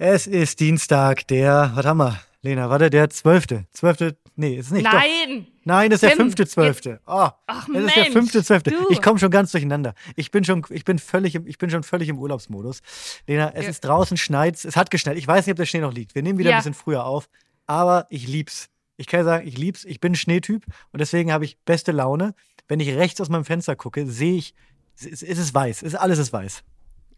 Es 0.00 0.28
ist 0.28 0.60
Dienstag, 0.60 1.26
der, 1.26 1.72
was 1.74 1.84
haben 1.84 1.98
wir, 1.98 2.20
Lena, 2.42 2.70
warte, 2.70 2.88
der 2.88 3.10
12. 3.10 3.46
12. 3.72 4.14
Nee, 4.36 4.54
ist 4.54 4.70
nicht. 4.70 4.86
Doch. 4.86 4.92
Nein! 4.92 5.48
Nein, 5.64 5.90
das 5.90 5.96
ist 5.96 6.02
der 6.02 6.10
Tim, 6.10 6.18
fünfte 6.18 6.46
zwölfte. 6.46 7.00
Oh, 7.06 7.28
Ach, 7.48 7.68
es 7.68 7.84
ist 7.84 7.96
der 7.96 8.02
Mensch, 8.04 8.12
fünfte 8.12 8.44
zwölfte. 8.44 8.70
du. 8.70 8.76
Ich 8.90 9.02
komme 9.02 9.18
schon 9.18 9.32
ganz 9.32 9.50
durcheinander. 9.50 9.94
Ich 10.14 10.30
bin 10.30 10.44
schon, 10.44 10.64
ich 10.70 10.84
bin 10.84 11.00
völlig, 11.00 11.34
im, 11.34 11.48
ich 11.48 11.58
bin 11.58 11.68
schon 11.68 11.82
völlig 11.82 12.08
im 12.08 12.18
Urlaubsmodus. 12.20 12.80
Lena, 13.26 13.50
es 13.54 13.64
Ja. 13.64 13.70
ist 13.70 13.80
draußen 13.84 14.16
schneit, 14.16 14.64
es 14.64 14.76
hat 14.76 14.92
geschneit. 14.92 15.18
Ich 15.18 15.26
weiß 15.26 15.44
nicht, 15.46 15.52
ob 15.52 15.56
der 15.56 15.66
Schnee 15.66 15.80
noch 15.80 15.92
liegt. 15.92 16.14
Wir 16.14 16.22
nehmen 16.22 16.38
wieder 16.38 16.50
Ja. 16.50 16.56
ein 16.56 16.60
bisschen 16.60 16.74
früher 16.74 17.04
auf, 17.04 17.28
aber 17.66 18.06
ich 18.08 18.28
lieb's. 18.28 18.68
Ich 18.96 19.08
kann 19.08 19.24
sagen, 19.24 19.46
ich 19.48 19.58
lieb's. 19.58 19.84
Ich 19.84 19.98
bin 20.00 20.12
ein 20.12 20.16
Schneetyp 20.16 20.64
und 20.92 21.00
deswegen 21.00 21.32
habe 21.32 21.44
ich 21.44 21.58
beste 21.64 21.90
Laune. 21.90 22.34
Wenn 22.68 22.78
ich 22.78 22.94
rechts 22.94 23.20
aus 23.20 23.28
meinem 23.28 23.44
Fenster 23.44 23.74
gucke, 23.74 24.06
sehe 24.06 24.36
ich, 24.38 24.54
es 25.00 25.22
ist, 25.22 25.54
weiß. 25.54 25.82
Es 25.82 25.94
alles 25.96 26.18
ist 26.20 26.32
weiß. 26.32 26.62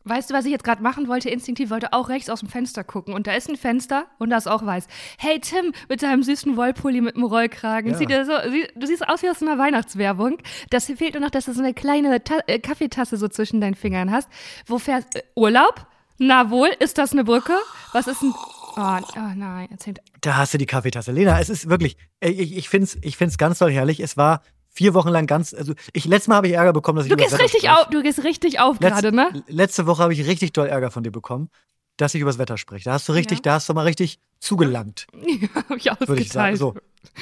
Weißt 0.05 0.31
du, 0.31 0.35
was 0.35 0.47
ich 0.47 0.51
jetzt 0.51 0.65
gerade 0.65 0.83
machen 0.83 1.09
wollte? 1.09 1.29
Instinktiv 1.29 1.69
wollte 1.69 1.93
auch 1.93 2.09
rechts 2.09 2.31
aus 2.31 2.41
dem 2.41 2.49
Fenster 2.49 2.85
gucken. 2.85 3.13
Und 3.13 3.27
da 3.27 3.33
ist 3.33 3.51
ein 3.51 3.57
Fenster 3.57 4.07
und 4.19 4.31
da 4.31 4.39
ist 4.39 4.49
auch 4.49 4.65
weiß. 4.65 4.87
Hey 5.19 5.41
Tim, 5.41 5.73
mit 5.89 6.03
deinem 6.03 6.23
süßen 6.23 6.57
Wollpulli 6.57 7.03
mit 7.03 7.17
dem 7.17 7.25
Rollkragen. 7.25 7.93
Ja. 7.93 7.99
Sieht 7.99 8.09
so, 8.09 8.33
du 8.77 8.87
siehst 8.87 9.07
aus 9.07 9.23
wie 9.23 9.29
aus 9.29 9.43
einer 9.43 9.59
Weihnachtswerbung. 9.59 10.39
Das 10.71 10.87
fehlt 10.87 11.15
nur 11.15 11.23
noch, 11.23 11.31
dass 11.31 11.45
du 11.45 11.53
so 11.53 11.61
eine 11.61 11.75
kleine 11.75 12.25
Ta 12.25 12.39
äh, 12.47 12.59
Kaffeetasse 12.59 13.19
so 13.19 13.29
zwischen 13.29 13.61
deinen 13.61 13.75
Fingern 13.75 14.11
hast. 14.11 14.29
Wo 14.67 14.79
fährst 14.79 15.15
äh, 15.17 15.23
Urlaub? 15.35 15.87
Na 16.19 16.51
wohl, 16.51 16.69
ist 16.79 16.99
das 16.99 17.13
eine 17.13 17.25
Brücke? 17.25 17.55
Was 17.93 18.07
ist 18.07 18.23
ein. 18.23 18.33
Oh, 18.77 18.99
oh 19.17 19.33
nein, 19.37 19.69
erzählt. 19.71 20.01
Da 20.21 20.37
hast 20.37 20.55
du 20.55 20.59
die 20.59 20.67
Kaffeetasse. 20.67 21.13
Lena, 21.13 21.41
es 21.41 21.51
ist 21.51 21.69
wirklich, 21.69 21.97
ey, 22.21 22.31
ich, 22.33 22.57
ich 22.57 22.69
finde 22.69 22.85
es 22.85 22.99
ich 23.03 23.17
find's 23.17 23.37
ganz 23.37 23.59
toll 23.59 23.71
herrlich. 23.71 24.01
Es 24.01 24.17
war 24.17 24.43
vier 24.73 24.95
Wochen 24.95 25.09
lang 25.09 25.27
ganz, 25.27 25.53
also 25.55 25.75
ich, 25.93 26.05
letztes 26.05 26.29
Mal 26.29 26.37
habe 26.37 26.49
ich 26.49 26.55
Ärger 26.55 26.73
bekommen, 26.73 26.97
dass 26.97 27.07
ich 27.07 27.11
Du 27.11 27.15
über 27.15 27.23
das 27.25 27.33
gehst 27.33 27.43
Wetter 27.43 27.45
richtig 27.45 27.61
spreche. 27.71 27.81
auf, 27.83 27.91
du 27.91 28.03
gehst 28.03 28.25
richtig 28.25 28.61
auf 28.61 28.77
Letz- 28.79 28.89
gerade, 28.89 29.13
ne? 29.13 29.45
Letzte 29.49 29.87
Woche 29.87 30.03
habe 30.03 30.13
ich 30.13 30.27
richtig 30.27 30.53
doll 30.53 30.69
Ärger 30.69 30.91
von 30.91 31.03
dir 31.03 31.11
bekommen, 31.11 31.51
dass 31.97 32.15
ich 32.15 32.21
über 32.21 32.31
das 32.31 32.39
Wetter 32.39 32.57
spreche. 32.57 32.85
Da 32.85 32.93
hast 32.95 33.09
du 33.09 33.13
richtig, 33.13 33.39
Ja. 33.39 33.43
da 33.43 33.53
hast 33.55 33.69
du 33.69 33.75
mal 33.75 33.83
richtig 33.85 34.19
zugelangt, 34.39 35.07
Hab 35.55 35.77
ich 35.77 35.85
würde 36.09 36.23
ich 36.23 36.33
sagen. 36.33 36.55
ausgeteilt. 36.55 36.59
So. 36.59 36.75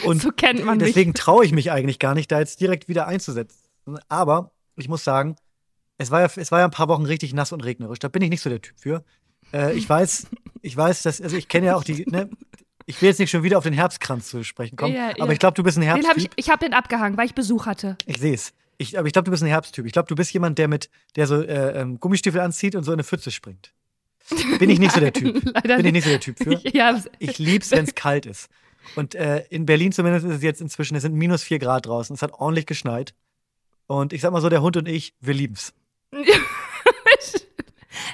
Und 0.08 0.20
So 0.22 0.30
kennt 0.32 0.64
man 0.64 0.78
deswegen 0.78 1.14
traue 1.14 1.44
ich 1.44 1.52
mich 1.52 1.70
eigentlich 1.72 1.98
gar 1.98 2.14
nicht, 2.14 2.30
da 2.30 2.38
jetzt 2.38 2.60
direkt 2.60 2.88
wieder 2.88 3.06
einzusetzen. 3.06 3.58
Aber 4.08 4.52
ich 4.76 4.88
muss 4.88 5.02
sagen, 5.04 5.36
es 5.96 6.10
war 6.10 6.20
ja, 6.20 6.30
es 6.36 6.52
war 6.52 6.60
ja 6.60 6.64
ein 6.66 6.70
paar 6.70 6.88
Wochen 6.88 7.06
richtig 7.06 7.32
nass 7.34 7.52
und 7.52 7.64
regnerisch. 7.64 7.98
Da 7.98 8.08
bin 8.08 8.22
ich 8.22 8.30
nicht 8.30 8.40
so 8.42 8.50
der 8.50 8.60
Typ 8.60 8.78
für. 8.78 9.04
Äh, 9.52 9.72
ich 9.76 9.88
weiß, 9.88 10.26
ich 10.62 10.76
weiß, 10.76 11.02
dass, 11.02 11.20
also 11.20 11.36
ich 11.36 11.48
kenne 11.48 11.68
ja 11.68 11.76
auch 11.76 11.82
die, 11.84 12.04
ne, 12.08 12.28
ich 12.88 13.00
will 13.02 13.10
jetzt 13.10 13.18
nicht 13.18 13.30
schon 13.30 13.42
wieder 13.42 13.58
auf 13.58 13.64
den 13.64 13.74
Herbstkranz 13.74 14.28
zu 14.30 14.42
sprechen 14.44 14.76
kommen, 14.76 14.94
Ja, 14.94 15.10
aber 15.10 15.26
ja. 15.26 15.32
ich 15.32 15.38
glaube, 15.38 15.54
du 15.54 15.62
bist 15.62 15.76
ein 15.76 15.82
Den 15.82 15.90
hab 15.90 15.98
Herbsttyp. 16.04 16.32
ich 16.36 16.46
ich 16.46 16.50
habe 16.50 16.64
den 16.64 16.72
abgehangen, 16.72 17.18
weil 17.18 17.26
ich 17.26 17.34
Besuch 17.34 17.66
hatte. 17.66 17.96
Ich 18.06 18.18
sehe 18.18 18.32
es. 18.34 18.52
Ich, 18.78 18.98
aber 18.98 19.06
ich 19.06 19.12
glaube, 19.12 19.24
du 19.24 19.30
bist 19.30 19.42
ein 19.42 19.48
Herbsttyp. 19.48 19.84
Ich 19.86 19.92
glaube, 19.92 20.08
du 20.08 20.14
bist 20.14 20.32
jemand, 20.32 20.56
der 20.58 20.68
mit, 20.68 20.88
der 21.16 21.26
so 21.26 21.42
äh, 21.42 21.80
ähm, 21.80 22.00
Gummistiefel 22.00 22.40
anzieht 22.40 22.74
und 22.74 22.84
so 22.84 22.92
in 22.92 22.96
eine 22.96 23.04
Pfütze 23.04 23.30
springt. 23.30 23.72
Bin 24.58 24.70
ich 24.70 24.78
nicht 24.78 24.92
so 24.92 25.00
der 25.00 25.12
Typ. 25.12 25.42
Bin 25.62 25.84
ich 25.86 25.92
nicht 25.92 26.04
so 26.04 26.10
der 26.10 26.20
Typ 26.20 26.38
für. 26.38 26.54
Ja, 26.72 27.02
Ich 27.18 27.38
lieb's, 27.38 27.70
wenn 27.72 27.84
es 27.84 27.94
kalt 27.94 28.24
ist. 28.24 28.48
Und 28.96 29.14
äh, 29.14 29.44
in 29.50 29.66
Berlin 29.66 29.92
zumindest 29.92 30.24
ist 30.26 30.36
es 30.36 30.42
jetzt 30.42 30.60
inzwischen, 30.60 30.94
es 30.96 31.02
sind 31.02 31.14
minus 31.14 31.42
vier 31.42 31.58
Grad 31.58 31.86
draußen. 31.86 32.14
Es 32.14 32.22
hat 32.22 32.32
ordentlich 32.32 32.66
geschneit. 32.66 33.14
Und 33.86 34.12
ich 34.12 34.20
sag 34.22 34.32
mal 34.32 34.40
so, 34.40 34.48
der 34.48 34.62
Hund 34.62 34.76
und 34.76 34.88
ich, 34.88 35.14
wir 35.20 35.34
lieben's. 35.34 35.74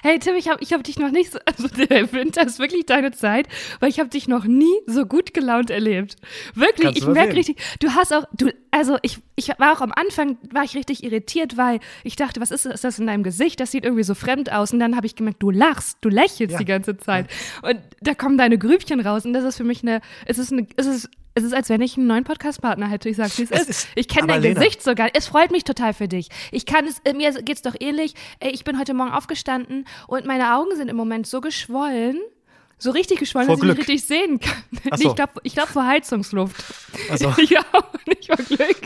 Hey 0.06 0.18
Tim, 0.18 0.34
ich 0.34 0.50
habe 0.50 0.62
ich 0.62 0.74
hab 0.74 0.84
dich 0.84 0.98
noch 0.98 1.10
nicht 1.10 1.32
so, 1.32 1.38
also 1.46 1.66
der 1.66 2.12
Winter 2.12 2.46
ist 2.46 2.58
wirklich 2.58 2.84
deine 2.84 3.12
Zeit, 3.12 3.48
weil 3.80 3.88
ich 3.88 3.98
habe 3.98 4.10
dich 4.10 4.28
noch 4.28 4.44
nie 4.44 4.74
so 4.86 5.06
gut 5.06 5.32
gelaunt 5.32 5.70
erlebt. 5.70 6.16
Wirklich, 6.54 6.88
Kannst 6.88 6.98
ich 6.98 7.06
merke 7.06 7.34
richtig, 7.34 7.56
du 7.80 7.88
hast 7.88 8.12
auch, 8.12 8.24
du, 8.34 8.52
also 8.70 8.98
ich, 9.00 9.20
ich 9.34 9.48
war 9.58 9.72
auch 9.72 9.80
am 9.80 9.92
Anfang, 9.92 10.36
war 10.52 10.62
ich 10.62 10.76
richtig 10.76 11.04
irritiert, 11.04 11.56
weil 11.56 11.80
ich 12.02 12.16
dachte, 12.16 12.42
was 12.42 12.50
ist, 12.50 12.66
das? 12.66 12.74
ist 12.74 12.84
das 12.84 12.98
in 12.98 13.06
deinem 13.06 13.22
Gesicht? 13.22 13.58
Das 13.60 13.70
sieht 13.70 13.84
irgendwie 13.86 14.02
so 14.02 14.14
fremd 14.14 14.52
aus. 14.52 14.74
Und 14.74 14.80
dann 14.80 14.94
habe 14.94 15.06
ich 15.06 15.16
gemerkt, 15.16 15.42
du 15.42 15.50
lachst, 15.50 15.96
du 16.02 16.10
lächelst 16.10 16.52
Ja. 16.52 16.58
die 16.58 16.66
ganze 16.66 16.98
Zeit. 16.98 17.30
Und 17.62 17.80
da 18.02 18.14
kommen 18.14 18.36
deine 18.36 18.58
Grübchen 18.58 19.00
raus 19.00 19.24
und 19.24 19.32
das 19.32 19.44
ist 19.44 19.56
für 19.56 19.64
mich 19.64 19.82
eine, 19.82 20.02
es 20.26 20.36
ist 20.36 20.52
eine, 20.52 20.66
es 20.76 20.84
ist 20.84 21.08
es 21.34 21.42
ist, 21.44 21.52
als 21.52 21.68
wenn 21.68 21.80
ich 21.80 21.96
einen 21.96 22.06
neuen 22.06 22.24
Podcast-Partner 22.24 22.88
hätte. 22.88 23.08
Ich 23.08 23.16
sag's, 23.16 23.38
wie 23.38 23.42
es 23.42 23.50
Es 23.50 23.60
ist. 23.62 23.68
ist- 23.70 23.88
Ich 23.96 24.08
kenne 24.08 24.28
dein 24.28 24.42
Lena- 24.42 24.60
Gesicht 24.60 24.82
sogar. 24.82 25.10
Es 25.14 25.26
freut 25.26 25.50
mich 25.50 25.64
total 25.64 25.92
für 25.92 26.06
dich. 26.08 26.28
Ich 26.52 26.64
kann 26.66 26.86
es, 26.86 27.00
äh, 27.04 27.12
mir 27.12 27.32
geht's 27.42 27.62
doch 27.62 27.74
ähnlich. 27.78 28.14
Ey, 28.40 28.50
ich 28.52 28.64
bin 28.64 28.78
heute 28.78 28.94
Morgen 28.94 29.10
aufgestanden 29.10 29.86
und 30.06 30.26
meine 30.26 30.54
Augen 30.54 30.74
sind 30.76 30.88
im 30.88 30.96
Moment 30.96 31.26
so 31.26 31.40
geschwollen, 31.40 32.20
so 32.78 32.90
richtig 32.92 33.18
geschwollen, 33.18 33.46
Vor 33.46 33.56
dass 33.56 33.62
ich 33.62 33.66
Glück. 33.66 33.78
nicht 33.78 33.88
richtig 33.88 34.06
sehen 34.06 34.38
kann. 34.40 34.98
So. 34.98 35.08
Ich 35.10 35.14
glaube 35.16 35.32
ich 35.42 35.54
glaub 35.54 35.68
vor 35.68 35.86
Heizungsluft. 35.86 36.62
Ach 37.10 37.16
so. 37.16 37.28
ja, 37.48 37.64
nicht 38.06 38.26
vor 38.26 38.36
Glück. 38.36 38.78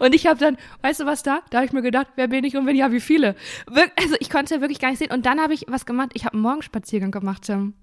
Und 0.00 0.14
ich 0.14 0.26
habe 0.26 0.38
dann, 0.38 0.58
weißt 0.82 1.00
du 1.00 1.06
was 1.06 1.22
da? 1.22 1.40
Da 1.50 1.58
habe 1.58 1.66
ich 1.66 1.72
mir 1.72 1.82
gedacht, 1.82 2.08
wer 2.16 2.28
bin 2.28 2.44
ich 2.44 2.56
und 2.56 2.66
wenn 2.66 2.76
ja, 2.76 2.90
wie 2.92 3.00
viele? 3.00 3.34
Also 3.96 4.16
ich 4.20 4.28
konnte 4.30 4.60
wirklich 4.60 4.78
gar 4.78 4.90
nicht 4.90 4.98
sehen. 4.98 5.10
Und 5.12 5.24
dann 5.26 5.40
habe 5.40 5.54
ich 5.54 5.64
was 5.68 5.86
gemacht. 5.86 6.10
Ich 6.14 6.24
habe 6.24 6.34
einen 6.34 6.42
Morgenspaziergang 6.42 7.10
gemacht, 7.12 7.42
Tim. 7.44 7.74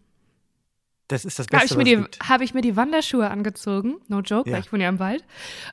Das 1.10 1.26
ist 1.26 1.38
das 1.40 1.48
Da 1.48 1.58
habe 1.58 1.68
Beste, 1.68 1.82
ich, 1.82 1.86
mir 1.98 2.08
die- 2.08 2.20
hab 2.30 2.40
ich 2.42 2.54
mir 2.54 2.62
die 2.62 2.76
Wanderschuhe 2.76 3.30
angezogen, 3.30 3.96
no 4.08 4.20
joke, 4.22 4.48
Ja. 4.50 4.56
weil 4.56 4.62
ich 4.64 4.72
wohne 4.72 4.84
ja 4.84 4.90
im 4.90 5.00
Wald. 5.00 5.26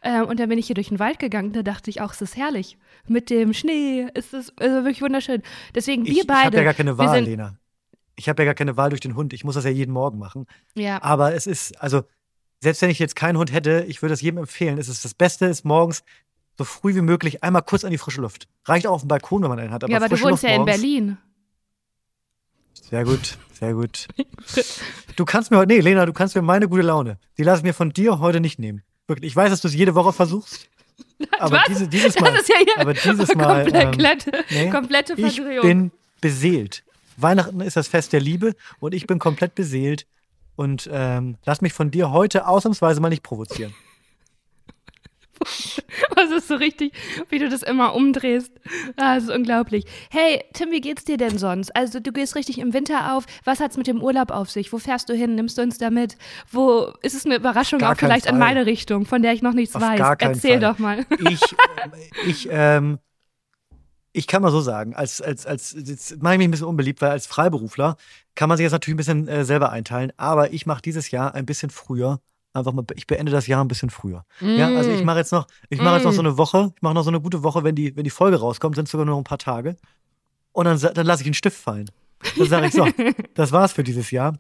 Ähm, 0.03 0.25
und 0.25 0.41
dann 0.41 0.49
bin 0.49 0.59
ich 0.59 0.67
hier 0.67 0.75
durch 0.75 0.89
den 0.89 0.99
Wald 0.99 1.19
gegangen, 1.19 1.53
da 1.53 1.63
dachte 1.63 1.91
ich 1.91 2.01
auch, 2.01 2.13
es 2.13 2.21
ist 2.23 2.37
herrlich. 2.37 2.79
Mit 3.07 3.31
dem 3.31 3.53
Schnee 3.53 4.07
ist 4.15 4.35
es 4.35 4.51
also 4.59 4.77
wirklich 4.85 5.03
wunderschön. 5.03 5.43
Deswegen 5.75 6.05
Ich, 6.07 6.15
wir 6.15 6.21
ich 6.23 6.27
beide. 6.27 6.47
habe 6.47 6.57
ja 6.57 6.63
gar 6.65 6.75
keine 6.75 6.99
Wahl, 6.99 7.15
sind, 7.17 7.27
Lena. 7.27 7.57
Ich 8.17 8.29
habe 8.31 8.43
ja 8.43 8.47
gar 8.47 8.55
keine 8.55 8.77
Wahl 8.79 8.89
durch 8.91 9.01
den 9.03 9.15
Hund. 9.15 9.35
Ich 9.35 9.45
muss 9.45 9.55
das 9.57 9.65
ja 9.65 9.71
jeden 9.71 9.93
Morgen 9.93 10.19
machen. 10.19 10.47
Ja, 10.75 11.03
Aber 11.03 11.35
es 11.35 11.47
ist, 11.47 11.81
also, 11.83 12.03
selbst 12.61 12.81
wenn 12.81 12.89
ich 12.89 12.99
jetzt 12.99 13.15
keinen 13.15 13.37
Hund 13.37 13.53
hätte, 13.53 13.85
ich 13.89 14.01
würde 14.01 14.15
es 14.15 14.23
jedem 14.23 14.39
empfehlen. 14.39 14.79
Es 14.79 14.89
ist 14.89 15.05
das 15.05 15.13
Beste, 15.13 15.45
ist 15.45 15.67
morgens 15.67 16.03
so 16.57 16.65
früh 16.65 16.95
wie 16.95 17.03
möglich 17.03 17.45
einmal 17.45 17.61
kurz 17.61 17.85
an 17.85 17.91
die 17.91 17.99
frische 17.99 18.23
Luft. 18.23 18.49
Reicht 18.65 18.87
auch 18.87 18.93
auf 18.95 19.03
dem 19.03 19.09
Balkon, 19.09 19.43
wenn 19.43 19.51
man 19.51 19.59
einen 19.59 19.71
hat. 19.71 19.85
Aber, 19.85 19.91
ja 19.93 19.99
aber 19.99 20.09
du 20.09 20.15
wohnst 20.15 20.31
Luft 20.31 20.43
ja 20.45 20.49
in 20.51 20.57
morgens, 20.63 20.77
Berlin. 20.81 21.19
Sehr 22.89 23.05
gut, 23.05 23.37
sehr 23.53 23.75
gut. 23.75 24.07
Du 25.17 25.25
kannst 25.25 25.51
mir 25.51 25.59
heute, 25.59 25.73
nee, 25.73 25.81
Lena, 25.81 26.07
du 26.07 26.13
kannst 26.13 26.37
mir 26.37 26.43
meine 26.43 26.69
gute 26.69 26.83
Laune. 26.83 27.19
Die 27.37 27.43
lasse 27.43 27.59
ich 27.59 27.65
mir 27.65 27.75
von 27.75 27.91
dir 27.91 28.21
heute 28.21 28.41
nicht 28.41 28.59
nehmen. 28.59 28.83
Wirklich. 29.09 29.33
Ich 29.33 29.37
weiß, 29.37 29.51
dass 29.51 29.61
du 29.61 29.69
es 29.69 29.75
jede 29.75 29.95
Woche 29.95 30.13
versuchst. 30.13 30.69
Aber 31.39 31.63
diese, 31.69 31.89
dieses 31.89 32.19
Mal. 32.19 32.33
Ja 32.35 32.81
aber 32.81 32.95
dieses 32.95 33.35
Mal. 33.35 33.67
Ähm, 33.75 33.91
komplette, 33.91 34.45
nee, 34.51 34.71
komplette 34.71 35.15
ich 35.17 35.37
Verdrehung. 35.37 35.63
bin 35.63 35.91
beseelt. 36.21 36.85
Weihnachten 37.17 37.61
ist 37.61 37.77
das 37.77 37.89
Fest 37.89 38.13
der 38.13 38.21
Liebe 38.21 38.55
und 38.81 38.95
ich 38.95 39.07
bin 39.07 39.19
komplett 39.19 39.55
beseelt. 39.55 40.07
Und 40.57 40.89
ähm, 40.93 41.37
lass 41.45 41.61
mich 41.61 41.73
von 41.75 41.91
dir 41.91 42.13
heute 42.13 42.47
ausnahmsweise 42.47 43.01
mal 43.01 43.11
nicht 43.11 43.23
provozieren. 43.23 43.75
Das 46.15 46.31
ist 46.31 46.49
so 46.49 46.57
richtig, 46.57 46.93
wie 47.29 47.39
du 47.39 47.49
das 47.49 47.63
immer 47.63 47.95
umdrehst. 47.95 48.53
Ah, 48.97 49.15
das 49.15 49.25
ist 49.25 49.31
unglaublich. 49.31 49.85
Hey, 50.11 50.43
Tim, 50.53 50.71
wie 50.71 50.81
geht's 50.81 51.05
dir 51.05 51.17
denn 51.17 51.39
sonst? 51.39 51.75
Also, 51.75 52.01
du 52.01 52.13
gehst 52.13 52.35
richtig 52.35 52.59
im 52.59 52.73
Winter 52.73 53.15
auf. 53.15 53.25
Was 53.45 53.61
hat's 53.61 53.77
mit 53.77 53.87
dem 53.87 54.03
Urlaub 54.03 54.31
auf 54.31 54.51
sich? 54.51 54.73
Wo 54.73 54.79
fährst 54.79 55.09
du 55.09 55.15
hin? 55.15 55.35
Nimmst 55.35 55.59
du 55.59 55.63
uns 55.63 55.79
da 55.79 55.91
mit? 55.91 56.17
Wo 56.51 56.93
ist 57.03 57.15
es 57.15 57.25
eine 57.25 57.37
Überraschung 57.37 57.79
Gar 57.79 57.93
auch 57.93 57.97
vielleicht 57.97 58.27
keinen 58.27 58.37
in 58.37 58.43
Fall. 58.43 58.55
meine 58.55 58.67
Richtung, 58.67 59.07
von 59.07 59.23
der 59.23 59.33
ich 59.33 59.43
noch 59.43 59.53
nichts 59.53 59.75
Auf 59.75 59.83
weiß? 59.83 60.01
Erzähl 60.19 60.53
Fall. 60.53 60.61
doch 60.61 60.79
mal. 60.79 61.07
Ich, 61.19 61.41
ich, 62.27 62.49
ähm, 62.51 62.99
ich 64.13 64.27
kann 64.27 64.43
mal 64.43 64.51
so 64.51 64.61
sagen, 64.61 64.95
als, 64.95 65.21
als, 65.21 65.47
als, 65.47 65.77
jetzt 65.79 66.23
mache 66.23 66.35
ich 66.35 66.39
mich 66.39 66.49
ein 66.49 66.51
bisschen 66.51 66.67
unbeliebt, 66.67 67.03
weil 67.03 67.11
als 67.11 67.27
Freiberufler 67.27 67.97
kann 68.35 68.49
man 68.49 68.57
sich 68.57 68.65
jetzt 68.65 68.73
natürlich 68.73 68.95
ein 68.95 68.99
bisschen 68.99 69.29
äh, 69.29 69.45
selber 69.45 69.71
einteilen, 69.71 70.13
aber 70.17 70.53
ich 70.53 70.65
mache 70.67 70.81
dieses 70.83 71.11
Jahr 71.11 71.35
ein 71.35 71.47
bisschen 71.47 71.71
früher. 71.71 72.21
Einfach 72.57 72.73
mal, 72.73 72.85
ich 72.95 73.07
beende 73.07 73.31
das 73.31 73.47
Jahr 73.47 73.63
ein 73.63 73.69
bisschen 73.69 73.91
früher. 73.91 74.25
Ja, 74.41 74.69
also 74.69 74.91
ich 74.91 75.05
mache 75.05 75.19
jetzt 75.19 75.31
noch, 75.31 75.47
ich 75.69 75.81
mache 75.81 75.97
jetzt 75.97 76.05
noch 76.05 76.13
so 76.13 76.21
eine 76.21 76.39
Woche, 76.39 76.73
ich 76.75 76.83
mache 76.83 76.95
noch 76.95 77.03
so 77.03 77.11
eine 77.11 77.21
gute 77.21 77.43
Woche, 77.43 77.65
wenn 77.65 77.75
die, 77.75 77.95
wenn 77.97 78.05
die 78.05 78.11
Folge 78.11 78.39
rauskommt, 78.39 78.77
sind 78.77 78.87
es 78.87 78.91
sogar 78.91 79.05
nur 79.05 79.15
noch 79.15 79.21
ein 79.21 79.25
paar 79.25 79.39
Tage. 79.39 79.77
Und 80.53 80.65
dann, 80.65 80.81
dann 80.81 81.07
lasse 81.07 81.23
ich 81.23 81.27
einen 81.27 81.35
Stift 81.35 81.59
fallen. 81.59 81.91
Dann 82.39 82.49
sage 82.49 82.67
ich 82.69 82.73
so, 82.73 82.89
das 83.35 83.53
war's 83.53 83.73
für 83.73 83.85
dieses 83.85 84.11
Jahr. 84.11 84.39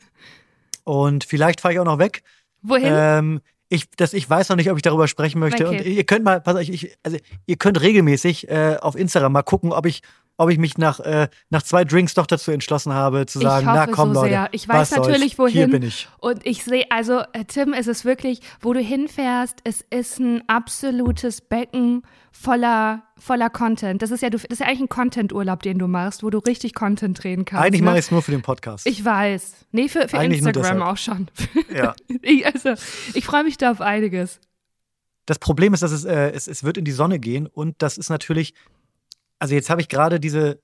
Und 0.84 1.24
vielleicht 1.24 1.60
fahre 1.60 1.74
ich 1.74 1.80
auch 1.80 1.84
noch 1.84 1.98
weg. 1.98 2.22
Wohin? 2.62 2.86
Ähm, 2.86 3.40
ich, 3.68 3.90
das, 3.96 4.14
ich 4.14 4.28
weiß 4.28 4.48
noch 4.48 4.56
nicht, 4.56 4.70
ob 4.70 4.76
ich 4.76 4.82
darüber 4.82 5.08
sprechen 5.08 5.38
möchte. 5.40 5.66
Okay. 5.66 5.78
Und 5.78 5.84
ihr 5.84 6.04
könnt 6.04 6.24
mal, 6.24 6.40
pass 6.40 6.54
auf, 6.54 6.62
ich, 6.62 6.96
also 7.02 7.18
ihr 7.44 7.56
könnt 7.56 7.80
regelmäßig 7.80 8.48
äh, 8.48 8.76
auf 8.80 8.96
Instagram 8.96 9.32
mal 9.32 9.42
gucken, 9.42 9.72
ob 9.72 9.84
ich, 9.86 10.02
ob 10.38 10.50
ich 10.50 10.58
mich 10.58 10.76
nach, 10.78 11.00
äh, 11.00 11.28
nach 11.50 11.62
zwei 11.62 11.84
Drinks 11.84 12.14
doch 12.14 12.26
dazu 12.26 12.50
entschlossen 12.50 12.92
habe, 12.92 13.26
zu 13.26 13.40
sagen, 13.40 13.66
na 13.66 13.86
komm 13.86 14.12
so 14.12 14.20
Leute, 14.20 14.30
sehr. 14.30 14.48
Ich 14.52 14.68
weiß 14.68 14.76
was 14.76 14.90
soll's, 14.90 15.08
natürlich, 15.08 15.38
wohin. 15.38 15.52
Hier 15.52 15.68
bin 15.68 15.82
ich. 15.82 16.08
Und 16.18 16.44
ich 16.44 16.64
sehe, 16.64 16.84
also 16.90 17.20
äh, 17.32 17.44
Tim, 17.46 17.72
es 17.72 17.86
ist 17.86 18.04
wirklich, 18.04 18.40
wo 18.60 18.72
du 18.72 18.80
hinfährst, 18.80 19.60
es 19.64 19.84
ist 19.90 20.18
ein 20.18 20.42
absolutes 20.48 21.40
Becken 21.40 22.02
voller, 22.30 23.02
voller 23.18 23.48
Content. 23.48 24.02
Das 24.02 24.10
ist 24.10 24.22
ja, 24.22 24.28
du, 24.28 24.36
das 24.36 24.44
ist 24.44 24.60
ja 24.60 24.66
eigentlich 24.66 24.82
ein 24.82 24.88
Content-Urlaub, 24.88 25.62
den 25.62 25.78
du 25.78 25.88
machst, 25.88 26.22
wo 26.22 26.30
du 26.30 26.38
richtig 26.38 26.74
Content 26.74 27.22
drehen 27.22 27.44
kannst. 27.44 27.64
Eigentlich 27.64 27.80
ne? 27.80 27.86
mache 27.86 27.98
ich 27.98 28.04
es 28.06 28.10
nur 28.10 28.22
für 28.22 28.32
den 28.32 28.42
Podcast. 28.42 28.86
Ich 28.86 29.04
weiß. 29.04 29.66
Nee, 29.72 29.88
für, 29.88 30.08
für 30.08 30.18
Eigentlich 30.18 30.42
Instagram 30.42 30.82
auch 30.82 30.98
schon. 30.98 31.28
ja. 31.74 31.94
ich, 32.22 32.46
also, 32.46 32.74
ich 33.14 33.24
freue 33.24 33.44
mich 33.44 33.56
da 33.56 33.70
auf 33.70 33.80
einiges. 33.80 34.40
Das 35.24 35.38
Problem 35.38 35.74
ist, 35.74 35.82
dass 35.82 35.92
es, 35.92 36.04
äh, 36.04 36.30
es, 36.30 36.46
es 36.46 36.62
wird 36.62 36.76
in 36.76 36.84
die 36.84 36.92
Sonne 36.92 37.18
gehen 37.18 37.46
und 37.46 37.74
das 37.78 37.98
ist 37.98 38.10
natürlich, 38.10 38.54
also 39.38 39.54
jetzt 39.54 39.70
habe 39.70 39.80
ich 39.80 39.88
gerade 39.88 40.20
diese, 40.20 40.60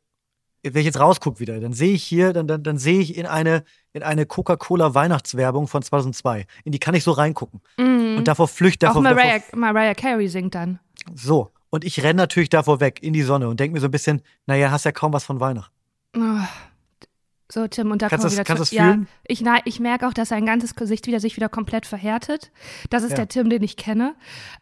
wenn 0.63 0.77
ich 0.77 0.87
jetzt 0.87 1.01
rausgucke 1.01 1.41
wieder, 1.41 1.59
dann 1.61 1.73
sehe 1.73 1.93
ich 1.93 2.05
hier, 2.05 2.33
dann, 2.33 2.47
dann, 2.47 2.63
dann 2.63 2.79
sehe 2.79 3.01
ich 3.01 3.17
in 3.17 3.27
eine, 3.27 3.65
in 3.93 4.03
eine 4.03 4.27
Coca-Cola 4.27 4.95
Weihnachtswerbung 4.95 5.67
von 5.69 5.83
2002. 5.83 6.47
In 6.65 6.73
die 6.73 6.79
kann 6.79 6.95
ich 6.95 7.03
so 7.05 7.11
reingucken. 7.13 7.61
Und 7.79 8.25
davor 8.25 8.49
flücht, 8.49 8.83
Mhm. 8.83 8.89
Auch 8.89 8.95
davor, 8.95 9.03
Mariah, 9.03 9.39
davor 9.39 9.59
Mariah 9.59 9.95
Carey 9.95 10.29
singt 10.29 10.55
dann. 10.55 10.79
so. 11.15 11.51
Und 11.71 11.85
ich 11.85 12.03
renne 12.03 12.15
natürlich 12.19 12.51
davor 12.51 12.81
weg 12.81 13.03
in 13.03 13.15
die 13.15 13.23
Sonne 13.23 13.49
und 13.49 13.59
denke 13.59 13.73
mir 13.73 13.81
so 13.81 13.87
ein 13.89 13.91
bisschen, 13.91 14.21
naja, 14.47 14.71
hast 14.71 14.85
ja 14.85 14.93
kaum 14.93 15.13
was 15.15 15.25
von 15.25 15.41
Weihnachten. 15.41 15.75
Oh, 16.15 16.21
So, 17.53 17.67
Tim, 17.69 17.91
und 17.91 18.01
da 18.01 18.09
Kannst 18.09 18.23
kommen 18.25 18.33
wir 18.33 18.39
wieder 18.39 18.45
kannst 18.55 18.71
zu-? 18.71 18.77
Ja, 18.77 18.99
ich, 19.29 19.45
ich 19.67 19.79
merke 19.81 20.09
auch, 20.09 20.15
dass 20.15 20.31
sein 20.31 20.47
ganzes 20.47 20.75
Gesicht 20.75 21.07
wieder 21.07 21.21
sich 21.21 21.37
wieder 21.37 21.51
komplett 21.51 21.85
verhärtet. 21.85 22.51
Das 22.89 23.03
ist 23.03 23.11
Ja. 23.11 23.17
der 23.17 23.29
Tim, 23.29 23.51
den 23.51 23.63
ich 23.63 23.77
kenne. 23.77 24.15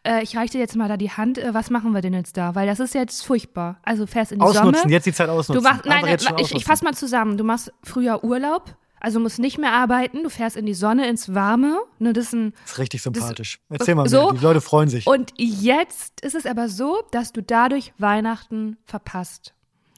Äh, 0.05 0.23
ich 0.23 0.35
reiche 0.35 0.51
dir 0.51 0.59
jetzt 0.59 0.75
mal 0.75 0.89
da 0.89 0.97
die 0.97 1.09
Hand. 1.09 1.37
Äh, 1.37 1.53
was 1.53 1.69
machen 1.69 1.93
wir 1.93 2.01
denn 2.01 2.13
jetzt 2.13 2.35
da? 2.35 2.53
Weil 2.53 2.67
das 2.67 2.81
ist 2.81 2.93
jetzt 2.93 3.25
furchtbar. 3.25 3.79
Also 3.83 4.07
fährst 4.07 4.33
in 4.33 4.39
die 4.39 4.43
Ausnutzen, 4.45 4.75
Sonne. 4.81 4.91
jetzt 4.91 5.05
die 5.05 5.13
Zeit 5.13 5.29
ausnutzen. 5.29 5.63
Du 5.63 5.69
machst, 5.69 5.85
nein, 5.85 6.01
nein 6.03 6.15
ich, 6.15 6.21
ich 6.23 6.29
ausnutzen. 6.33 6.59
fass 6.67 6.81
mal 6.81 6.93
zusammen. 6.93 7.37
Du 7.37 7.45
machst 7.45 7.71
früher 7.81 8.25
Urlaub, 8.25 8.75
also 8.99 9.21
musst 9.21 9.39
nicht 9.39 9.57
mehr 9.57 9.71
arbeiten. 9.71 10.23
Du 10.23 10.29
fährst 10.29 10.57
in 10.57 10.65
die 10.65 10.73
Sonne, 10.73 11.07
ins 11.07 11.33
Warme. 11.33 11.79
Ne, 11.99 12.11
das 12.11 12.25
ist 12.25 12.33
ein 12.33 12.51
Das 12.63 12.73
ist 12.73 12.77
richtig 12.79 13.01
sympathisch. 13.03 13.61
Erzähl 13.69 13.95
mal 13.95 14.09
so? 14.09 14.31
mehr. 14.31 14.33
Die 14.33 14.43
Leute 14.43 14.59
freuen 14.59 14.89
sich. 14.89 15.07
Und 15.07 15.31
jetzt 15.37 16.19
ist 16.25 16.35
es 16.35 16.45
aber 16.45 16.67
so, 16.67 17.03
dass 17.11 17.31
du 17.31 17.41
dadurch 17.41 17.93
Weihnachten 17.99 18.75
verpasst. 18.83 19.53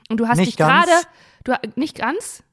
Und 0.09 0.17
du 0.17 0.27
hast 0.27 0.37
Nicht 0.37 0.49
dich 0.49 0.57
gerade, 0.57 0.91
nicht 1.75 1.97
ganz. 1.97 2.43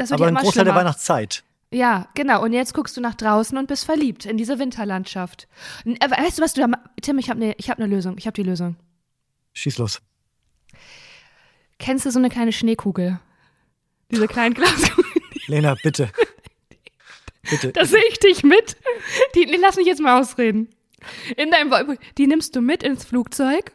Das 0.00 0.08
wird 0.08 0.18
Aber 0.18 0.30
ja 0.30 0.36
ein 0.38 0.42
Großteil 0.42 0.64
der. 0.64 0.74
Weihnachtszeit. 0.74 1.44
Ja, 1.70 2.08
genau. 2.14 2.42
Und 2.42 2.54
jetzt 2.54 2.72
guckst 2.72 2.96
du 2.96 3.02
nach 3.02 3.14
draußen 3.14 3.58
und 3.58 3.66
bist 3.66 3.84
verliebt 3.84 4.24
in 4.24 4.38
diese 4.38 4.58
Winterlandschaft. 4.58 5.46
Äh, 5.84 6.10
Weißt 6.10 6.38
du, 6.38 6.42
was 6.42 6.54
du 6.54 6.62
da 6.62 6.68
Tim, 7.02 7.18
ich 7.18 7.28
habe 7.28 7.38
eine 7.42 7.52
hab 7.52 7.78
ne 7.78 7.86
Lösung. 7.86 8.16
Ich 8.16 8.26
habe 8.26 8.34
die 8.34 8.42
Lösung. 8.42 8.76
Schieß 9.52 9.76
los. 9.76 10.00
Kennst 11.78 12.06
du 12.06 12.10
so 12.10 12.18
eine 12.18 12.30
kleine 12.30 12.52
Schneekugel? 12.52 13.20
Diese 14.10 14.26
kleinen 14.26 14.54
Glaskugeln. 14.54 15.22
Lena, 15.48 15.76
bitte. 15.82 16.08
Bitte. 17.42 17.72
Da 17.72 17.84
sehe 17.84 18.02
ich 18.08 18.18
dich 18.20 18.42
mit. 18.42 18.78
Die, 19.34 19.44
lass 19.60 19.76
mich 19.76 19.86
jetzt 19.86 20.00
mal 20.00 20.18
ausreden. 20.18 20.70
In 21.36 21.50
deinem. 21.50 21.98
Die 22.16 22.26
nimmst 22.26 22.56
du 22.56 22.62
mit 22.62 22.82
ins 22.82 23.04
Flugzeug. 23.04 23.72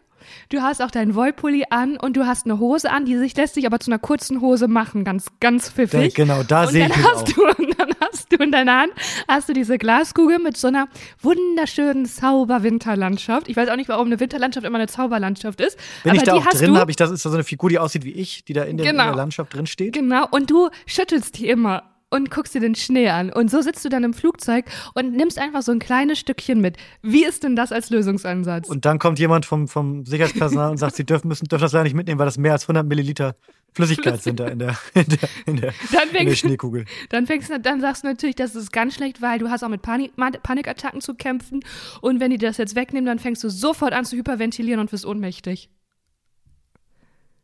Du 0.49 0.61
hast 0.61 0.81
auch 0.81 0.91
deinen 0.91 1.15
Wollpulli 1.15 1.65
an 1.69 1.97
und 1.97 2.15
du 2.17 2.25
hast 2.25 2.45
eine 2.45 2.59
Hose 2.59 2.91
an, 2.91 3.05
die 3.05 3.17
sich 3.17 3.35
lässt 3.35 3.55
sich 3.55 3.65
aber 3.65 3.79
zu 3.79 3.91
einer 3.91 3.99
kurzen 3.99 4.41
Hose 4.41 4.67
machen, 4.67 5.03
ganz 5.03 5.27
ganz 5.39 5.67
Da, 5.67 5.71
pfiffig. 5.73 6.13
genau, 6.15 6.43
da 6.43 6.67
sehe 6.67 6.87
ich 6.87 6.95
mich 6.95 7.05
auch. 7.05 7.13
hast 7.15 7.35
du 7.35 7.41
und 7.57 7.79
dann 7.79 7.89
hast 8.01 8.31
du 8.31 8.37
in 8.43 8.51
deiner 8.51 8.79
Hand 8.81 8.91
hast 9.27 9.49
du 9.49 9.53
diese 9.53 9.77
Glaskugel 9.77 10.39
mit 10.39 10.57
so 10.57 10.67
einer 10.67 10.87
wunderschönen 11.21 12.05
Zauberwinterlandschaft. 12.05 13.47
Ich 13.49 13.55
weiß 13.57 13.69
auch 13.69 13.75
nicht, 13.75 13.89
warum 13.89 14.07
eine 14.07 14.19
Winterlandschaft 14.19 14.65
immer 14.65 14.77
eine 14.77 14.87
Zauberlandschaft 14.87 15.61
ist, 15.61 15.77
Bin 16.03 16.11
aber 16.11 16.17
ich 16.17 16.23
da 16.23 16.33
auch 16.33 16.45
hast 16.45 16.61
drin, 16.61 16.77
habe 16.77 16.91
ich 16.91 16.97
das 16.97 17.11
ist 17.11 17.25
da 17.25 17.29
so 17.29 17.35
eine 17.35 17.43
Figur, 17.43 17.69
die 17.69 17.79
aussieht 17.79 18.03
wie 18.05 18.11
ich, 18.11 18.45
die 18.45 18.53
da 18.53 18.63
in 18.63 18.77
der, 18.77 18.85
in 18.85 18.91
Genau. 18.93 19.05
der 19.05 19.15
Landschaft 19.15 19.53
drin 19.53 19.65
steht. 19.67 19.93
Genau, 19.93 20.27
und 20.31 20.49
du 20.49 20.69
schüttelst 20.85 21.37
die 21.37 21.47
immer 21.49 21.83
und 22.15 22.31
guckst 22.31 22.55
dir 22.55 22.61
den 22.61 22.75
Schnee 22.75 23.09
an. 23.09 23.31
Und 23.31 23.51
so 23.51 23.61
sitzt 23.61 23.83
du 23.83 23.89
dann 23.89 24.03
im 24.03 24.13
Flugzeug 24.13 24.65
und 24.93 25.11
nimmst 25.11 25.37
einfach 25.37 25.61
so 25.61 25.73
ein 25.73 25.79
kleines 25.79 26.17
Stückchen 26.17 26.61
mit. 26.61 26.77
Wie 27.01 27.25
ist 27.25 27.43
denn 27.43 27.55
das 27.55 27.71
als 27.73 27.89
Lösungsansatz? 27.89 28.69
Und 28.69 28.85
dann 28.85 28.99
kommt 28.99 29.19
jemand 29.19 29.45
vom, 29.45 29.67
vom 29.67 30.05
Sicherheitspersonal 30.05 30.71
und 30.71 30.77
sagt, 30.77 30.95
sie 30.95 31.05
dürfen, 31.05 31.27
müssen, 31.27 31.47
dürfen 31.47 31.63
das 31.63 31.73
leider 31.73 31.83
nicht 31.83 31.93
mitnehmen, 31.93 32.17
weil 32.17 32.25
das 32.25 32.37
mehr 32.37 32.53
als 32.53 32.63
100 32.63 32.87
Milliliter 32.87 33.35
Flüssigkeit 33.73 34.23
sind 34.23 34.39
da 34.39 34.47
in 34.47 34.59
der, 34.59 34.77
in 34.93 35.05
der, 35.05 35.29
in 35.45 35.55
der, 35.57 35.73
Dann 35.91 36.03
in 36.07 36.13
der 36.13 36.19
fängst, 36.21 36.37
Schneekugel. 36.37 36.85
dann 37.09 37.27
fängst 37.27 37.49
du, 37.49 37.59
dann 37.59 37.81
sagst 37.81 38.03
du 38.03 38.07
natürlich, 38.07 38.35
das 38.35 38.55
ist 38.55 38.71
ganz 38.71 38.95
schlecht, 38.95 39.21
weil 39.21 39.37
du 39.39 39.49
hast 39.49 39.63
auch 39.63 39.69
mit 39.69 39.81
Panik, 39.81 40.13
Panikattacken 40.15 41.01
zu 41.01 41.13
kämpfen. 41.13 41.59
Und 41.99 42.21
wenn 42.21 42.31
die 42.31 42.37
das 42.37 42.55
jetzt 42.55 42.75
wegnehmen, 42.75 43.05
dann 43.05 43.19
fängst 43.19 43.43
du 43.43 43.49
sofort 43.49 43.91
an 43.91 44.05
zu 44.05 44.15
hyperventilieren 44.15 44.79
und 44.79 44.93
wirst 44.93 45.05
ohnmächtig. 45.05 45.69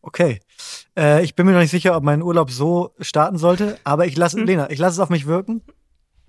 Okay. 0.01 0.39
Äh, 0.97 1.23
ich 1.23 1.35
bin 1.35 1.45
mir 1.45 1.53
noch 1.53 1.59
nicht 1.59 1.71
sicher, 1.71 1.95
ob 1.95 2.03
mein 2.03 2.21
Urlaub 2.21 2.51
so 2.51 2.93
starten 2.99 3.37
sollte, 3.37 3.77
aber 3.83 4.05
ich 4.05 4.17
lasse, 4.17 4.39
Lena, 4.41 4.69
ich 4.69 4.79
lasse 4.79 4.95
es 4.95 4.99
auf 4.99 5.09
mich 5.09 5.25
wirken. 5.27 5.61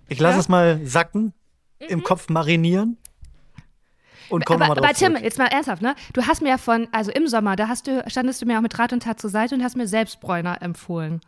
Ich 0.09 0.21
lasse. 0.21 0.33
Ja? 0.33 0.37
Mhm. 0.37 0.41
es 0.41 0.49
mal 0.49 0.87
sacken, 0.87 1.33
im 1.79 2.03
Kopf 2.03 2.29
marinieren 2.29 2.99
und 4.33 4.47
komme 4.47 4.65
aber, 4.65 4.75
nochmal 4.75 4.77
drauf 4.77 4.85
aber 4.85 4.95
Tim, 4.95 5.13
zurück. 5.13 5.25
jetzt 5.25 5.39
mal 5.39 5.47
ernsthaft, 5.47 5.83
ne? 5.83 5.95
Du 6.13 6.27
hast 6.27 6.43
mir 6.43 6.51
ja 6.51 6.59
von, 6.59 6.89
also 6.93 7.11
im 7.11 7.27
Sommer, 7.27 7.57
da 7.57 7.69
hast 7.69 7.87
du, 7.87 8.03
standest 8.07 8.41
du 8.43 8.47
mir 8.47 8.59
auch 8.59 8.63
mit 8.63 8.79
Rat 8.79 8.93
und 8.93 9.03
Tat 9.03 9.21
zur 9.21 9.31
Seite 9.31 9.55
und 9.55 9.63
hast 9.63 9.77
mir 9.77 9.87
Selbstbräuner 9.87 10.63
empfohlen. 10.63 11.21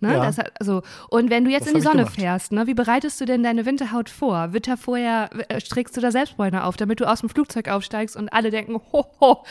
Ne? 0.00 0.14
Ja. 0.14 0.24
Das, 0.24 0.38
also, 0.58 0.82
und 1.10 1.30
wenn 1.30 1.44
du 1.44 1.50
jetzt 1.50 1.66
Das 1.66 1.72
in 1.72 1.74
die 1.74 1.82
Sonne 1.82 2.06
fährst, 2.06 2.52
ne, 2.52 2.66
wie 2.66 2.74
bereitest 2.74 3.20
du 3.20 3.26
denn 3.26 3.42
deine 3.42 3.66
Winterhaut 3.66 4.08
vor? 4.08 4.48
Da 4.48 4.76
vorher, 4.76 5.30
äh, 5.48 5.60
trägst 5.60 5.96
du 5.96 6.00
da 6.00 6.10
Selbstbräuner 6.10 6.64
auf, 6.64 6.76
damit 6.76 7.00
du 7.00 7.08
aus 7.08 7.20
dem 7.20 7.28
Flugzeug 7.28 7.68
aufsteigst 7.68 8.16
und 8.16 8.32
alle 8.32 8.50
denken, 8.50 8.80
ho, 8.92 9.04
ho, 9.20 9.44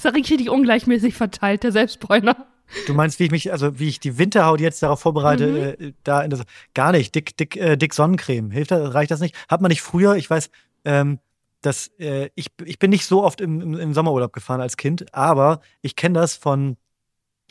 ist 0.00 0.04
ja 0.04 0.10
richtig 0.10 0.48
ungleichmäßig 0.50 1.14
verteilt, 1.14 1.62
der 1.62 1.72
Selbstbräuner. 1.72 2.46
Du 2.86 2.94
meinst, 2.94 3.18
wie 3.18 3.24
ich 3.24 3.30
mich, 3.30 3.52
also 3.52 3.78
wie 3.78 3.88
ich 3.88 4.00
die 4.00 4.16
Winterhaut 4.16 4.60
jetzt 4.60 4.82
darauf 4.82 5.00
vorbereite, 5.00 5.76
Mhm. 5.78 5.86
äh, 5.86 5.92
da 6.04 6.22
in 6.22 6.30
das, 6.30 6.42
gar 6.74 6.92
nicht. 6.92 7.14
Dick, 7.14 7.36
dick, 7.36 7.56
äh, 7.56 7.76
dick 7.76 7.92
Sonnencreme. 7.94 8.50
Hilft 8.50 8.70
das, 8.70 8.94
reicht 8.94 9.10
das 9.10 9.20
nicht? 9.20 9.34
Hat 9.48 9.60
man 9.60 9.70
nicht 9.70 9.82
früher, 9.82 10.14
ich 10.16 10.30
weiß, 10.30 10.50
ähm, 10.84 11.18
dass 11.62 11.88
äh, 11.98 12.30
ich, 12.36 12.46
ich 12.64 12.78
bin 12.78 12.90
nicht 12.90 13.04
so 13.06 13.22
oft 13.24 13.40
im, 13.40 13.60
im, 13.60 13.74
im 13.74 13.92
Sommerurlaub 13.94 14.32
gefahren 14.32 14.60
als 14.60 14.76
Kind, 14.76 15.12
aber 15.14 15.60
ich 15.82 15.96
kenne 15.96 16.18
das 16.18 16.34
von 16.36 16.76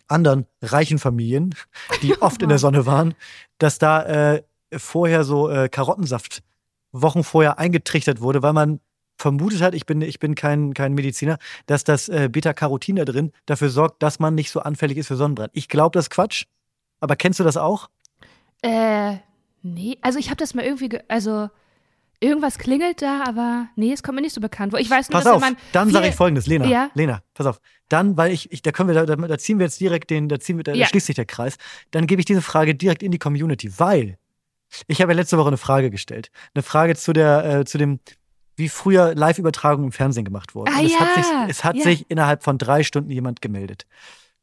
anderen 0.08 0.46
reichen 0.62 0.98
Familien, 0.98 1.54
die 2.02 2.18
oft 2.22 2.42
in 2.42 2.50
der 2.50 2.58
Sonne 2.58 2.86
waren, 2.86 3.14
dass 3.60 3.78
da 3.78 4.04
äh, 4.36 4.44
vorher 4.76 5.24
so 5.24 5.50
äh, 5.50 5.70
Karottensaft 5.70 6.42
Wochen 6.92 7.24
vorher 7.24 7.60
eingetrichtert 7.60 8.20
wurde, 8.22 8.42
weil 8.42 8.54
man 8.54 8.80
vermutet 9.20 9.62
hat, 9.62 9.76
ich 9.76 9.86
bin, 9.86 10.02
ich 10.02 10.20
bin 10.20 10.34
kein, 10.36 10.74
kein 10.74 10.94
Mediziner, 10.94 11.38
dass 11.66 11.84
das 11.84 12.10
äh, 12.10 12.30
Beta-Carotin 12.32 12.96
da 12.96 13.06
drin 13.06 13.32
dafür 13.46 13.70
sorgt, 13.70 14.02
dass 14.02 14.20
man 14.20 14.34
nicht 14.34 14.50
so 14.50 14.62
anfällig 14.62 14.98
ist 14.98 15.08
für 15.08 15.16
Sonnenbrand. 15.18 15.52
Ich 15.54 15.68
glaube, 15.68 15.94
das 15.94 16.06
ist 16.06 16.10
Quatsch. 16.10 16.46
Aber 17.02 17.16
kennst 17.16 17.40
du 17.40 17.44
das 17.44 17.58
auch? 17.58 17.90
Äh, 18.62 19.18
nee, 19.62 19.98
also 20.02 20.20
ich 20.20 20.28
habe 20.30 20.38
das 20.38 20.54
mal 20.54 20.66
irgendwie, 20.66 20.90
ge 20.90 21.02
also 21.08 21.50
irgendwas 22.20 22.58
klingelt 22.58 23.02
da, 23.02 23.24
aber 23.26 23.68
nee, 23.76 23.94
es 23.94 24.04
kommt 24.04 24.16
mir 24.16 24.22
nicht 24.22 24.34
so 24.34 24.42
bekannt 24.42 24.72
vor. 24.74 24.80
Ich 24.80 24.90
weiß 24.90 25.10
nur, 25.10 25.18
Pass 25.18 25.24
dass 25.24 25.34
auf, 25.34 25.42
wenn 25.42 25.54
man 25.54 25.62
dann 25.72 25.90
sage 25.90 26.08
ich 26.10 26.16
folgendes, 26.16 26.48
Lena. 26.48 26.66
Ja. 26.66 26.90
Lena, 26.94 27.22
pass 27.34 27.48
auf. 27.48 27.62
Dann, 27.88 28.18
weil 28.18 28.32
ich, 28.34 28.52
ich 28.52 28.62
da 28.62 28.72
können 28.72 28.90
wir, 28.90 29.06
da, 29.06 29.16
da 29.16 29.38
ziehen 29.38 29.60
wir 29.60 29.66
jetzt 29.66 29.80
direkt 29.80 30.10
den, 30.10 30.28
da 30.28 30.40
ziehen 30.40 30.58
wir, 30.58 30.64
da, 30.64 30.74
Ja. 30.74 30.84
da 30.84 30.90
schließt 30.90 31.06
sich 31.06 31.16
der 31.16 31.26
Kreis. 31.26 31.58
Dann 31.92 32.08
gebe 32.08 32.22
ich 32.22 32.26
diese 32.26 32.42
Frage 32.42 32.76
direkt 32.76 33.04
in 33.04 33.12
die 33.12 33.20
Community, 33.20 33.80
weil 33.80 34.18
ich 34.88 35.02
habe 35.02 35.14
ja 35.14 35.16
letzte 35.16 35.38
Woche 35.38 35.48
eine 35.48 35.58
Frage 35.58 35.90
gestellt. 35.90 36.30
Eine 36.54 36.64
Frage 36.64 36.96
zu 36.96 37.14
der, 37.14 37.60
äh, 37.60 37.66
zu 37.66 37.78
dem, 37.78 38.00
wie 38.60 38.70
früher 38.70 39.16
Live-Übertragungen 39.16 39.86
im 39.88 39.92
Fernsehen 39.92 40.26
gemacht 40.26 40.54
wurden. 40.54 40.72
Ah, 40.74 40.82
es 40.84 41.00
hat, 41.00 41.08
ja. 41.16 41.24
sich, 41.24 41.50
es 41.50 41.64
hat 41.64 41.76
Ja. 41.78 41.84
sich 41.84 42.10
innerhalb 42.10 42.44
von 42.44 42.58
drei 42.58 42.84
Stunden 42.84 43.10
jemand 43.10 43.42
gemeldet. 43.42 43.86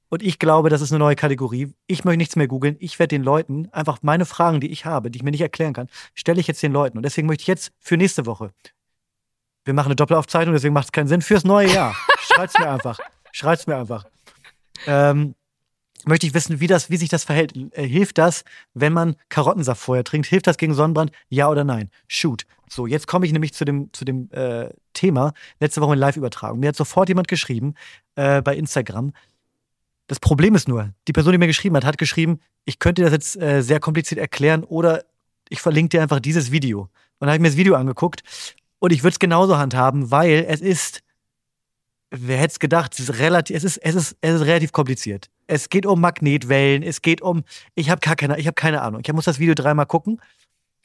Und 0.09 0.23
ich 0.23 0.39
glaube, 0.39 0.71
das 0.71 0.81
ist 0.81 0.93
eine 0.93 1.01
neue 1.01 1.17
Kategorie. 1.17 1.73
Ich 1.87 2.05
möchte 2.05 2.19
nichts 2.19 2.37
mehr 2.37 2.47
googeln. 2.49 2.77
Ich 2.79 2.99
werde 2.99 3.15
den 3.17 3.23
Leuten 3.25 3.69
einfach 3.73 3.99
meine 4.03 4.25
Fragen, 4.25 4.61
die 4.61 4.71
ich 4.71 4.85
habe, 4.85 5.11
die 5.11 5.19
ich 5.19 5.23
mir 5.23 5.33
nicht 5.33 5.41
erklären 5.41 5.73
kann, 5.73 5.89
stelle 6.15 6.41
ich 6.41 6.47
jetzt 6.47 6.63
den 6.63 6.73
Leuten. 6.73 6.97
Und 6.97 7.03
deswegen 7.03 7.27
möchte 7.27 7.43
ich 7.43 7.49
jetzt 7.49 7.73
für 7.81 7.97
nächste 7.97 8.25
Woche, 8.27 8.53
wir 9.65 9.75
machen 9.75 9.89
eine 9.89 9.97
Doppelaufzeichnung, 9.97 10.55
deswegen 10.55 10.75
macht 10.75 10.87
es 10.87 10.93
keinen 10.93 11.09
Sinn, 11.09 11.23
fürs 11.23 11.45
neue 11.45 11.73
Jahr. 11.73 11.95
Schreibt's 12.21 12.57
mir 12.59 12.71
einfach. 12.71 12.99
Schreibt's 13.33 13.67
mir 13.67 13.77
einfach. 13.77 14.05
Ähm, 14.87 15.35
möchte 16.05 16.27
ich 16.27 16.35
wissen, 16.35 16.61
wie, 16.61 16.67
das, 16.67 16.91
wie 16.91 16.97
sich 16.97 17.09
das 17.09 17.25
verhält. 17.25 17.55
Äh, 17.73 17.87
hilft 17.87 18.19
das, 18.19 18.45
wenn 18.75 18.93
man 18.93 19.17
Karottensaft 19.29 19.81
vorher 19.81 20.05
trinkt? 20.05 20.27
Hilft 20.27 20.47
das 20.47 20.57
gegen 20.57 20.75
Sonnenbrand? 20.75 21.11
Ja 21.29 21.49
oder 21.49 21.65
nein? 21.65 21.91
Shoot. 22.09 22.47
So, 22.69 22.87
jetzt 22.87 23.07
komme 23.07 23.27
ich 23.27 23.33
nämlich 23.33 23.55
zu 23.55 23.65
dem, 23.65 23.93
zu 23.93 24.05
dem 24.05 24.31
äh, 24.33 24.71
Thema. 24.93 25.33
Letzte 25.61 25.81
Woche 25.81 25.95
in 25.95 25.99
Live-Übertragung. 25.99 26.59
Mir 26.61 26.69
hat 26.69 26.77
sofort 26.77 27.09
jemand 27.09 27.29
geschrieben 27.29 27.75
äh, 28.17 28.43
bei 28.43 28.57
Instagram. 28.57 29.13
Das 30.09 30.21
Problem 30.21 30.55
ist 30.55 30.69
nur, 30.69 30.93
die 31.09 31.13
Person, 31.13 31.33
die 31.33 31.39
mir 31.39 31.47
geschrieben 31.47 31.77
hat, 31.77 31.85
hat 31.85 31.99
geschrieben, 31.99 32.41
ich 32.65 32.79
könnte 32.79 33.03
das 33.03 33.13
jetzt 33.13 33.41
äh, 33.41 33.63
sehr 33.63 33.81
kompliziert 33.81 34.21
erklären 34.21 34.65
oder 34.65 35.05
ich 35.49 35.61
verlinke 35.61 35.91
dir 35.91 36.03
einfach 36.03 36.21
dieses 36.21 36.53
Video. 36.53 36.83
Und 36.83 36.91
dann 37.21 37.31
habe 37.31 37.37
ich 37.37 37.43
mir 37.43 37.49
das 37.49 37.57
Video 37.57 37.75
angeguckt 37.75 38.23
und 38.79 38.93
ich 38.93 39.03
würde 39.03 39.15
es 39.15 39.19
genauso 39.19 39.59
handhaben, 39.59 40.11
weil 40.11 40.45
es 40.49 40.61
ist, 40.61 41.03
wer 42.11 42.39
hätte 42.39 42.53
es 42.53 42.59
gedacht, 42.59 42.95
es 42.95 43.01
ist, 43.01 43.19
relativ, 43.19 43.57
es, 43.57 43.65
ist, 43.65 43.79
es, 43.79 43.95
ist, 43.95 44.17
es 44.21 44.35
ist 44.35 44.47
relativ 44.47 44.73
kompliziert. 44.73 45.29
Es 45.47 45.69
geht 45.69 45.87
um 45.87 46.01
Magnetwellen, 46.01 46.83
es 46.83 47.03
geht 47.03 47.21
um, 47.21 47.45
ich 47.75 47.91
habe 47.91 48.01
gar 48.01 48.17
keine, 48.17 48.39
ich 48.39 48.47
habe 48.47 48.55
keine 48.55 48.83
Ahnung. 48.83 49.03
Ich 49.05 49.13
muss 49.13 49.25
das 49.25 49.39
Video 49.39 49.55
dreimal 49.55 49.87
gucken. 49.87 50.21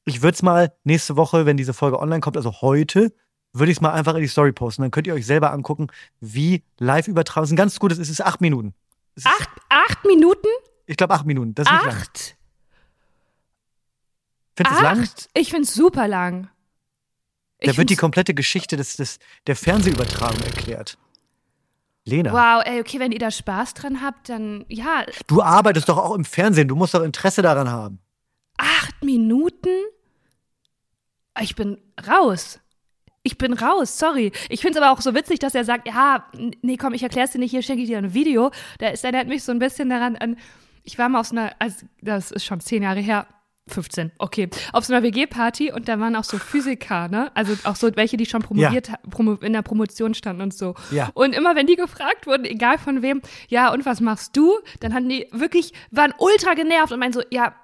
Ich 0.05 0.21
würde 0.21 0.35
es 0.35 0.41
mal 0.41 0.73
nächste 0.83 1.15
Woche, 1.15 1.45
wenn 1.45 1.57
diese 1.57 1.73
Folge 1.73 1.99
online 1.99 2.21
kommt, 2.21 2.37
also 2.37 2.61
heute, 2.61 3.13
würde 3.53 3.71
ich 3.71 3.77
es 3.77 3.81
mal 3.81 3.91
einfach 3.91 4.15
in 4.15 4.21
die 4.21 4.27
Story 4.27 4.51
posten. 4.51 4.81
Dann 4.83 4.91
könnt 4.91 5.07
ihr 5.07 5.13
euch 5.13 5.25
selber 5.25 5.51
angucken, 5.51 5.87
wie 6.19 6.63
live 6.79 7.07
übertragen. 7.07 7.43
Es 7.43 7.49
ist 7.49 7.53
ein 7.53 7.57
ganz 7.57 7.79
gutes, 7.79 7.97
es 7.97 8.09
ist 8.09 8.21
acht 8.21 8.41
Minuten. 8.41 8.73
Es 9.15 9.25
ist, 9.25 9.31
acht, 9.31 9.49
acht 9.69 10.05
Minuten? 10.05 10.47
Ich 10.85 10.97
glaube 10.97 11.13
acht 11.13 11.25
Minuten. 11.25 11.53
Das 11.55 11.67
ist 11.67 11.73
nicht 11.73 11.85
lang. 11.85 11.97
Acht? 11.97 12.37
Findest 14.55 14.73
du 14.73 14.77
es 14.77 14.81
lang? 14.81 15.01
Acht? 15.01 15.29
Ich 15.33 15.49
find's 15.51 15.73
super 15.73 16.07
lang. 16.07 16.49
Ich 17.59 17.69
Da 17.69 17.77
wird 17.77 17.89
die 17.89 17.95
komplette 17.95 18.33
Geschichte 18.33 18.77
des, 18.77 18.95
des, 18.95 19.19
der 19.47 19.55
Fernsehübertragung 19.55 20.41
erklärt. 20.41 20.97
Lena, 22.05 22.31
Wow, 22.33 22.63
ey, 22.65 22.79
okay, 22.79 22.99
wenn 22.99 23.11
ihr 23.11 23.19
da 23.19 23.29
Spaß 23.29 23.75
dran 23.75 24.01
habt, 24.01 24.29
dann 24.29 24.65
ja, 24.69 25.05
du 25.27 25.41
arbeitest 25.41 25.87
doch 25.87 25.97
auch 25.97 26.15
im 26.15 26.25
Fernsehen. 26.25 26.67
Du 26.67 26.75
musst 26.75 26.93
doch 26.93 27.03
Interesse 27.03 27.41
daran 27.41 27.69
haben. 27.69 27.99
acht 28.57 29.03
Minuten? 29.03 29.69
Ich 31.39 31.55
bin 31.55 31.77
raus. 32.07 32.59
Ich 33.23 33.37
bin 33.37 33.53
raus, 33.53 33.99
sorry. 33.99 34.31
Ich 34.49 34.61
finde 34.61 34.79
es 34.79 34.83
aber 34.83 34.91
auch 34.91 35.01
so 35.01 35.13
witzig, 35.13 35.37
dass 35.39 35.53
er 35.53 35.63
sagt, 35.63 35.87
ja, 35.87 36.25
nee, 36.63 36.77
komm, 36.77 36.93
ich 36.93 37.03
erklär's 37.03 37.31
dir 37.31 37.39
nicht, 37.39 37.51
hier 37.51 37.61
schenke 37.61 37.83
ich 37.83 37.87
dir 37.89 37.99
ein 37.99 38.15
Video. 38.15 38.49
Der 38.79 38.93
ist, 38.93 39.03
erinnert 39.03 39.27
mich 39.27 39.43
so 39.43 39.51
ein 39.51 39.59
bisschen 39.59 39.89
daran 39.89 40.15
an, 40.15 40.37
ich 40.83 40.97
war 40.97 41.07
mal 41.07 41.19
aus 41.19 41.31
einer, 41.31 41.51
also 41.59 41.85
das 42.01 42.31
ist 42.31 42.45
schon 42.45 42.59
zehn 42.61 42.81
Jahre 42.81 42.99
her, 42.99 43.27
15, 43.67 44.11
okay, 44.17 44.49
auf 44.73 44.85
so 44.85 44.93
einer 44.93 45.03
WG-Party 45.03 45.71
und 45.71 45.87
da 45.87 45.99
waren 45.99 46.15
auch 46.15 46.23
so 46.23 46.37
Physiker, 46.37 47.07
ne? 47.07 47.31
Also 47.35 47.53
auch 47.63 47.75
so 47.75 47.89
welche, 47.95 48.17
die 48.17 48.25
schon 48.25 48.41
promoviert, 48.41 48.89
ja. 48.89 48.97
promo, 49.09 49.33
in 49.35 49.53
der 49.53 49.61
Promotion 49.61 50.13
standen 50.13 50.41
und 50.41 50.53
so. 50.53 50.75
Ja. 50.91 51.09
Und 51.13 51.33
immer 51.33 51.55
wenn 51.55 51.67
die 51.67 51.75
gefragt 51.75 52.27
wurden, 52.27 52.45
egal 52.45 52.77
von 52.77 53.01
wem, 53.01 53.21
ja, 53.47 53.71
und 53.71 53.85
was 53.85 54.01
machst 54.01 54.35
du? 54.35 54.59
Dann 54.79 54.93
hatten 54.93 55.09
die 55.09 55.27
wirklich, 55.31 55.73
waren 55.91 56.13
ultra 56.17 56.53
genervt 56.53 56.91
und 56.91 56.99
meinen 56.99 57.13
so, 57.13 57.21
ja, 57.29 57.55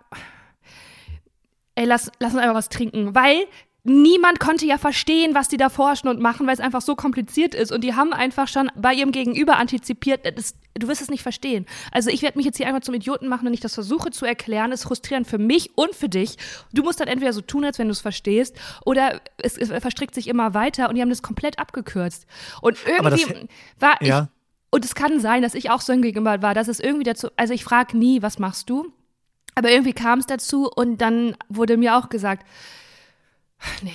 ey, 1.76 1.86
lass, 1.86 2.12
lass 2.20 2.34
uns 2.34 2.42
einfach 2.42 2.56
was 2.56 2.70
trinken, 2.70 3.14
weil 3.16 3.46
niemand 3.88 4.40
konnte 4.40 4.66
ja 4.66 4.78
verstehen, 4.78 5.34
was 5.34 5.48
die 5.48 5.58
da 5.58 5.70
forschen 5.70 6.08
und 6.08 6.20
machen, 6.20 6.46
weil 6.46 6.54
es 6.54 6.60
einfach 6.60 6.82
so 6.82 6.96
kompliziert 6.96 7.56
ist. 7.56 7.72
Und 7.72 7.84
die 7.84 7.96
haben 7.96 8.14
einfach 8.14 8.48
schon 8.48 8.70
bei 8.76 8.94
ihrem 8.94 9.12
Gegenüber 9.12 9.58
antizipiert, 9.58 10.26
das, 10.38 10.56
du 10.76 10.88
wirst 10.88 11.02
es 11.02 11.10
nicht 11.10 11.24
verstehen. 11.24 11.66
Also 11.92 12.10
ich 12.10 12.22
werde 12.22 12.38
mich 12.38 12.46
jetzt 12.46 12.58
hier 12.58 12.68
einfach 12.68 12.82
zum 12.82 12.94
Idioten 12.94 13.28
machen, 13.28 13.46
wenn 13.46 13.54
ich 13.54 13.62
das 13.62 13.74
versuche 13.74 14.12
zu 14.12 14.26
erklären. 14.26 14.72
Es 14.72 14.82
ist 14.82 14.88
frustrierend 14.88 15.28
für 15.28 15.38
mich 15.38 15.78
und 15.78 15.96
für 15.96 16.10
dich. 16.10 16.38
Du 16.74 16.84
musst 16.84 17.00
dann 17.00 17.08
entweder 17.08 17.34
so 17.34 17.42
tun, 17.42 17.64
als 17.64 17.80
wenn 17.80 17.88
du 17.88 17.94
es 17.94 18.02
verstehst, 18.02 18.56
oder 18.86 19.22
es, 19.38 19.58
es, 19.58 19.70
verstrickt 19.70 20.16
sich 20.16 20.28
immer 20.28 20.54
weiter 20.54 20.90
und 20.90 20.96
die 20.96 21.02
haben 21.02 21.10
das 21.10 21.22
komplett 21.22 21.58
abgekürzt. 21.58 22.28
Und 22.62 22.78
irgendwie 22.86 23.26
das, 23.26 23.50
war 23.80 24.02
ich, 24.02 24.08
ja. 24.10 24.28
und 24.70 24.84
es 24.84 24.96
kann 24.96 25.20
sein, 25.20 25.42
dass 25.42 25.56
ich 25.56 25.70
auch 25.72 25.82
so 25.82 25.96
gegenüber 25.96 26.42
war, 26.42 26.54
dass 26.54 26.68
es 26.68 26.80
irgendwie 26.80 27.06
dazu, 27.06 27.30
also 27.38 27.54
ich 27.54 27.64
frage 27.64 27.98
nie, 27.98 28.22
was 28.22 28.38
machst 28.38 28.70
du? 28.70 28.92
Aber 29.56 29.72
irgendwie 29.72 29.94
kam 29.94 30.20
es 30.20 30.28
dazu 30.28 30.70
und 30.70 31.02
dann 31.02 31.36
wurde 31.50 31.78
mir 31.78 31.98
auch 31.98 32.10
gesagt, 32.10 32.46
nee. 33.82 33.92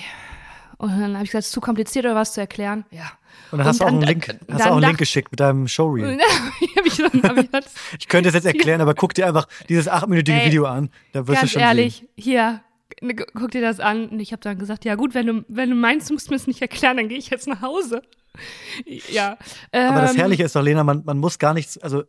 Und 0.77 0.89
dann 0.99 1.13
habe 1.13 1.23
ich 1.23 1.31
gesagt, 1.31 1.43
es 1.43 1.47
ist 1.47 1.53
zu 1.53 1.61
kompliziert 1.61 2.05
oder 2.05 2.15
was 2.15 2.33
zu 2.33 2.41
erklären. 2.41 2.85
Ja. 2.91 3.11
Und 3.51 3.59
dann 3.59 3.67
hast 3.67 3.79
du 3.79 3.85
auch 3.85 3.89
einen 3.89 4.01
Link, 4.01 4.27
hast 4.27 4.59
dann, 4.59 4.61
auch 4.69 4.77
einen 4.77 4.85
Link 4.85 4.97
geschickt 4.97 5.31
mit 5.31 5.39
deinem 5.39 5.67
Showreel. 5.67 6.19
ich, 6.85 6.99
ich 7.99 8.07
könnte 8.07 8.29
es 8.29 8.35
jetzt 8.35 8.45
erklären, 8.45 8.81
aber 8.81 8.93
guck 8.93 9.13
dir 9.13 9.27
einfach 9.27 9.47
dieses 9.69 9.87
achtminütige 9.87 10.39
Ey, 10.39 10.47
Video 10.47 10.65
an. 10.65 10.89
Da 11.13 11.27
wirst 11.27 11.43
du 11.43 11.47
schon 11.47 11.61
ehrlich, 11.61 11.97
sehen. 11.97 12.09
hier, 12.17 12.61
ne, 13.01 13.15
guck 13.15 13.51
dir 13.51 13.61
das 13.61 13.79
an. 13.79 14.09
Und 14.09 14.19
ich 14.19 14.31
habe 14.31 14.41
dann 14.41 14.57
gesagt, 14.57 14.85
ja 14.85 14.95
gut, 14.95 15.13
wenn 15.13 15.27
du, 15.27 15.45
wenn 15.47 15.69
du 15.69 15.75
meinst, 15.75 16.09
du 16.09 16.15
musst 16.15 16.29
mir 16.29 16.35
es 16.35 16.47
nicht 16.47 16.61
erklären, 16.61 16.97
dann 16.97 17.07
gehe 17.07 17.17
ich 17.17 17.29
jetzt 17.29 17.47
nach 17.47 17.61
Hause. 17.61 18.01
Ja. 19.11 19.37
Aber 19.71 20.01
das 20.01 20.13
ähm, 20.13 20.17
Herrliche 20.17 20.43
ist 20.43 20.55
doch, 20.55 20.63
Lena, 20.63 20.83
man, 20.83 21.03
man 21.05 21.19
muss 21.19 21.37
gar 21.37 21.53
nichts, 21.53 21.77
also 21.77 22.03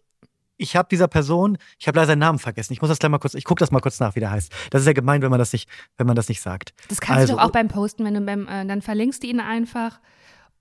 ich 0.56 0.76
habe 0.76 0.88
dieser 0.90 1.08
Person, 1.08 1.58
ich 1.78 1.88
habe 1.88 1.96
leider 1.96 2.08
seinen 2.08 2.20
Namen 2.20 2.38
vergessen. 2.38 2.72
Ich 2.72 2.80
muss 2.80 2.88
das 2.88 2.98
gleich 2.98 3.10
mal 3.10 3.18
kurz, 3.18 3.34
ich 3.34 3.44
gucke 3.44 3.60
das 3.60 3.70
mal 3.70 3.80
kurz 3.80 4.00
nach, 4.00 4.14
wie 4.14 4.20
der 4.20 4.30
heißt. 4.30 4.52
Das 4.70 4.82
ist 4.82 4.86
ja 4.86 4.92
gemein, 4.92 5.22
wenn 5.22 5.30
man 5.30 5.38
das 5.38 5.52
nicht, 5.52 5.68
wenn 5.96 6.06
man 6.06 6.16
das 6.16 6.28
nicht 6.28 6.40
sagt. 6.40 6.74
Das 6.88 7.00
kannst 7.00 7.22
also, 7.22 7.32
du 7.32 7.38
doch 7.38 7.46
auch 7.46 7.50
beim 7.50 7.68
Posten, 7.68 8.04
wenn 8.04 8.14
du 8.14 8.20
beim, 8.20 8.46
äh, 8.46 8.64
dann 8.66 8.82
verlinkst 8.82 9.22
du 9.22 9.26
ihn 9.26 9.40
einfach. 9.40 10.00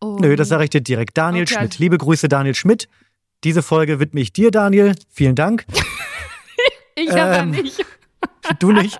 Nö, 0.01 0.35
das 0.35 0.50
sage 0.50 0.65
ich 0.65 0.69
dir 0.69 0.81
direkt. 0.81 1.17
Daniel 1.17 1.43
okay. 1.43 1.55
Schmidt. 1.55 1.79
Liebe 1.79 1.97
Grüße, 1.97 2.27
Daniel 2.27 2.55
Schmidt. 2.55 2.89
Diese 3.43 3.62
Folge 3.62 4.00
widme 4.00 4.19
ich 4.19 4.33
dir, 4.33 4.51
Daniel. 4.51 4.95
Vielen 5.09 5.35
Dank. 5.35 5.65
ich 6.95 7.09
ähm, 7.09 7.17
aber 7.17 7.45
nicht. 7.45 7.85
Du 8.59 8.73
nicht? 8.73 9.00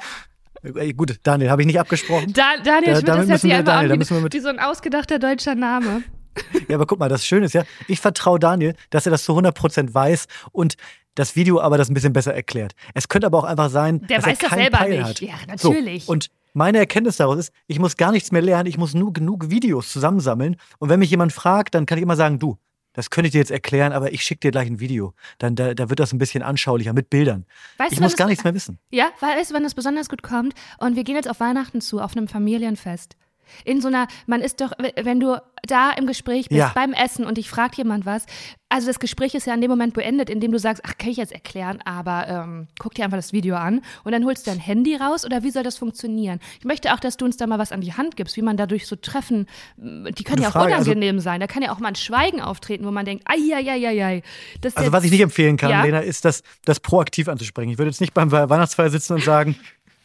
Gut, 0.96 1.20
Daniel, 1.24 1.50
habe 1.50 1.62
ich 1.62 1.66
nicht 1.66 1.80
abgesprochen. 1.80 2.32
Da, 2.32 2.56
Daniel 2.64 2.96
Schmidt 2.96 3.08
da, 3.08 3.22
ist 3.22 3.30
jetzt 3.30 3.42
hier 3.42 3.58
einfach 3.58 3.84
wie 3.84 4.40
so 4.40 4.48
ein 4.48 4.60
ausgedachter 4.60 5.20
deutscher 5.20 5.56
Name. 5.56 6.04
Ja, 6.70 6.76
aber 6.78 6.86
guck 6.86 7.00
mal, 7.00 7.10
das 7.10 7.26
Schöne 7.26 7.46
ist 7.46 7.54
ja, 7.54 7.64
ich 7.88 8.00
vertraue 8.00 8.40
Daniel, 8.40 8.74
dass 8.90 9.06
er 9.06 9.12
das 9.12 9.24
zu 9.26 9.34
100% 9.38 9.94
weiß 9.94 10.28
und 10.52 10.76
das 11.16 11.36
Video 11.36 11.60
aber 11.60 11.78
das 11.78 11.90
ein 11.90 11.94
bisschen 11.94 12.14
besser 12.14 12.34
erklärt. 12.34 12.74
Es 12.94 13.08
könnte 13.08 13.28
aber 13.28 13.38
auch 13.38 13.44
einfach 13.44 13.70
sein, 13.70 14.02
Der 14.08 14.18
dass 14.18 14.26
weiß 14.28 14.38
er 14.42 14.50
das 14.50 14.58
selber 14.58 14.78
Peil 14.78 14.98
nicht. 14.98 15.04
hat. 15.04 15.22
Ja, 15.22 15.34
natürlich. 15.48 16.06
So, 16.06 16.12
und 16.14 16.30
meine 16.54 16.78
Erkenntnis 16.78 17.18
daraus 17.18 17.38
ist, 17.38 17.54
ich 17.68 17.80
muss 17.80 17.98
gar 17.98 18.12
nichts 18.12 18.32
mehr 18.32 18.42
lernen, 18.42 18.68
ich 18.68 18.78
muss 18.78 18.94
nur 18.94 19.12
genug 19.14 19.50
Videos 19.50 19.92
zusammensammeln. 19.92 20.56
Und 20.80 20.90
wenn 20.90 21.00
mich 21.00 21.10
jemand 21.12 21.34
fragt, 21.34 21.76
dann 21.76 21.86
kann 21.86 21.98
ich 21.98 22.04
immer 22.04 22.16
sagen, 22.16 22.40
du, 22.40 22.58
das 22.94 23.10
könnte 23.10 23.28
ich 23.28 23.32
dir 23.32 23.40
jetzt 23.40 23.52
erklären, 23.52 23.92
aber 23.92 24.14
ich 24.14 24.22
schicke 24.24 24.40
dir 24.42 24.52
gleich 24.52 24.68
ein 24.68 24.80
Video. 24.80 25.14
Dann 25.40 25.56
da, 25.56 25.74
da 25.74 25.90
wird 25.90 26.00
das 26.00 26.14
ein 26.14 26.20
bisschen 26.20 26.44
anschaulicher 26.44 26.94
mit 26.94 27.10
Bildern. 27.10 27.46
Weißt 27.78 27.92
ich 27.92 27.98
du, 27.98 28.04
muss 28.04 28.16
gar 28.16 28.28
nichts 28.28 28.44
mehr 28.44 28.54
wissen. 28.54 28.78
Ja, 28.92 29.10
weißt 29.20 29.52
du, 29.52 29.56
wenn 29.56 29.64
das 29.64 29.74
besonders 29.74 30.10
gut 30.10 30.22
kommt? 30.24 30.54
Und 30.78 30.96
wir 30.96 31.04
gehen 31.04 31.16
jetzt 31.16 31.30
auf 31.30 31.40
Weihnachten 31.40 31.82
zu, 31.82 32.00
auf 32.00 32.16
einem 32.16 32.28
Familienfest. 32.28 33.18
In 33.66 33.82
so 33.82 33.88
einer, 33.88 34.08
man 34.28 34.42
ist 34.42 34.62
doch, 34.62 34.72
wenn 35.02 35.20
du 35.20 35.38
da 35.66 35.92
im 35.92 36.08
Gespräch 36.08 36.50
bist, 36.50 36.60
ja. 36.60 36.72
beim 36.76 36.94
Essen 36.94 37.26
und 37.26 37.38
dich 37.38 37.50
fragt 37.50 37.76
jemand 37.76 38.06
was, 38.06 38.26
also 38.74 38.88
das 38.88 39.00
Gespräch 39.00 39.36
ist 39.36 39.46
ja 39.46 39.54
in 39.54 39.62
dem 39.62 39.70
Moment 39.70 39.94
beendet, 39.94 40.32
in 40.32 40.40
dem 40.40 40.52
du 40.52 40.58
sagst, 40.58 40.82
ach, 40.86 40.98
kann 40.98 41.12
ich 41.12 41.18
jetzt 41.18 41.32
erklären, 41.32 41.80
aber 41.86 42.28
ähm, 42.28 42.68
guck 42.80 42.96
dir 42.96 43.06
einfach 43.06 43.18
das 43.18 43.32
Video 43.32 43.56
an 43.56 43.82
und 44.04 44.12
dann 44.12 44.26
holst 44.26 44.48
du 44.48 44.52
dein 44.52 44.60
Handy 44.60 44.96
raus 44.96 45.26
oder 45.26 45.44
wie 45.44 45.52
soll 45.52 45.62
das 45.62 45.78
funktionionieren? 45.78 46.40
Ich 46.60 46.66
möchte 46.66 46.94
auch, 46.94 47.00
dass 47.00 47.16
du 47.16 47.26
uns 47.26 47.38
da 47.38 47.46
mal 47.46 47.60
was 47.60 47.72
an 47.72 47.82
die 47.82 47.94
Hand 47.94 48.16
gibst, 48.16 48.36
wie 48.36 48.42
man 48.42 48.58
dadurch 48.58 48.88
so 48.88 48.96
Treffen, 48.96 49.48
die 49.78 50.24
können 50.24 50.42
ja 50.42 50.50
auch 50.50 50.54
Frage, 50.54 50.76
also 50.76 50.90
unangenehm 50.90 51.18
also, 51.18 51.24
sein, 51.24 51.40
da 51.40 51.48
kann 51.48 51.62
ja 51.62 51.72
auch 51.72 51.80
mal 51.80 51.90
ein 51.90 51.96
Schweigen 51.96 52.42
auftreten, 52.42 52.84
wo 52.86 52.92
man 52.92 53.06
denkt, 53.06 53.24
ai, 53.28 53.38
ai, 53.54 53.70
ai, 53.70 54.06
ai. 54.06 54.24
Das 54.62 54.76
also 54.76 54.92
was 54.92 55.04
ich 55.04 55.12
nicht 55.12 55.22
empfehlen 55.22 55.56
kann, 55.56 55.70
ja? 55.70 55.84
Lena, 55.84 56.00
ist 56.00 56.26
das, 56.26 56.42
das 56.66 56.80
proaktiv 56.80 57.28
anzusprechen. 57.28 57.70
Ich 57.70 57.78
würde 57.78 57.92
jetzt 57.92 58.02
nicht 58.02 58.14
beim 58.14 58.32
Weihnachtsfeier 58.32 58.90
sitzen 58.90 59.14
und 59.14 59.24
sagen, 59.24 59.56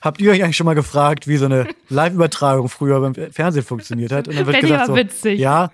Habt 0.00 0.21
ihr 0.21 0.31
euch 0.31 0.43
eigentlich 0.43 0.57
schon 0.57 0.67
mal 0.67 0.75
gefragt, 0.75 1.26
wie 1.26 1.37
so 1.37 1.47
eine 1.47 1.67
Live-Übertragung 1.88 2.69
früher 2.69 3.00
beim 3.00 3.14
Fernsehen 3.14 3.64
funktioniert 3.64 4.12
hat? 4.12 4.28
Und 4.28 4.37
dann 4.38 4.47
wird 4.47 4.61
gesagt 4.61 4.87
so, 4.87 4.95
witzig. 4.95 5.40
ja, 5.40 5.71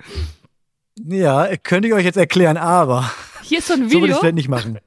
ja, 0.96 1.48
könnte 1.62 1.88
ich 1.88 1.94
euch 1.94 2.04
jetzt 2.04 2.16
erklären, 2.16 2.56
aber 2.56 3.10
hier 3.42 3.58
ist 3.58 3.68
so 3.68 3.74
ein 3.74 3.90
Video. 3.90 3.90
So 3.90 4.00
würde 4.00 4.06
ich 4.06 4.12
es 4.12 4.18
vielleicht 4.20 4.34
nicht 4.36 4.48
machen. 4.48 4.78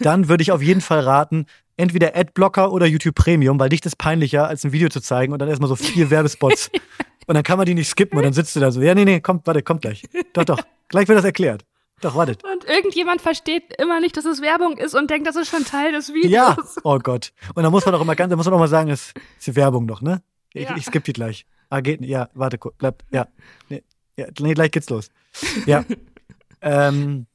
Dann 0.00 0.28
würde 0.28 0.42
ich 0.42 0.52
auf 0.52 0.62
jeden 0.62 0.80
Fall 0.80 1.00
raten, 1.00 1.46
entweder 1.76 2.16
Adblocker 2.16 2.72
oder 2.72 2.86
YouTube 2.86 3.14
Premium, 3.14 3.58
weil 3.58 3.68
dich 3.68 3.84
ist 3.84 3.98
peinlicher, 3.98 4.48
als 4.48 4.64
ein 4.64 4.72
Video 4.72 4.88
zu 4.88 5.00
zeigen 5.00 5.32
und 5.32 5.38
dann 5.38 5.48
erstmal 5.48 5.68
so 5.68 5.76
vier 5.76 6.10
Werbespots. 6.10 6.70
und 7.26 7.34
dann 7.34 7.42
kann 7.42 7.58
man 7.58 7.66
die 7.66 7.74
nicht 7.74 7.88
skippen 7.88 8.18
und 8.18 8.24
dann 8.24 8.32
sitzt 8.32 8.56
du 8.56 8.60
da 8.60 8.70
so, 8.70 8.80
ja, 8.80 8.94
nee, 8.94 9.04
nee, 9.04 9.20
kommt, 9.20 9.46
warte, 9.46 9.62
kommt 9.62 9.82
gleich. 9.82 10.04
Doch, 10.32 10.44
doch, 10.44 10.60
gleich 10.88 11.08
wird 11.08 11.18
das 11.18 11.24
erklärt. 11.24 11.64
Doch, 12.00 12.14
wartet. 12.14 12.42
Und 12.44 12.64
irgendjemand 12.64 13.22
versteht 13.22 13.72
immer 13.78 14.00
nicht, 14.00 14.16
dass 14.16 14.24
es 14.24 14.42
Werbung 14.42 14.76
ist 14.76 14.94
und 14.94 15.10
denkt, 15.10 15.26
das 15.26 15.36
ist 15.36 15.48
schon 15.48 15.64
Teil 15.64 15.92
des 15.92 16.12
Videos. 16.12 16.32
Ja, 16.32 16.56
oh 16.82 16.98
Gott. 16.98 17.32
Und 17.54 17.62
dann 17.62 17.72
muss 17.72 17.84
man 17.84 17.92
doch 17.92 18.00
immer 18.00 18.16
ganz, 18.16 18.30
dann 18.30 18.36
muss 18.36 18.46
man 18.46 18.54
auch 18.54 18.58
mal 18.58 18.68
sagen, 18.68 18.90
es 18.90 19.14
ist 19.38 19.46
die 19.46 19.56
Werbung 19.56 19.86
noch, 19.86 20.02
ne? 20.02 20.22
Ich, 20.52 20.68
ja. 20.68 20.76
ich 20.76 20.84
skippe 20.84 21.04
die 21.04 21.12
gleich. 21.12 21.46
Ah, 21.70 21.80
geht 21.80 22.00
nicht. 22.00 22.10
Ja, 22.10 22.28
warte, 22.34 22.58
bleib, 22.78 23.02
ja. 23.10 23.26
Nee, 23.68 23.82
ja, 24.16 24.26
nee, 24.40 24.54
gleich 24.54 24.70
geht's 24.70 24.90
los. 24.90 25.10
Ja. 25.66 25.84
ähm, 26.60 27.26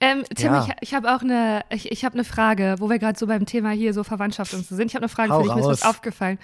ähm, 0.00 0.24
Tim, 0.34 0.52
ja. 0.52 0.66
ich, 0.66 0.74
ich 0.88 0.94
habe 0.94 1.14
auch 1.14 1.22
eine, 1.22 1.64
ich, 1.70 1.90
ich 1.90 2.04
habe 2.04 2.14
eine 2.14 2.24
Frage, 2.24 2.76
wo 2.78 2.88
wir 2.88 2.98
gerade 2.98 3.18
so 3.18 3.26
beim 3.26 3.46
Thema 3.46 3.70
hier 3.70 3.92
so 3.92 4.04
Verwandtschaft 4.04 4.54
und 4.54 4.66
so 4.66 4.74
sind. 4.74 4.88
Ich 4.88 4.94
habe 4.94 5.04
eine 5.04 5.08
Frage 5.08 5.32
Hau 5.32 5.42
für 5.42 5.48
dich, 5.48 5.54
mir 5.54 5.60
ist 5.60 5.82
was 5.82 5.82
aufgefallen. 5.82 6.38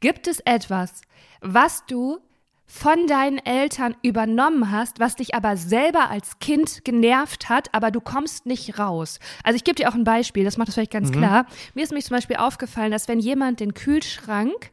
Gibt 0.00 0.26
es 0.26 0.40
etwas, 0.40 1.02
was 1.40 1.84
du 1.86 2.18
von 2.66 3.06
deinen 3.06 3.38
Eltern 3.38 3.96
übernommen 4.02 4.72
hast, 4.72 4.98
was 4.98 5.14
dich 5.14 5.34
aber 5.34 5.56
selber 5.56 6.10
als 6.10 6.40
Kind 6.40 6.84
genervt 6.84 7.48
hat, 7.48 7.72
aber 7.72 7.92
du 7.92 8.00
kommst 8.00 8.44
nicht 8.44 8.78
raus. 8.78 9.20
Also 9.44 9.56
ich 9.56 9.64
gebe 9.64 9.76
dir 9.76 9.88
auch 9.88 9.94
ein 9.94 10.04
Beispiel, 10.04 10.44
das 10.44 10.56
macht 10.56 10.68
das 10.68 10.74
vielleicht 10.74 10.90
ganz 10.90 11.10
mhm. 11.10 11.14
klar. 11.18 11.46
Mir 11.74 11.84
ist 11.84 11.92
mich 11.92 12.04
zum 12.04 12.16
Beispiel 12.16 12.36
aufgefallen, 12.36 12.90
dass 12.90 13.06
wenn 13.06 13.20
jemand 13.20 13.60
den 13.60 13.72
Kühlschrank 13.72 14.72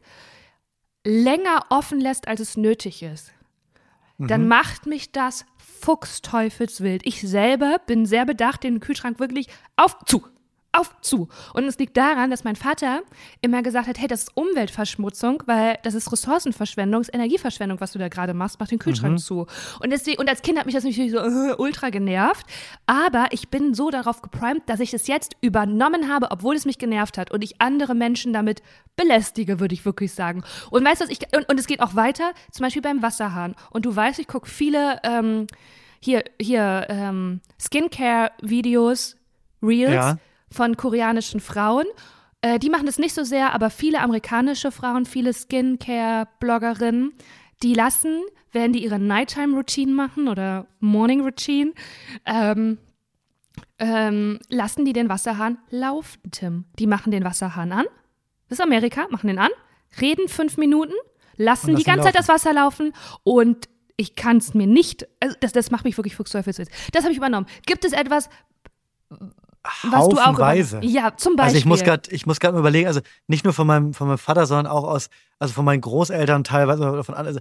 länger 1.06 1.66
offen 1.70 2.00
lässt, 2.00 2.26
als 2.26 2.40
es 2.40 2.56
nötig 2.56 3.02
ist, 3.02 3.32
mhm. 4.18 4.26
dann 4.26 4.48
macht 4.48 4.86
mich 4.86 5.12
das 5.12 5.46
fuchsteufelswild. 5.84 7.06
Ich 7.06 7.20
selber 7.20 7.78
bin 7.86 8.06
sehr 8.06 8.26
bedacht, 8.26 8.64
den 8.64 8.80
Kühlschrank 8.80 9.20
wirklich 9.20 9.48
auf, 9.76 9.98
zu, 10.06 10.26
auf 10.74 10.94
zu. 11.00 11.28
Und 11.52 11.64
es 11.64 11.78
liegt 11.78 11.96
daran, 11.96 12.30
dass 12.30 12.44
mein 12.44 12.56
Vater 12.56 13.02
immer 13.40 13.62
gesagt 13.62 13.88
hat, 13.88 13.98
hey, 13.98 14.08
das 14.08 14.24
ist 14.24 14.36
Umweltverschmutzung, 14.36 15.42
weil 15.46 15.78
das 15.82 15.94
ist 15.94 16.10
Ressourcenverschwendung, 16.12 17.02
ist 17.02 17.14
Energieverschwendung, 17.14 17.80
was 17.80 17.92
du 17.92 17.98
da 17.98 18.08
gerade 18.08 18.34
machst, 18.34 18.58
mach 18.58 18.68
den 18.68 18.78
Kühlschrank 18.78 19.14
mhm. 19.14 19.18
zu. 19.18 19.46
Und 19.80 19.90
deswegen, 19.90 20.20
und 20.20 20.28
als 20.28 20.42
Kind 20.42 20.58
hat 20.58 20.66
mich 20.66 20.74
das 20.74 20.84
natürlich 20.84 21.12
so 21.12 21.22
uh, 21.22 21.54
ultra 21.58 21.90
genervt, 21.90 22.46
aber 22.86 23.28
ich 23.30 23.48
bin 23.48 23.74
so 23.74 23.90
darauf 23.90 24.22
geprimed, 24.22 24.62
dass 24.66 24.80
ich 24.80 24.92
es 24.92 25.06
jetzt 25.06 25.36
übernommen 25.40 26.12
habe, 26.12 26.30
obwohl 26.30 26.56
es 26.56 26.64
mich 26.64 26.78
genervt 26.78 27.18
hat 27.18 27.30
und 27.30 27.44
ich 27.44 27.60
andere 27.60 27.94
Menschen 27.94 28.32
damit 28.32 28.62
belästige, 28.96 29.60
würde 29.60 29.74
ich 29.74 29.84
wirklich 29.84 30.12
sagen. 30.12 30.42
Und 30.70 30.84
weißt 30.84 31.02
du, 31.02 31.06
ich, 31.08 31.20
und, 31.36 31.48
und 31.48 31.58
es 31.58 31.66
geht 31.66 31.80
auch 31.80 31.94
weiter, 31.94 32.32
zum 32.50 32.64
Beispiel 32.64 32.82
beim 32.82 33.02
Wasserhahn. 33.02 33.54
Und 33.70 33.86
du 33.86 33.94
weißt, 33.94 34.18
ich 34.18 34.28
gucke 34.28 34.48
viele, 34.48 35.00
ähm, 35.04 35.46
hier, 36.00 36.24
hier, 36.40 36.86
ähm, 36.90 37.40
Skincare-Videos, 37.58 39.16
Reels. 39.62 39.94
Ja 39.94 40.18
von 40.50 40.76
koreanischen 40.76 41.40
Frauen. 41.40 41.86
Äh, 42.40 42.58
die 42.58 42.70
machen 42.70 42.86
das 42.86 42.98
nicht 42.98 43.14
so 43.14 43.24
sehr, 43.24 43.54
aber 43.54 43.70
viele 43.70 44.00
amerikanische 44.00 44.70
Frauen, 44.70 45.06
viele 45.06 45.32
Skincare-Bloggerinnen, 45.32 47.12
die 47.62 47.74
lassen, 47.74 48.22
wenn 48.52 48.72
die 48.72 48.84
ihre 48.84 48.98
Nighttime-Routine 48.98 49.92
machen 49.92 50.28
oder 50.28 50.66
Morning-Routine, 50.80 51.72
ähm, 52.26 52.78
ähm, 53.78 54.38
lassen 54.48 54.84
die 54.84 54.92
den 54.92 55.08
Wasserhahn 55.08 55.58
laufen, 55.70 56.30
Tim. 56.30 56.64
Die 56.78 56.86
machen 56.86 57.10
den 57.10 57.24
Wasserhahn 57.24 57.72
an. 57.72 57.86
Das 58.48 58.58
ist 58.58 58.64
Amerika, 58.64 59.06
machen 59.10 59.28
den 59.28 59.38
an, 59.38 59.50
reden 60.00 60.28
fünf 60.28 60.56
Minuten, 60.56 60.92
lassen, 61.36 61.70
lassen 61.70 61.76
die 61.76 61.84
ganze 61.84 62.04
Zeit 62.04 62.18
das 62.18 62.28
Wasser 62.28 62.52
laufen 62.52 62.92
und 63.22 63.68
ich 63.96 64.16
kann 64.16 64.38
es 64.38 64.54
mir 64.54 64.66
nicht, 64.66 65.06
also 65.20 65.36
das, 65.40 65.52
das 65.52 65.70
macht 65.70 65.84
mich 65.84 65.96
wirklich 65.96 66.16
fuchsteufelswild. 66.16 66.68
Das 66.92 67.04
habe 67.04 67.12
ich 67.12 67.18
übernommen. 67.18 67.46
Gibt 67.64 67.84
es 67.84 67.92
etwas, 67.92 68.28
was 69.82 70.08
du 70.08 70.18
auch 70.18 70.38
Weise. 70.38 70.80
ja, 70.82 71.16
zum 71.16 71.36
Beispiel. 71.36 71.44
Also 71.44 71.56
ich 71.56 71.64
muss 71.64 71.82
gerade, 71.82 72.10
ich 72.10 72.26
muss 72.26 72.40
gerade 72.40 72.58
überlegen, 72.58 72.86
also 72.86 73.00
nicht 73.26 73.44
nur 73.44 73.54
von 73.54 73.66
meinem, 73.66 73.94
von 73.94 74.08
meinem 74.08 74.18
Vater, 74.18 74.46
sondern 74.46 74.66
auch 74.66 74.84
aus, 74.84 75.08
also 75.38 75.54
von 75.54 75.64
meinen 75.64 75.80
Großeltern 75.80 76.44
teilweise 76.44 76.90
oder 76.90 77.04
von 77.04 77.14
anderen. 77.14 77.40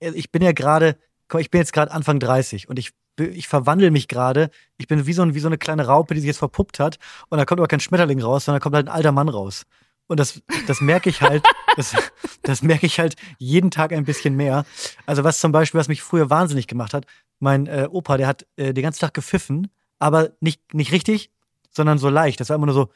Also 0.00 0.16
ich 0.16 0.30
bin 0.30 0.42
ja 0.42 0.52
gerade, 0.52 0.96
ich 1.38 1.50
bin 1.50 1.60
jetzt 1.60 1.72
gerade 1.72 1.90
Anfang 1.90 2.18
30 2.18 2.68
und 2.68 2.78
ich, 2.78 2.92
ich 3.18 3.48
verwandle 3.48 3.90
mich 3.90 4.08
gerade. 4.08 4.50
Ich 4.76 4.86
bin 4.86 5.06
wie 5.06 5.12
so, 5.12 5.22
ein, 5.22 5.34
wie 5.34 5.40
so 5.40 5.48
eine 5.48 5.58
kleine 5.58 5.86
Raupe, 5.86 6.14
die 6.14 6.20
sich 6.20 6.28
jetzt 6.28 6.38
verpuppt 6.38 6.78
hat 6.78 6.98
und 7.28 7.38
da 7.38 7.44
kommt 7.44 7.60
aber 7.60 7.68
kein 7.68 7.80
Schmetterling 7.80 8.20
raus, 8.20 8.44
sondern 8.44 8.60
da 8.60 8.62
kommt 8.62 8.76
halt 8.76 8.88
ein 8.88 8.94
alter 8.94 9.12
Mann 9.12 9.28
raus. 9.28 9.64
Und 10.08 10.20
das, 10.20 10.42
das 10.66 10.80
merke 10.80 11.08
ich 11.08 11.22
halt, 11.22 11.42
das, 11.76 11.94
das 12.42 12.62
merke 12.62 12.84
ich 12.84 13.00
halt 13.00 13.16
jeden 13.38 13.70
Tag 13.70 13.92
ein 13.92 14.04
bisschen 14.04 14.34
mehr. 14.36 14.64
Also 15.06 15.24
was 15.24 15.40
zum 15.40 15.52
Beispiel, 15.52 15.78
was 15.78 15.88
mich 15.88 16.02
früher 16.02 16.28
wahnsinnig 16.28 16.66
gemacht 16.66 16.92
hat, 16.92 17.06
mein 17.38 17.66
äh, 17.66 17.88
Opa, 17.90 18.18
der 18.18 18.26
hat 18.26 18.46
äh, 18.56 18.74
den 18.74 18.82
ganzen 18.82 19.00
Tag 19.00 19.14
gepfiffen, 19.14 19.70
aber 19.98 20.30
nicht, 20.40 20.74
nicht 20.74 20.92
richtig, 20.92 21.30
sondern 21.72 21.98
so 21.98 22.08
leicht. 22.08 22.38
Das 22.40 22.48
war 22.48 22.56
immer 22.56 22.66
nur 22.66 22.74
so. 22.74 22.90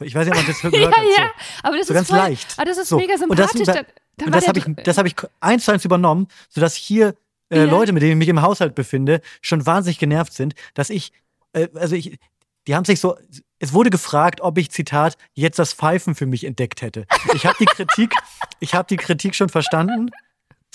Ich 0.00 0.14
weiß 0.14 0.26
nicht, 0.26 0.36
ob 0.36 0.42
man 0.42 0.46
das 0.46 0.60
gehört 0.60 0.74
ja, 0.74 0.88
hat. 0.90 0.96
So. 1.04 1.22
ja, 1.22 1.30
aber 1.62 1.78
das 1.78 1.86
So 1.86 1.92
ist 1.92 1.96
ganz 1.98 2.08
voll, 2.08 2.18
leicht. 2.18 2.54
Aber 2.56 2.64
das 2.66 2.78
ist 2.78 2.88
So. 2.88 2.96
mega 2.98 3.14
Und 3.14 3.38
das- 3.38 3.50
sympathisch. 3.52 3.66
da- 3.66 3.72
da, 3.74 3.82
da 4.16 4.26
Und 4.26 4.32
war 4.32 4.40
das 4.40 4.48
habe 4.48 4.58
ich, 4.58 4.64
das 4.84 4.98
habe 4.98 5.08
ich 5.08 5.16
eins 5.40 5.64
zu 5.64 5.72
eins 5.72 5.84
übernommen, 5.84 6.28
sodass 6.48 6.74
hier 6.74 7.14
äh, 7.50 7.58
Ja. 7.58 7.64
Leute, 7.64 7.92
mit 7.92 8.02
denen 8.02 8.12
ich 8.12 8.18
mich 8.18 8.28
im 8.28 8.42
Haushalt 8.42 8.74
befinde, 8.74 9.20
schon 9.42 9.64
wahnsinnig 9.66 9.98
genervt 9.98 10.32
sind, 10.32 10.54
dass 10.74 10.88
ich, 10.90 11.12
äh, 11.52 11.68
also 11.74 11.94
ich, 11.94 12.18
die 12.66 12.74
haben 12.74 12.84
sich 12.84 13.00
so, 13.00 13.16
es 13.58 13.72
wurde 13.72 13.90
gefragt, 13.90 14.40
ob 14.40 14.56
ich, 14.58 14.70
Zitat, 14.70 15.16
jetzt 15.34 15.58
das 15.58 15.72
Pfeifen 15.74 16.14
für 16.14 16.26
mich 16.26 16.44
entdeckt 16.44 16.80
hätte. 16.82 17.06
Ich 17.34 17.44
habe 17.46 17.56
die 17.60 17.66
Kritik, 17.66 18.14
ich 18.60 18.74
habe 18.74 18.86
die 18.88 18.96
Kritik 18.96 19.34
schon 19.34 19.48
verstanden. 19.50 20.10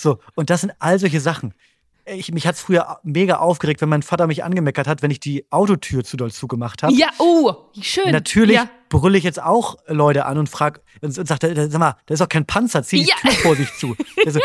So, 0.00 0.18
und 0.34 0.48
das 0.50 0.60
sind 0.62 0.72
all 0.78 0.98
solche 0.98 1.20
Sachen. 1.20 1.54
Ich, 2.14 2.32
mich 2.32 2.46
hat 2.46 2.54
es 2.56 2.60
früher 2.62 2.98
mega 3.02 3.38
aufgeregt, 3.38 3.80
wenn 3.80 3.88
mein 3.88 4.02
Vater 4.02 4.26
mich 4.26 4.42
angemeckert 4.44 4.86
hat, 4.86 5.02
wenn 5.02 5.10
ich 5.10 5.20
die 5.20 5.46
Autotür 5.50 6.04
zu 6.04 6.16
doll 6.16 6.30
zugemacht 6.32 6.82
habe. 6.82 6.92
Ja, 6.94 7.08
oh, 7.18 7.52
schön. 7.80 8.10
Natürlich 8.12 8.56
Ja. 8.56 8.68
brülle 8.88 9.16
ich 9.18 9.24
jetzt 9.24 9.42
auch 9.42 9.76
Leute 9.86 10.26
an 10.26 10.38
und 10.38 10.48
frag 10.48 10.80
und, 11.02 11.16
und 11.18 11.26
sag, 11.28 11.38
sag 11.42 11.78
mal, 11.78 11.96
das 12.06 12.16
ist 12.16 12.20
doch 12.20 12.28
kein 12.28 12.46
Panzer, 12.46 12.82
zieh 12.82 13.04
die 13.04 13.08
Ja. 13.08 13.16
Tür 13.16 13.32
vor 13.32 13.56
sich 13.56 13.72
zu. 13.74 13.96
Also, 14.26 14.40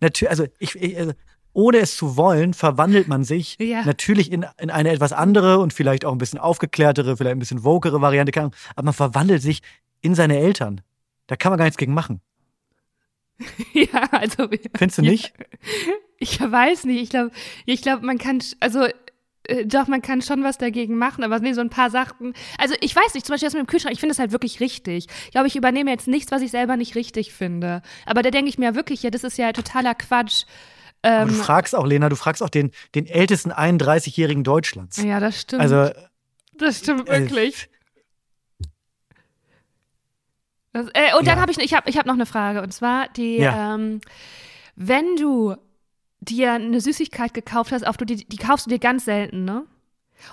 natürlich, 0.00 0.30
also 0.30 0.44
ich, 0.58 0.74
ich 0.76 0.98
also, 0.98 1.12
ohne 1.52 1.78
es 1.78 1.96
zu 1.96 2.16
wollen, 2.16 2.54
verwandelt 2.54 3.08
man 3.08 3.24
sich 3.24 3.56
Ja. 3.58 3.84
natürlich 3.84 4.30
in, 4.30 4.46
in 4.60 4.70
eine 4.70 4.90
etwas 4.90 5.12
andere 5.12 5.58
und 5.58 5.72
vielleicht 5.72 6.04
auch 6.04 6.12
ein 6.12 6.18
bisschen 6.18 6.38
aufgeklärtere, 6.38 7.16
vielleicht 7.16 7.36
ein 7.36 7.40
bisschen 7.40 7.64
vokere 7.64 8.00
Variante, 8.00 8.32
aber 8.76 8.84
man 8.84 8.94
verwandelt 8.94 9.42
sich 9.42 9.62
in 10.00 10.14
seine 10.14 10.38
Eltern. 10.38 10.80
Da 11.26 11.36
kann 11.36 11.50
man 11.50 11.58
gar 11.58 11.64
nichts 11.64 11.78
gegen 11.78 11.94
machen. 11.94 12.20
Ja, 13.72 14.02
also. 14.10 14.48
Findest 14.76 14.98
du 14.98 15.02
ja. 15.02 15.12
Ich 16.18 16.40
weiß 16.40 16.84
nicht. 16.84 17.02
Ich 17.02 17.10
glaube, 17.10 17.30
ich 17.66 17.82
glaube, 17.82 18.04
man 18.04 18.18
kann, 18.18 18.40
also 18.60 18.86
äh, 19.44 19.64
doch, 19.66 19.86
man 19.86 20.02
kann 20.02 20.20
schon 20.20 20.42
was 20.42 20.58
dagegen 20.58 20.96
machen, 20.98 21.22
aber 21.24 21.38
nee, 21.38 21.52
so 21.52 21.60
ein 21.60 21.70
paar 21.70 21.90
Sachen. 21.90 22.34
Also 22.58 22.74
ich 22.80 22.94
weiß 22.94 23.14
nicht, 23.14 23.24
zum 23.24 23.34
Beispiel 23.34 23.46
das 23.46 23.54
mit 23.54 23.62
dem 23.62 23.66
Kühlschrank, 23.68 23.94
ich 23.94 24.00
finde 24.00 24.12
das 24.12 24.18
halt 24.18 24.32
wirklich 24.32 24.60
richtig. 24.60 25.06
Ich 25.26 25.30
glaube, 25.30 25.46
ich 25.46 25.56
übernehme 25.56 25.90
jetzt 25.90 26.08
nichts, 26.08 26.32
was 26.32 26.42
ich 26.42 26.50
selber 26.50 26.76
nicht 26.76 26.94
richtig 26.96 27.32
finde. 27.32 27.82
Aber 28.04 28.22
da 28.22 28.30
denke 28.30 28.48
ich 28.48 28.58
mir 28.58 28.74
wirklich, 28.74 29.02
ja, 29.02 29.10
das 29.10 29.22
ist 29.24 29.38
ja 29.38 29.52
totaler 29.52 29.94
Quatsch. 29.94 30.44
Aber 31.02 31.26
du 31.26 31.34
Ähm, 31.34 31.40
fragst 31.40 31.76
auch, 31.76 31.86
Lena, 31.86 32.08
du 32.08 32.16
fragst 32.16 32.42
auch 32.42 32.50
den, 32.50 32.72
den 32.96 33.06
ältesten 33.06 33.52
31-Jährigen 33.52 34.42
Deutschlands. 34.42 34.96
ja, 35.02 35.20
das 35.20 35.40
stimmt. 35.40 35.62
Also, 35.62 35.90
das 36.54 36.78
stimmt 36.80 37.08
äh, 37.08 37.20
wirklich. 37.20 37.68
Das, 40.72 40.86
äh, 40.94 41.14
und 41.16 41.26
dann 41.26 41.36
Ja. 41.36 41.40
habe 41.42 41.52
ich, 41.52 41.58
ich 41.58 41.74
habe 41.74 41.88
ich 41.88 41.96
hab 41.96 42.06
noch 42.06 42.14
eine 42.14 42.26
Frage. 42.26 42.60
Und 42.62 42.72
zwar 42.72 43.08
die, 43.10 43.36
Ja. 43.38 43.74
ähm, 43.76 44.00
wenn 44.76 45.16
du 45.16 45.56
dir 46.30 46.52
eine 46.52 46.80
Süßigkeit 46.80 47.34
gekauft 47.34 47.72
hast, 47.72 47.86
auf 47.86 47.96
du 47.96 48.04
die, 48.04 48.24
die 48.26 48.36
kaufst 48.36 48.66
du 48.66 48.70
dir 48.70 48.78
ganz 48.78 49.04
selten, 49.04 49.44
ne? 49.44 49.64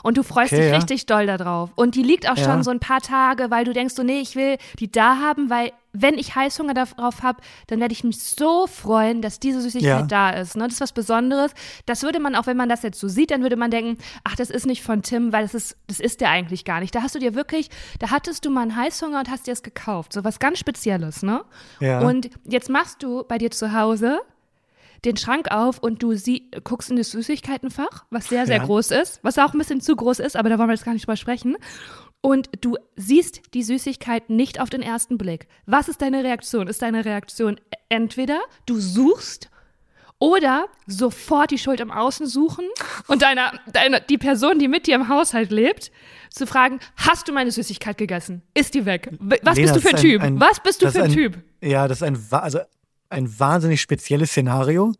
Und 0.02 0.18
du 0.18 0.24
freust 0.24 0.52
Okay, 0.52 0.64
dich 0.64 0.72
ja. 0.72 0.78
richtig 0.78 1.06
doll 1.06 1.28
darauf. 1.28 1.70
Und 1.75 1.94
die 1.94 2.02
liegt 2.02 2.28
auch 2.28 2.38
Ja. 2.38 2.44
schon 2.46 2.64
so 2.64 2.72
ein 2.72 2.80
paar 2.80 3.02
Tage, 3.02 3.52
weil 3.52 3.66
du 3.66 3.72
denkst 3.72 3.94
so, 3.94 4.02
nee, 4.02 4.20
ich 4.20 4.36
will 4.36 4.58
die 4.80 4.92
da 4.92 5.20
haben, 5.20 5.52
weil 5.52 5.74
wenn 5.94 6.16
ich 6.18 6.34
Heißhunger 6.36 6.74
darauf 6.74 7.22
habe, 7.22 7.40
dann 7.68 7.80
werde 7.80 7.92
ich 7.94 8.04
mich 8.04 8.20
so 8.20 8.66
freuen, 8.66 9.22
dass 9.22 9.40
diese 9.40 9.62
Süßigkeit 9.62 9.88
Ja. 10.00 10.02
da 10.08 10.30
ist. 10.32 10.58
Ne? 10.58 10.64
Das 10.64 10.74
ist 10.74 10.82
was 10.82 10.92
Besonderes. 10.92 11.52
Das 11.86 12.02
würde 12.02 12.20
man, 12.20 12.36
auch 12.36 12.48
wenn 12.48 12.58
man 12.58 12.68
das 12.68 12.82
jetzt 12.82 13.00
so 13.00 13.08
sieht, 13.08 13.30
dann 13.30 13.44
würde 13.44 13.58
man 13.58 13.70
denken, 13.70 14.00
ach, 14.24 14.36
das 14.36 14.50
ist 14.50 14.66
nicht 14.66 14.82
von 14.82 15.04
Tim, 15.04 15.32
weil 15.32 15.44
das 15.44 15.54
ist, 15.54 15.78
das 15.86 16.00
ist 16.00 16.20
der 16.20 16.32
eigentlich 16.32 16.66
gar 16.66 16.80
nicht. 16.80 16.96
Da 16.96 17.04
hast 17.04 17.14
du 17.14 17.20
dir 17.20 17.36
wirklich, 17.36 17.70
da 18.00 18.10
hattest 18.10 18.44
du 18.44 18.50
mal 18.50 18.62
einen 18.64 18.75
Heißhunger 18.75 19.20
und 19.20 19.30
hast 19.30 19.46
dir 19.46 19.52
es 19.54 19.62
gekauft. 19.62 20.14
So 20.14 20.24
was 20.24 20.40
ganz 20.40 20.58
Spezielles, 20.58 21.22
ne? 21.22 21.46
Ja. 21.80 22.00
Und 22.02 22.32
jetzt 22.44 22.72
machst 22.72 23.04
du 23.04 23.24
bei 23.24 23.38
dir 23.38 23.52
zu 23.52 23.72
Hause 23.72 24.20
den 25.06 25.18
Schrank 25.18 25.52
auf 25.52 25.80
und 25.80 26.02
du 26.04 26.16
sie 26.16 26.50
guckst 26.64 26.90
in 26.90 26.98
das 26.98 27.12
Süßigkeitenfach, 27.12 28.06
was 28.10 28.28
sehr, 28.28 28.46
sehr 28.46 28.58
Ja. 28.58 28.64
groß 28.66 28.92
ist, 28.92 29.20
was 29.24 29.38
auch 29.38 29.54
ein 29.54 29.58
bisschen 29.60 29.82
zu 29.82 29.96
groß 29.96 30.20
ist, 30.20 30.36
aber 30.36 30.50
da 30.50 30.58
wollen 30.58 30.70
wir 30.70 30.74
jetzt 30.74 30.86
gar 30.86 30.94
nicht 30.94 31.06
drüber 31.06 31.16
sprechen. 31.18 31.56
Und 32.22 32.50
du 32.62 32.76
siehst 32.96 33.54
die 33.54 33.62
Süßigkeit 33.64 34.30
nicht 34.32 34.60
auf 34.60 34.70
den 34.72 34.82
ersten 34.82 35.18
Blick. 35.18 35.48
Was 35.68 35.88
ist 35.90 36.02
deine 36.02 36.24
Reaktion? 36.24 36.68
Ist 36.68 36.82
deine 36.82 37.06
Reaktion 37.06 37.58
entweder 37.90 38.40
du 38.66 38.80
suchst 38.80 39.50
oder 40.18 40.65
sofort 40.88 41.52
die 41.52 41.58
Schuld 41.58 41.80
im 41.82 41.91
Außen 41.91 42.26
suchen 42.26 42.65
und 43.08 43.22
deiner, 43.22 43.52
deiner, 43.74 44.00
die 44.00 44.18
Person, 44.18 44.60
die 44.60 44.68
mit 44.68 44.88
dir 44.88 44.96
im 44.96 45.10
Haushalt 45.10 45.52
lebt, 45.52 45.91
zu 46.32 46.48
fragen, 46.48 46.80
hast 46.96 47.28
du 47.28 47.34
meine 47.34 47.52
Süßigkeit 47.52 47.98
gegessen? 47.98 48.41
Ist 48.54 48.74
die 48.74 48.86
weg? 48.86 49.10
Was 49.20 49.58
Lena, 49.58 49.74
bist 49.74 49.76
du 49.76 49.82
für 49.89 49.96
ein 49.96 50.02
Typ? 50.02 50.22
ein- 50.22 50.39
Was 50.39 50.62
bist 50.62 50.82
du 50.82 50.89
für 50.91 51.00
ein 51.04 51.06
ein- 51.06 51.13
Typ? 51.13 51.38
Ja, 51.62 51.88
das 51.88 52.00
ist 52.00 52.04
ein, 52.04 52.18
also 52.32 52.60
ein 53.10 53.39
wahnsinnig 53.39 53.82
spezielles 53.82 54.32
Szenario, 54.32 54.94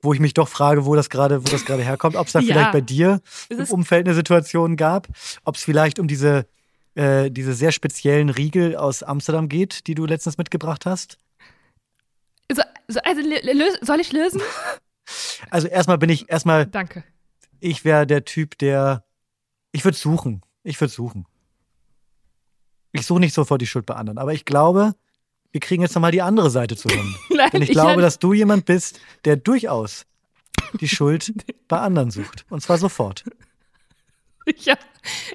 wo 0.00 0.12
ich 0.12 0.20
mich 0.20 0.34
doch 0.34 0.48
frage, 0.48 0.84
wo 0.84 0.94
das 0.96 1.10
gerade, 1.10 1.44
wo 1.44 1.48
das 1.50 1.64
gerade 1.64 1.82
herkommt. 1.82 2.16
Ob 2.16 2.26
es 2.26 2.32
da 2.32 2.40
Ja. 2.40 2.46
vielleicht 2.52 2.72
bei 2.72 2.80
dir 2.80 3.20
im 3.48 3.64
Umfeld 3.66 4.06
eine 4.06 4.14
Situation 4.14 4.76
gab, 4.76 5.08
ob 5.44 5.54
es 5.56 5.62
vielleicht 5.62 5.98
um 5.98 6.08
diese, 6.08 6.46
äh, 6.94 7.30
diese 7.30 7.54
sehr 7.54 7.72
speziellen 7.72 8.28
Riegel 8.30 8.76
aus 8.76 9.02
Amsterdam 9.02 9.48
geht, 9.48 9.86
die 9.86 9.94
du 9.94 10.04
letztens 10.06 10.38
mitgebracht 10.38 10.86
hast. 10.86 11.18
So, 12.50 12.62
so, 12.88 12.98
also, 13.00 13.20
soll 13.82 14.00
ich 14.00 14.12
lösen? 14.12 14.40
Also 15.50 15.66
erstmal 15.66 15.98
bin 15.98 16.08
ich, 16.10 16.30
erstmal, 16.30 16.64
Danke. 16.64 17.02
ich 17.58 17.84
wäre 17.84 18.06
der 18.06 18.24
Typ, 18.24 18.56
der, 18.58 19.04
ich 19.72 19.84
würde 19.84 19.98
suchen. 19.98 20.42
Ich 20.62 20.80
würde 20.80 20.92
suchen. 20.92 21.26
Ich 22.92 23.04
suche 23.04 23.18
nicht 23.20 23.34
sofort 23.34 23.60
die 23.60 23.66
Schuld 23.66 23.84
bei 23.84 23.94
anderen, 23.96 24.18
aber 24.18 24.32
ich 24.32 24.44
glaube, 24.44 24.94
wir 25.52 25.60
kriegen 25.60 25.82
jetzt 25.82 25.94
nochmal 25.94 26.10
die 26.12 26.22
andere 26.22 26.50
Seite 26.50 26.76
zu 26.76 26.88
hören. 26.88 27.14
Nein, 27.30 27.50
Denn 27.52 27.62
ich 27.62 27.70
glaube, 27.70 27.92
hatte- 27.92 28.00
dass 28.02 28.18
du 28.18 28.32
jemand 28.32 28.64
bist, 28.64 29.00
der 29.24 29.36
durchaus 29.36 30.06
die 30.80 30.88
Schuld 30.88 31.32
bei 31.68 31.78
anderen 31.78 32.10
sucht. 32.10 32.44
Und 32.48 32.62
zwar 32.62 32.78
sofort. 32.78 33.24
Ich, 34.44 34.68
hab, 34.68 34.78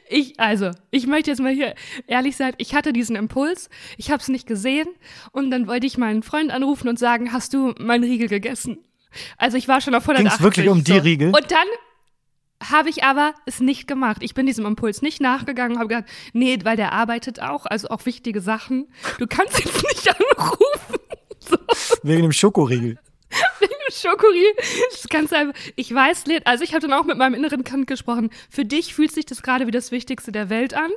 ich, 0.10 0.38
also, 0.40 0.72
ich 0.92 1.08
möchte 1.08 1.30
jetzt 1.32 1.40
mal 1.40 1.54
hier 1.54 1.76
ehrlich 2.08 2.36
sein, 2.36 2.54
ich 2.58 2.76
hatte 2.76 2.92
diesen 2.92 3.16
Impuls, 3.16 3.70
ich 3.96 4.12
habe 4.12 4.22
es 4.22 4.28
nicht 4.28 4.48
gesehen 4.48 4.88
und 5.32 5.50
dann 5.50 5.68
wollte 5.68 5.88
ich 5.88 5.98
meinen 5.98 6.24
Freund 6.24 6.52
anrufen 6.52 6.90
und 6.90 7.00
sagen, 7.00 7.32
hast 7.32 7.54
du 7.54 7.74
meinen 7.80 8.04
Riegel 8.04 8.28
gegessen? 8.28 8.80
Also 9.38 9.56
ich 9.56 9.68
war 9.70 9.80
schon 9.80 9.96
auf 9.96 10.04
180. 10.04 10.30
Ging's 10.30 10.44
wirklich 10.44 10.70
um 10.70 10.84
die 10.84 10.92
so. 10.92 10.98
Riegel? 11.00 11.28
Und 11.28 11.52
dann 11.52 11.68
habe 12.64 12.90
ich 12.90 13.04
aber 13.04 13.34
es 13.46 13.60
nicht 13.60 13.88
gemacht. 13.88 14.18
Ich 14.22 14.34
bin 14.34 14.46
diesem 14.46 14.66
Impuls 14.66 15.02
nicht 15.02 15.22
nachgegangen, 15.22 15.78
habe 15.78 15.90
gedacht, 15.90 16.10
nee, 16.34 16.58
weil 16.64 16.78
der 16.78 16.92
arbeitet 16.92 17.42
auch, 17.42 17.66
also 17.66 17.90
auch 17.90 18.06
wichtige 18.06 18.42
Sachen. 18.42 18.88
Du 19.20 19.28
kannst 19.28 19.60
jetzt 19.64 19.84
nicht 19.88 20.10
anrufen. 20.10 20.96
Wegen 22.04 22.24
dem 22.24 22.32
Schokoriegel. 22.32 22.98
Schokoriegel. 23.92 24.54
Das 24.92 25.08
kannst 25.10 25.32
du 25.32 25.38
einfach, 25.38 25.60
ich 25.76 25.94
weiß, 25.94 26.26
also 26.46 26.64
ich 26.64 26.74
habe 26.74 26.88
dann 26.88 26.94
auch 26.94 27.06
mit 27.06 27.18
meinem 27.18 27.36
inneren 27.36 27.64
Kind 27.64 27.88
gesprochen. 27.88 28.30
Für 28.50 28.66
dich 28.66 28.94
fühlt 28.94 29.12
sich 29.12 29.26
das 29.26 29.42
gerade 29.42 29.68
wie 29.68 29.72
das 29.72 29.92
Wichtigste 29.92 30.32
der 30.32 30.50
Welt 30.50 30.74
an. 30.74 30.92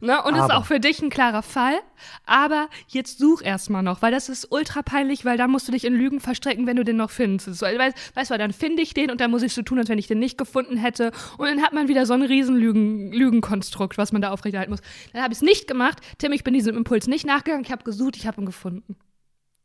Ne? 0.00 0.22
Und 0.22 0.34
ist 0.34 0.42
Aber. 0.42 0.58
auch 0.58 0.66
für 0.66 0.80
dich 0.80 1.02
ein 1.02 1.10
klarer 1.10 1.42
Fall. 1.42 1.78
Aber 2.26 2.68
jetzt 2.88 3.18
such 3.18 3.42
erstmal 3.42 3.82
noch, 3.82 4.02
weil 4.02 4.12
das 4.12 4.28
ist 4.28 4.50
ultra 4.50 4.82
peinlich, 4.82 5.24
weil 5.24 5.36
da 5.36 5.48
musst 5.48 5.66
du 5.68 5.72
dich 5.72 5.84
in 5.84 5.94
Lügen 5.94 6.20
verstrecken, 6.20 6.66
wenn 6.66 6.76
du 6.76 6.84
den 6.84 6.96
noch 6.96 7.10
findest. 7.10 7.60
Weißt 7.62 7.96
weißt 8.14 8.30
du, 8.30 8.38
dann 8.38 8.52
finde 8.52 8.82
ich 8.82 8.94
den 8.94 9.10
und 9.10 9.20
dann 9.20 9.30
muss 9.30 9.42
ich 9.42 9.52
so 9.52 9.62
tun, 9.62 9.78
als 9.78 9.88
wenn 9.88 9.98
ich 9.98 10.06
den 10.06 10.18
nicht 10.18 10.38
gefunden 10.38 10.76
hätte. 10.76 11.12
Und 11.36 11.46
dann 11.48 11.62
hat 11.62 11.72
man 11.72 11.88
wieder 11.88 12.06
so 12.06 12.14
ein 12.14 12.22
riesen 12.22 12.56
Lügen, 12.56 13.12
Lügenkonstrukt, 13.12 13.98
was 13.98 14.12
man 14.12 14.22
da 14.22 14.30
aufrechterhalten 14.30 14.70
muss. 14.70 14.82
Dann 15.12 15.22
habe 15.22 15.32
ich 15.32 15.38
es 15.38 15.42
nicht 15.42 15.66
gemacht. 15.66 15.98
Tim, 16.18 16.32
ich 16.32 16.44
bin 16.44 16.54
diesem 16.54 16.76
Impuls 16.76 17.06
nicht 17.06 17.26
nachgegangen. 17.26 17.64
Ich 17.64 17.72
habe 17.72 17.84
gesucht, 17.84 18.16
ich 18.16 18.26
habe 18.26 18.40
ihn 18.40 18.46
gefunden. 18.46 18.96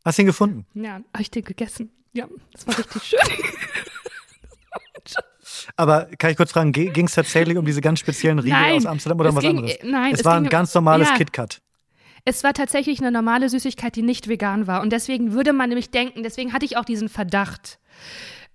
Hast 0.03 0.17
du 0.17 0.23
ihn 0.23 0.27
gefunden? 0.27 0.65
Ja, 0.73 0.95
habe 0.95 1.21
ich 1.21 1.32
den 1.32 1.43
gegessen. 1.43 1.91
Ja, 2.13 2.27
das 2.51 2.67
war 2.67 2.77
richtig 2.77 3.03
schön. 3.03 3.19
Aber 5.76 6.08
kann 6.20 6.30
ich 6.32 6.38
kurz 6.38 6.52
fragen, 6.52 6.72
ging 6.72 7.06
es 7.06 7.14
tatsächlich 7.16 7.58
um 7.58 7.66
diese 7.66 7.82
ganz 7.82 8.00
speziellen 8.00 8.40
Riegel 8.40 8.60
Nein, 8.60 8.76
aus 8.78 8.86
Amsterdam 8.86 9.20
oder 9.20 9.30
es 9.30 9.36
was 9.36 9.42
ging- 9.42 9.58
anderes? 9.58 9.78
nein, 9.84 10.14
es, 10.14 10.20
es 10.20 10.26
war 10.26 10.36
ein 10.36 10.50
ganz 10.50 10.74
normales 10.76 11.10
ja. 11.10 11.16
KitKat. 11.16 11.62
Es 12.26 12.44
war 12.44 12.54
tatsächlich 12.54 13.00
eine 13.02 13.12
normale 13.12 13.50
Süßigkeit, 13.50 13.96
die 13.96 14.02
nicht 14.04 14.30
vegan 14.30 14.66
war. 14.68 14.82
Und 14.82 14.94
deswegen 14.94 15.34
würde 15.34 15.52
man 15.52 15.70
nämlich 15.70 15.90
denken, 15.92 16.24
deswegen 16.24 16.54
hatte 16.54 16.64
ich 16.66 16.78
auch 16.78 16.86
diesen 16.86 17.10
Verdacht, 17.10 17.80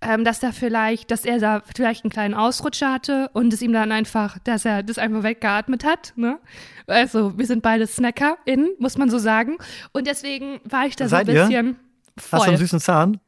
ähm, 0.01 0.25
dass 0.25 0.39
da 0.41 0.53
vielleicht, 0.53 1.11
dass 1.11 1.25
er 1.27 1.39
da 1.39 1.63
vielleicht 1.75 2.05
einen 2.05 2.11
kleinen 2.13 2.35
Ausrutscher 2.35 2.93
hatte 2.93 3.29
und 3.35 3.53
es 3.53 3.61
ihm 3.61 3.73
dann 3.73 3.91
einfach, 3.93 4.39
dass 4.45 4.65
er 4.65 4.83
das 4.85 4.97
einfach 4.97 5.23
weggeatmet 5.25 5.85
hat. 5.85 6.13
Ne? 6.17 6.39
Also 6.87 7.37
wir 7.37 7.45
sind 7.47 7.63
beide 7.63 7.87
SnackerInnen, 7.87 8.71
muss 8.79 8.97
man 8.97 9.11
so 9.11 9.19
sagen. 9.19 9.59
Und 9.93 10.07
deswegen 10.07 10.61
war 10.65 10.87
ich 10.87 10.97
da 10.97 11.09
Seid 11.09 11.27
so 11.27 11.33
ein 11.33 11.37
ihr? 11.37 11.43
bisschen 11.47 11.77
Hast 12.17 12.33
du 12.33 12.37
voll. 12.39 12.49
einen 12.49 12.57
süßen 12.59 12.81
Zahn? 12.81 13.21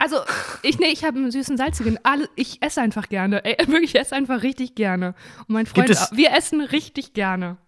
Also, 0.00 0.16
ich, 0.62 0.78
nee, 0.78 0.86
ich 0.88 1.04
habe 1.04 1.18
einen 1.18 1.30
süßen, 1.30 1.56
salzigen. 1.56 1.98
Alle, 2.02 2.28
ich 2.34 2.62
esse 2.62 2.80
einfach 2.80 3.08
gerne. 3.08 3.44
Ey, 3.44 3.56
wirklich, 3.68 3.94
ich 3.94 4.00
esse 4.00 4.16
einfach 4.16 4.42
richtig 4.42 4.74
gerne. 4.74 5.14
Und 5.46 5.50
mein 5.50 5.66
Freund, 5.66 5.90
es- 5.90 6.10
wir 6.12 6.32
essen 6.32 6.60
richtig 6.60 7.12
gerne. 7.12 7.58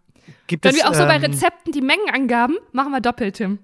Gibt 0.47 0.65
Wenn 0.65 0.73
es, 0.73 0.77
wir 0.79 0.89
auch 0.89 0.95
so 0.95 1.05
bei 1.05 1.17
ähm, 1.17 1.23
Rezepten 1.25 1.73
die 1.73 1.81
Mengenangaben 1.81 2.57
machen 2.73 2.91
wir 2.93 3.01
doppelt, 3.01 3.37
Tim. 3.37 3.59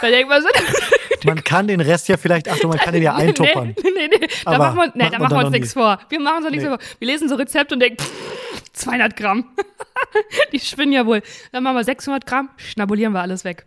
Weil 0.00 0.12
irgendwann 0.12 0.42
so, 0.42 0.48
Man 1.24 1.42
kann 1.44 1.68
den 1.68 1.80
Rest 1.80 2.08
ja 2.08 2.16
vielleicht, 2.16 2.48
Achtung, 2.48 2.70
man 2.70 2.78
kann 2.78 2.92
den 2.94 3.02
ja 3.02 3.14
eintuppern. 3.16 3.74
Nee, 3.82 3.90
nee, 3.96 4.18
nee, 4.20 4.28
da 4.44 4.58
machen 4.58 4.76
wir, 4.76 4.86
nee, 4.94 5.04
da 5.04 5.18
man 5.18 5.22
machen 5.22 5.36
wir 5.38 5.44
uns 5.46 5.50
nichts 5.52 5.72
vor. 5.72 5.98
Wir 6.08 6.20
machen 6.20 6.36
uns 6.38 6.44
doch 6.46 6.50
nichts 6.50 6.64
Nee. 6.64 6.70
vor. 6.70 6.78
Wir 6.98 7.06
lesen 7.08 7.28
so 7.28 7.36
Rezepte 7.36 7.74
und 7.74 7.80
denken, 7.80 8.02
200 8.72 9.16
Gramm. 9.16 9.50
Die 10.52 10.60
schwinden 10.60 10.92
ja 10.94 11.06
wohl. 11.06 11.22
Dann 11.52 11.62
machen 11.62 11.76
wir 11.76 11.84
600 11.84 12.26
Gramm, 12.26 12.50
schnabulieren 12.56 13.12
wir 13.12 13.20
alles 13.20 13.44
weg. 13.44 13.66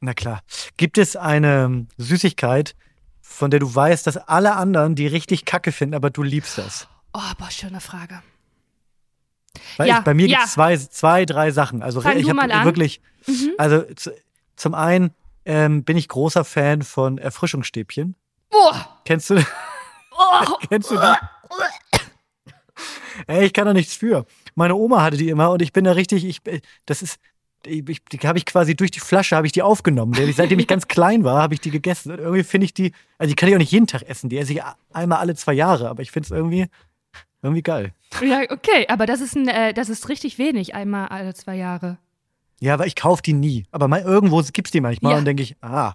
Na 0.00 0.14
klar. 0.14 0.42
Gibt 0.76 0.96
es 0.98 1.16
eine 1.16 1.64
ähm, 1.64 1.88
Süßigkeit, 1.98 2.74
von 3.32 3.50
der 3.50 3.60
du 3.60 3.74
weißt, 3.74 4.06
dass 4.06 4.16
alle 4.16 4.54
anderen 4.56 4.94
die 4.94 5.06
richtig 5.06 5.44
kacke 5.44 5.72
finden, 5.72 5.94
aber 5.94 6.10
du 6.10 6.22
liebst 6.22 6.58
das? 6.58 6.88
Oh, 7.14 7.20
boah, 7.38 7.50
schöne 7.50 7.80
Frage. 7.80 8.22
Weil 9.76 9.88
Ja, 9.88 9.98
ich, 9.98 10.04
bei 10.04 10.14
mir 10.14 10.26
ja. 10.26 10.38
gibt 10.38 10.48
es 10.48 10.54
zwei, 10.54 10.76
zwei, 10.76 11.26
drei 11.26 11.50
Sachen. 11.50 11.82
Also 11.82 12.00
Fang 12.00 12.16
ich 12.16 12.28
habe 12.28 12.40
an. 12.40 12.60
Mhm. 12.60 12.64
wirklich, 12.64 13.00
also 13.58 13.82
zu, 13.94 14.12
zum 14.56 14.74
einen 14.74 15.12
ähm, 15.44 15.84
bin 15.84 15.96
ich 15.96 16.08
großer 16.08 16.44
Fan 16.44 16.82
von 16.82 17.18
Erfrischungsstäbchen. 17.18 18.14
Boah, 18.50 19.00
Kennst 19.04 19.30
du, 19.30 19.36
oh, 20.12 20.56
kennst 20.68 20.90
du 20.90 20.96
die? 20.96 21.16
Ey, 23.26 23.46
ich 23.46 23.52
kann 23.52 23.66
da 23.66 23.72
nichts 23.72 23.94
für. 23.94 24.24
Meine 24.54 24.74
Oma 24.74 25.02
hatte 25.02 25.16
die 25.16 25.28
immer 25.28 25.50
und 25.50 25.62
ich 25.62 25.72
bin 25.72 25.84
da 25.84 25.92
richtig, 25.92 26.24
ich, 26.24 26.40
das 26.86 27.02
ist, 27.02 27.18
ich, 27.66 28.04
die 28.04 28.18
habe 28.26 28.38
ich 28.38 28.46
quasi 28.46 28.74
durch 28.74 28.90
die 28.90 29.00
Flasche, 29.00 29.36
habe 29.36 29.46
ich 29.46 29.52
die 29.52 29.62
aufgenommen. 29.62 30.14
Seitdem 30.34 30.58
ich 30.58 30.66
ganz 30.66 30.88
klein 30.88 31.24
war, 31.24 31.42
habe 31.42 31.54
ich 31.54 31.60
die 31.60 31.70
gegessen. 31.70 32.12
Und 32.12 32.18
irgendwie 32.18 32.42
finde 32.44 32.64
ich 32.66 32.74
die, 32.74 32.92
also 33.18 33.30
die 33.30 33.36
kann 33.36 33.48
ich 33.48 33.54
auch 33.54 33.58
nicht 33.58 33.72
jeden 33.72 33.86
Tag 33.86 34.02
essen. 34.02 34.28
Die 34.28 34.38
esse 34.38 34.52
ich 34.52 34.62
einmal 34.92 35.18
alle 35.18 35.34
zwei 35.34 35.52
Jahre, 35.52 35.88
aber 35.88 36.02
ich 36.02 36.10
finde 36.10 36.26
es 36.26 36.30
irgendwie, 36.30 36.66
irgendwie 37.42 37.62
geil. 37.62 37.92
ja, 38.22 38.40
okay, 38.50 38.86
aber 38.88 39.06
das 39.06 39.20
ist, 39.20 39.36
ein, 39.36 39.48
äh, 39.48 39.72
das 39.74 39.88
ist 39.88 40.08
richtig 40.08 40.38
wenig, 40.38 40.74
einmal 40.74 41.08
alle 41.08 41.34
zwei 41.34 41.56
Jahre. 41.56 41.98
Ja, 42.60 42.74
aber 42.74 42.86
ich 42.86 42.94
kaufe 42.94 43.22
die 43.22 43.32
nie. 43.32 43.66
Aber 43.72 43.88
mal, 43.88 44.02
irgendwo 44.02 44.40
gibt's 44.52 44.70
die 44.70 44.80
manchmal 44.80 45.12
Ja. 45.12 45.18
und 45.18 45.24
denke 45.24 45.42
ich, 45.42 45.56
ah, 45.62 45.94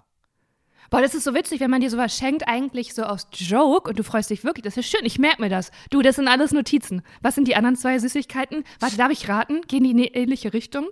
Boah, 0.90 1.02
das 1.02 1.14
ist 1.14 1.24
so 1.24 1.34
witzig, 1.34 1.60
wenn 1.60 1.70
man 1.70 1.82
dir 1.82 1.90
sowas 1.90 2.16
schenkt, 2.16 2.48
eigentlich 2.48 2.94
so 2.94 3.02
aus 3.02 3.26
Joke 3.34 3.90
und 3.90 3.98
du 3.98 4.02
freust 4.02 4.30
dich 4.30 4.42
wirklich. 4.42 4.64
Das 4.64 4.78
ist 4.78 4.88
schön, 4.90 5.04
ich 5.04 5.18
merke 5.18 5.42
mir 5.42 5.50
das. 5.50 5.70
Du, 5.90 6.00
das 6.00 6.16
sind 6.16 6.28
alles 6.28 6.52
Notizen. 6.52 7.02
Was 7.20 7.34
sind 7.34 7.46
die 7.46 7.56
anderen 7.56 7.76
zwei 7.76 7.98
Süßigkeiten? 7.98 8.64
Warte, 8.80 8.96
darf 8.96 9.10
ich 9.12 9.28
raten? 9.28 9.60
Gehen 9.68 9.84
die 9.84 9.90
in 9.90 9.98
eine 9.98 10.14
ähnliche 10.14 10.54
Richtung? 10.54 10.86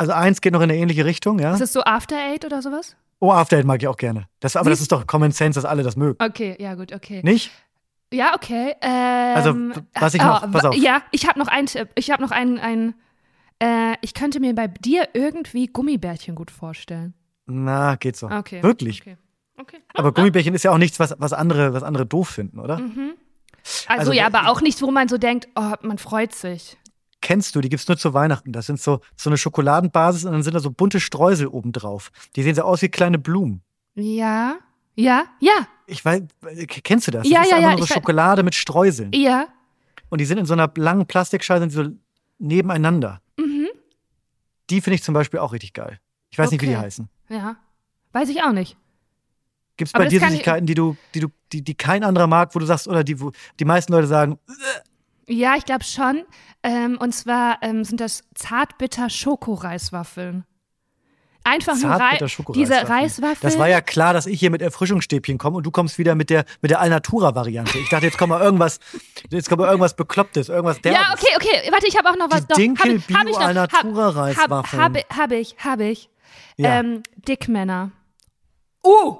Also 0.00 0.12
eins 0.12 0.40
geht 0.40 0.52
noch 0.54 0.60
in 0.62 0.70
eine 0.70 0.78
ähnliche 0.78 1.04
Richtung, 1.04 1.38
ja. 1.38 1.52
Ist 1.52 1.60
das 1.60 1.72
so 1.72 1.82
After 1.84 2.16
Eight 2.16 2.44
oder 2.44 2.62
sowas? 2.62 2.96
Oh, 3.20 3.30
After 3.30 3.58
Eight 3.58 3.66
mag 3.66 3.82
ich 3.82 3.86
auch 3.88 3.96
gerne. 3.98 4.26
Das, 4.40 4.56
aber 4.56 4.70
das 4.70 4.80
ist 4.80 4.90
doch 4.90 5.06
Common 5.06 5.30
Sense, 5.30 5.60
dass 5.60 5.64
alle 5.64 5.82
das 5.82 5.94
mögen. 5.96 6.16
Okay, 6.24 6.56
ja, 6.58 6.74
gut, 6.74 6.92
okay. 6.94 7.20
Nicht? 7.22 7.50
Ja, 8.12 8.34
okay. 8.34 8.74
Ähm, 8.80 9.36
Also, 9.36 9.54
was 9.94 10.14
ich 10.14 10.22
noch- 10.22 10.42
ah, 10.42 10.46
pass 10.46 10.64
auf. 10.64 10.74
Ja, 10.74 11.02
ich 11.12 11.28
habe 11.28 11.38
noch 11.38 11.48
einen 11.48 11.66
Tipp. 11.66 11.88
Ich 11.94 12.10
habe 12.10 12.22
noch 12.22 12.30
einen, 12.30 12.58
einen 12.58 12.94
äh, 13.62 13.94
ich 14.00 14.14
könnte 14.14 14.40
mir 14.40 14.54
bei 14.54 14.68
dir 14.68 15.08
irgendwie 15.12 15.66
Gummibärchen 15.66 16.34
gut 16.34 16.50
vorstellen. 16.50 17.12
Na, 17.46 17.96
geht 17.96 18.16
so. 18.16 18.28
Okay. 18.30 18.62
Wirklich. 18.62 19.02
Okay. 19.02 19.16
okay. 19.58 19.76
Aber 19.94 20.12
Gummibärchen 20.12 20.54
ist 20.54 20.64
ja 20.64 20.72
auch 20.72 20.78
nichts, 20.78 20.98
was, 20.98 21.14
was, 21.18 21.32
andere, 21.34 21.74
was 21.74 21.82
andere 21.82 22.06
doof 22.06 22.28
finden, 22.30 22.58
oder? 22.58 22.76
Also, 22.76 24.00
also, 24.00 24.12
ja, 24.12 24.26
aber 24.26 24.48
auch 24.48 24.62
nichts, 24.62 24.80
wo 24.82 24.90
man 24.90 25.08
so 25.08 25.18
denkt, 25.18 25.48
oh, 25.54 25.74
man 25.82 25.98
freut 25.98 26.34
sich. 26.34 26.78
Kennst 27.22 27.54
du, 27.54 27.60
die 27.60 27.68
gibt's 27.68 27.86
nur 27.86 27.98
zu 27.98 28.14
Weihnachten. 28.14 28.52
Das 28.52 28.66
sind 28.66 28.80
so, 28.80 29.00
so 29.16 29.28
eine 29.30 29.36
Schokoladenbasis 29.36 30.24
und 30.24 30.32
dann 30.32 30.42
sind 30.42 30.54
da 30.54 30.60
so 30.60 30.70
bunte 30.70 31.00
Streusel 31.00 31.46
oben 31.48 31.72
drauf. 31.72 32.10
Die 32.36 32.42
sehen 32.42 32.54
so 32.54 32.62
aus 32.62 32.80
wie 32.82 32.88
kleine 32.88 33.18
Blumen. 33.18 33.62
Ja, 33.94 34.56
ja, 34.94 35.24
ja, 35.40 35.66
Ich 35.86 36.04
weiß, 36.04 36.22
äh, 36.46 36.66
kennst 36.66 37.06
du 37.06 37.10
das? 37.10 37.28
Ja, 37.28 37.38
das 37.38 37.46
ist 37.46 37.50
ja, 37.50 37.56
einfach 37.58 37.70
ja, 37.70 37.76
nur 37.76 37.86
so 37.86 37.94
Schokolade 37.94 38.42
mit 38.42 38.54
Streuseln. 38.54 39.12
ja. 39.12 39.46
Und 40.08 40.18
die 40.20 40.24
sind 40.24 40.38
in 40.38 40.44
so 40.46 40.54
einer 40.54 40.68
langen 40.76 41.06
Plastikschale, 41.06 41.60
sind 41.60 41.70
so 41.70 41.84
nebeneinander. 42.40 43.20
Mhm. 43.38 43.68
Die 44.68 44.80
finde 44.80 44.96
ich 44.96 45.04
zum 45.04 45.14
Beispiel 45.14 45.38
auch 45.38 45.52
richtig 45.52 45.72
geil. 45.72 46.00
Ich 46.30 46.38
weiß 46.38 46.50
nicht, 46.50 46.60
wie 46.62 46.66
die 46.66 46.74
Okay. 46.74 46.82
heißen. 46.84 47.08
Ja. 47.28 47.56
Weiß 48.12 48.28
ich 48.28 48.42
auch 48.42 48.50
nicht. 48.52 48.76
Gibt 49.76 49.88
es 49.88 49.92
bei 49.92 50.06
dir 50.06 50.18
Süßigkeiten, 50.20 50.66
die 50.66 50.74
du, 50.74 50.96
die 51.14 51.20
du, 51.20 51.28
die, 51.52 51.62
die 51.62 51.74
kein 51.74 52.02
anderer 52.02 52.26
mag, 52.26 52.54
wo 52.54 52.58
du 52.58 52.66
sagst, 52.66 52.88
oder 52.88 53.04
die, 53.04 53.20
wo 53.20 53.30
die 53.60 53.64
meisten 53.64 53.92
Leute 53.92 54.08
sagen, 54.08 54.36
Ja, 55.30 55.54
ich 55.56 55.64
glaube 55.64 55.84
schon. 55.84 56.24
Ähm, 56.62 56.98
und 56.98 57.14
zwar 57.14 57.58
ähm, 57.62 57.84
sind 57.84 58.00
das 58.00 58.24
zartbitter 58.34 59.08
Schokoreiswaffeln. 59.08 60.44
Einfach 61.42 61.74
nur 61.76 61.92
Rei 61.92 62.18
diese. 62.54 62.88
Reiswaffeln. 62.88 63.38
Das 63.40 63.58
war 63.58 63.66
ja 63.66 63.80
klar, 63.80 64.12
dass 64.12 64.26
ich 64.26 64.38
hier 64.38 64.50
mit 64.50 64.60
Erfrischungsstäbchen 64.60 65.38
komme 65.38 65.56
und 65.56 65.64
du 65.64 65.70
kommst 65.70 65.98
wieder 65.98 66.14
mit 66.14 66.28
der, 66.28 66.44
mit 66.60 66.70
der 66.70 66.80
Alnatura-Variante. 66.80 67.78
Ich 67.78 67.88
dachte, 67.88 68.04
jetzt 68.04 68.18
kommt 68.18 68.30
mal 68.30 68.42
irgendwas, 68.42 68.78
jetzt 69.30 69.48
kommt 69.48 69.60
mal 69.60 69.68
irgendwas 69.68 69.94
Beklopptes, 69.94 70.50
irgendwas 70.50 70.82
Derbes. 70.82 71.00
Ja, 71.00 71.14
okay, 71.14 71.28
okay. 71.36 71.72
Warte, 71.72 71.86
ich 71.86 71.96
habe 71.96 72.10
auch 72.10 72.16
noch 72.16 72.30
was. 72.30 72.42
Die 72.42 72.46
doch, 72.48 72.56
Dinkel 72.56 73.00
hab 73.00 73.08
ich, 73.08 73.16
hab 73.16 73.26
ich 73.26 73.32
noch. 73.32 73.38
Bio 73.38 73.46
Alnatura 73.46 74.08
Reiswaffeln. 74.10 74.82
hab, 74.82 75.16
hab 75.16 75.32
ich, 75.32 75.56
hab 75.64 75.80
ich. 75.80 76.10
Ja. 76.58 76.80
Ähm, 76.80 77.02
Dickmänner. 77.16 77.92
Uh! 78.84 79.16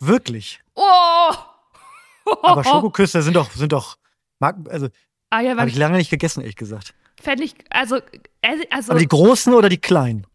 Wirklich. 0.00 0.60
Oh! 0.74 1.32
Aber 2.42 2.64
Schokoküsse 2.64 3.22
sind 3.22 3.34
doch, 3.34 3.50
sind 3.52 3.72
doch, 3.72 3.97
mag, 4.38 4.56
also, 4.70 4.88
Ah 5.30 5.40
ja, 5.40 5.56
habe 5.56 5.68
ich 5.68 5.76
lange 5.76 5.98
nicht 5.98 6.10
gegessen, 6.10 6.40
ehrlich 6.40 6.56
gesagt. 6.56 6.94
fände 7.20 7.44
ich, 7.44 7.54
also, 7.70 7.96
äh, 8.42 8.64
also 8.70 8.92
Aber 8.92 9.00
die 9.00 9.08
großen 9.08 9.52
oder 9.54 9.68
die 9.68 9.78
kleinen? 9.78 10.26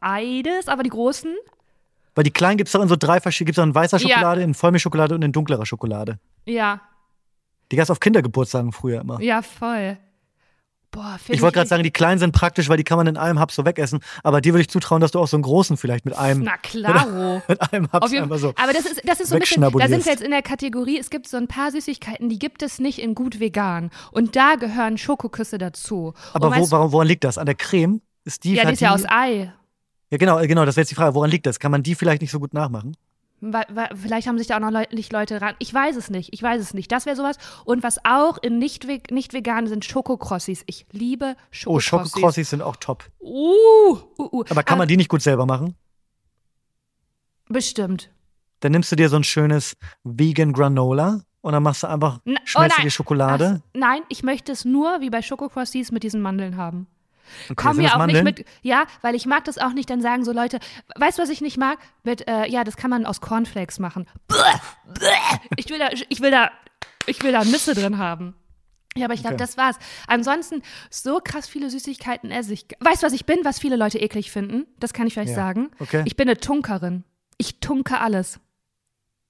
beides, 0.00 0.68
aber 0.68 0.82
die 0.82 0.90
großen. 0.90 1.34
Weil 2.14 2.24
die 2.24 2.30
kleinen 2.30 2.56
gibt 2.56 2.68
es 2.68 2.72
doch 2.72 2.80
in 2.82 2.88
so 2.88 2.96
drei 2.96 3.20
verschiedene, 3.20 3.46
gibt 3.52 3.58
es 3.58 3.64
in 3.64 3.74
weißer 3.74 3.98
Ja. 3.98 4.08
Schokolade, 4.08 4.42
in 4.42 4.54
Vollmilchschokolade 4.54 5.14
und 5.14 5.22
in 5.22 5.32
dunklerer 5.32 5.66
Schokolade. 5.66 6.18
Ja, 6.44 6.80
Die 7.72 7.76
gab 7.76 7.82
es 7.84 7.90
auf 7.90 7.98
Kindergeburtstagen 8.00 8.70
früher 8.72 9.00
immer. 9.00 9.20
ja, 9.20 9.42
voll. 9.42 9.98
Boah, 10.90 11.18
Ich 11.28 11.42
wollte 11.42 11.56
gerade 11.56 11.68
sagen, 11.68 11.82
die 11.82 11.90
kleinen 11.90 12.18
sind 12.18 12.32
praktisch, 12.32 12.68
weil 12.68 12.76
die 12.78 12.84
kann 12.84 12.96
man 12.96 13.06
in 13.06 13.16
einem 13.16 13.38
Haps 13.38 13.54
so 13.54 13.64
wegessen. 13.66 14.00
Aber 14.22 14.40
dir 14.40 14.54
würde 14.54 14.62
ich 14.62 14.68
zutrauen, 14.68 15.00
dass 15.00 15.10
du 15.10 15.18
auch 15.18 15.28
so 15.28 15.36
einen 15.36 15.42
großen 15.42 15.76
vielleicht 15.76 16.04
mit 16.04 16.16
einem, 16.16 16.42
Na 16.42 16.56
klaro. 16.62 17.42
mit 17.48 17.60
einem 17.72 17.88
jeden, 18.08 18.22
einfach 18.24 18.38
so. 18.38 18.54
aber 18.56 18.72
das 18.72 18.86
ist, 18.86 19.02
das 19.04 19.20
ist 19.20 19.28
so 19.28 19.34
ein 19.34 19.40
bisschen, 19.40 19.60
da 19.62 19.88
sind 19.88 20.04
wir 20.04 20.12
jetzt 20.12 20.22
in 20.22 20.30
der 20.30 20.42
Kategorie, 20.42 20.98
es 20.98 21.10
gibt 21.10 21.28
so 21.28 21.36
ein 21.36 21.48
paar 21.48 21.70
Süßigkeiten, 21.70 22.28
die 22.28 22.38
gibt 22.38 22.62
es 22.62 22.78
nicht 22.78 22.98
in 22.98 23.14
gut 23.14 23.40
vegan. 23.40 23.90
Und 24.12 24.36
da 24.36 24.54
gehören 24.54 24.96
Schokoküsse 24.96 25.58
dazu. 25.58 26.14
Aber 26.32 26.48
Und 26.48 26.58
wo, 26.58 26.70
warum, 26.70 26.92
woran 26.92 27.08
liegt 27.08 27.24
das? 27.24 27.36
An 27.38 27.46
der 27.46 27.56
Creme? 27.56 28.00
Ist 28.24 28.44
die 28.44 28.54
Ja, 28.54 28.64
die 28.64 28.72
ist 28.72 28.80
ja 28.80 28.94
aus 28.94 29.04
Ei. 29.06 29.52
Ja, 30.10 30.18
genau, 30.18 30.38
genau, 30.42 30.64
das 30.64 30.76
wäre 30.76 30.82
jetzt 30.82 30.90
die 30.90 30.94
Frage. 30.94 31.14
Woran 31.14 31.30
liegt 31.30 31.46
das? 31.46 31.58
Kann 31.58 31.70
man 31.72 31.82
die 31.82 31.94
vielleicht 31.94 32.22
nicht 32.22 32.30
so 32.30 32.38
gut 32.40 32.54
nachmachen? 32.54 32.96
Weil, 33.40 33.66
weil, 33.70 33.90
vielleicht 33.94 34.28
haben 34.28 34.38
sich 34.38 34.46
da 34.46 34.56
auch 34.56 34.60
noch 34.60 34.70
Leu 34.70 34.84
nicht 34.92 35.12
Leute 35.12 35.40
ran. 35.40 35.54
Ich 35.58 35.72
weiß 35.72 35.96
es 35.96 36.08
nicht. 36.08 36.32
Ich 36.32 36.42
weiß 36.42 36.60
es 36.60 36.72
nicht. 36.72 36.90
Das 36.90 37.04
wäre 37.04 37.16
sowas. 37.16 37.36
Und 37.64 37.82
was 37.82 37.98
auch 38.04 38.38
in 38.42 38.58
nicht, 38.58 38.86
ve 38.86 39.00
nicht 39.10 39.34
vegan 39.34 39.66
sind 39.66 39.84
Schokokrossis. 39.84 40.62
Ich 40.66 40.86
liebe 40.92 41.36
Oh, 41.66 41.78
Schokokrossis. 41.78 41.84
Schokokrossis 41.84 42.50
sind 42.50 42.62
auch 42.62 42.76
top. 42.76 43.04
Uh, 43.20 43.98
uh, 44.18 44.28
uh. 44.32 44.44
Aber 44.48 44.62
kann 44.62 44.76
Ah, 44.76 44.80
man 44.80 44.88
die 44.88 44.96
nicht 44.96 45.10
gut 45.10 45.20
selber 45.22 45.44
machen? 45.44 45.74
Bestimmt. 47.48 48.10
Dann 48.60 48.72
nimmst 48.72 48.90
du 48.90 48.96
dir 48.96 49.08
so 49.08 49.16
ein 49.16 49.24
schönes 49.24 49.76
Vegan 50.02 50.52
Granola 50.52 51.20
und 51.42 51.52
dann 51.52 51.62
machst 51.62 51.82
du 51.82 51.88
einfach, 51.88 52.20
schmelzt 52.44 52.78
oh. 52.84 52.88
Schokolade. 52.90 53.62
Ach, 53.62 53.70
nein, 53.74 54.00
ich 54.08 54.22
möchte 54.22 54.50
es 54.50 54.64
nur 54.64 55.00
wie 55.00 55.10
bei 55.10 55.22
Schokokrossis 55.22 55.92
mit 55.92 56.02
diesen 56.02 56.22
Mandeln 56.22 56.56
haben. 56.56 56.86
Okay, 57.44 57.54
Komm 57.56 57.76
mir 57.78 57.92
auch 57.94 57.98
Mandeln? 57.98 58.24
nicht 58.24 58.38
mit. 58.38 58.46
Ja, 58.62 58.84
weil 59.02 59.14
ich 59.14 59.26
mag 59.26 59.44
das 59.44 59.58
auch 59.58 59.72
nicht. 59.72 59.88
Dann 59.90 60.00
sagen 60.00 60.24
so 60.24 60.32
Leute, 60.32 60.58
weißt 60.96 61.18
du, 61.18 61.22
was 61.22 61.28
ich 61.30 61.40
nicht 61.40 61.56
mag? 61.58 61.78
Mit, 62.04 62.26
äh, 62.28 62.46
ja, 62.48 62.64
das 62.64 62.76
kann 62.76 62.90
man 62.90 63.06
aus 63.06 63.20
Cornflakes 63.20 63.78
machen. 63.78 64.06
Ich 65.56 65.68
will 65.70 65.78
da, 65.78 65.88
ich 66.08 66.20
will 66.20 66.30
da, 66.30 66.50
ich 67.06 67.22
will 67.22 67.32
da 67.32 67.44
Nüsse 67.44 67.74
drin 67.74 67.98
haben. 67.98 68.34
Ja, 68.96 69.04
aber 69.04 69.14
ich 69.14 69.20
glaube, 69.20 69.34
Okay. 69.34 69.44
das 69.44 69.56
war's. 69.58 69.76
Ansonsten, 70.06 70.62
so 70.90 71.20
krass 71.22 71.46
viele 71.46 71.68
Süßigkeiten 71.68 72.30
esse 72.30 72.52
ich. 72.54 72.66
Weißt 72.80 73.02
du, 73.02 73.06
was 73.06 73.12
ich 73.12 73.26
bin, 73.26 73.38
was 73.44 73.58
viele 73.58 73.76
Leute 73.76 73.98
eklig 73.98 74.30
finden? 74.30 74.66
Das 74.80 74.94
kann 74.94 75.06
ich 75.06 75.12
vielleicht 75.12 75.30
Ja, 75.30 75.34
sagen. 75.36 75.70
okay. 75.80 76.02
Ich 76.06 76.16
bin 76.16 76.28
eine 76.28 76.38
Tunkerin. 76.38 77.04
Ich 77.36 77.60
tunke 77.60 78.00
alles. 78.00 78.40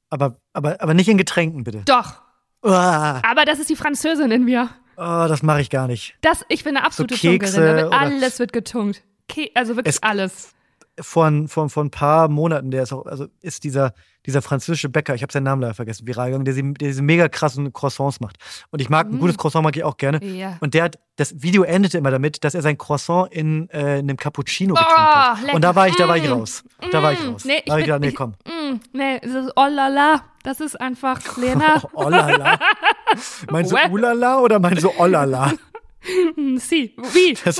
Aber, 0.08 0.36
aber, 0.52 0.80
aber 0.80 0.94
nicht 0.94 1.08
in 1.08 1.18
Getränken, 1.18 1.64
bitte. 1.64 1.82
Doch. 1.84 2.22
Uah, 2.62 3.20
Aber 3.24 3.44
das 3.44 3.58
ist 3.58 3.68
die 3.68 3.74
Französin 3.76 4.30
in 4.30 4.44
mir. 4.44 4.70
Oh, 4.96 5.26
das 5.28 5.42
mache 5.42 5.60
ich 5.60 5.70
gar 5.70 5.86
nicht. 5.86 6.16
Das, 6.20 6.44
ich 6.48 6.64
bin 6.64 6.76
eine 6.76 6.86
absolute 6.86 7.14
Kekse 7.16 7.56
Tunkerin. 7.56 7.92
Alles 7.92 8.38
wird 8.38 8.52
getunkt. 8.52 9.02
Ke 9.28 9.50
also 9.54 9.76
wirklich 9.76 9.96
Es- 9.96 10.02
alles. 10.02 10.50
Vor, 10.98 11.26
ein- 11.26 11.48
vor, 11.48 11.68
vor 11.68 11.84
ein 11.84 11.90
paar 11.90 12.28
Monaten, 12.28 12.70
der 12.70 12.82
ist 12.84 12.92
auch, 12.92 13.04
also 13.06 13.26
ist 13.42 13.64
dieser, 13.64 13.92
dieser 14.26 14.42
französische 14.42 14.88
Bäcker, 14.88 15.14
ich 15.14 15.22
habe 15.22 15.32
seinen 15.32 15.44
Namen 15.44 15.62
leider 15.62 15.74
vergessen, 15.74 16.06
viral 16.06 16.26
gegangen, 16.30 16.44
der, 16.44 16.54
der 16.54 16.88
diese 16.88 17.02
mega 17.02 17.28
krassen 17.28 17.72
Croissants 17.72 18.20
macht. 18.20 18.36
Und 18.70 18.80
ich 18.82 18.88
mag, 18.90 19.06
ein 19.06 19.16
Mm. 19.16 19.20
gutes 19.20 19.38
Croissant 19.38 19.64
mag 19.64 19.76
ich 19.76 19.84
auch 19.84 19.96
gerne. 19.96 20.22
Ja. 20.24 20.56
Und 20.60 20.74
der 20.74 20.84
hat, 20.84 20.98
das 21.16 21.40
Video 21.42 21.62
endete 21.62 21.96
immer 21.98 22.10
damit, 22.10 22.44
dass 22.44 22.54
er 22.54 22.62
sein 22.62 22.76
Croissant 22.76 23.32
in 23.32 23.68
äh, 23.70 23.98
einem 23.98 24.16
Cappuccino 24.16 24.74
Oh, 24.74 24.78
getrunken 24.78 25.02
hat. 25.02 25.40
lecker. 25.42 25.54
Und 25.54 25.62
da 25.62 25.74
war 25.74 25.88
ich, 25.88 25.96
da 25.96 26.08
war 26.08 26.16
ich 26.16 26.28
Mm. 26.28 26.32
raus. 26.32 26.64
Da 26.92 27.02
war 27.02 27.12
ich 27.12 27.22
Mm. 27.24 27.30
raus. 27.30 27.44
Nee, 27.44 27.54
ich 27.58 27.64
da 27.64 27.72
war 27.72 27.78
ich 27.78 27.86
bin- 27.86 27.94
gedacht, 27.94 28.00
nee, 28.00 28.12
komm. 28.12 28.34
Mm, 28.44 28.80
nee, 28.92 29.20
das 29.20 29.30
ist 29.44 29.52
oh 29.56 29.66
la 29.70 29.88
la. 29.88 30.22
Das 30.42 30.60
ist 30.60 30.80
einfach, 30.80 31.36
Lena. 31.36 31.82
Oh 31.94 32.08
la 32.08 32.28
la. 32.30 32.58
Meinst 33.50 33.72
du 33.72 33.76
ulala 33.90 34.38
oder 34.40 34.58
meinst 34.60 34.84
du 34.84 34.90
oh 34.98 35.06
la 35.06 35.24
la? 35.24 35.52
Sie, 36.58 36.94
wie? 37.12 37.36
Das 37.44 37.56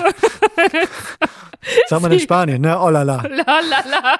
sagt 1.89 2.03
man 2.03 2.13
in 2.13 2.21
Spanien, 2.21 2.61
ne? 2.63 2.79
Oh 2.81 2.91
la 2.91 3.03
la. 3.03 3.23
La 3.23 3.61
la 3.61 3.81
la. 3.91 4.19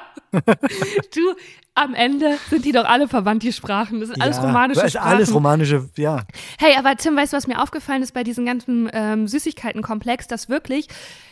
Du, 1.15 1.35
am 1.77 1.95
Ende 1.95 2.39
sind 2.51 2.65
die 2.65 2.73
doch 2.73 2.85
alle 2.85 3.07
verwandt, 3.07 3.43
die 3.45 3.53
Sprachen. 3.53 4.01
Das 4.01 4.09
sind 4.09 4.21
alles 4.21 4.39
ja, 4.39 4.43
romanische 4.45 4.81
das 4.81 4.87
ist 4.89 4.93
Sprachen. 4.99 5.13
alles 5.15 5.35
romanische, 5.35 5.89
ja. 5.97 6.23
Hey, 6.59 6.75
aber 6.77 6.97
Tim, 6.97 7.17
weißt 7.17 7.33
du, 7.33 7.37
was 7.37 7.47
mir 7.47 7.63
aufgefallen 7.63 8.03
ist 8.03 8.13
bei 8.15 8.25
diesem 8.25 8.45
ganzen 8.47 8.89
ähm, 8.93 9.29
Süßigkeitenkomplex, 9.29 10.27
dass 10.27 10.49
wirklich 10.49 10.89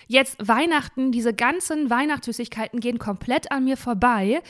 jetzt 0.07 0.37
Weihnachten, 0.46 1.12
diese 1.12 1.33
ganzen 1.33 1.88
Weihnachtssüßigkeiten 1.88 2.78
gehen 2.78 2.98
komplett 2.98 3.50
an 3.50 3.64
mir 3.64 3.78
vorbei. 3.78 4.42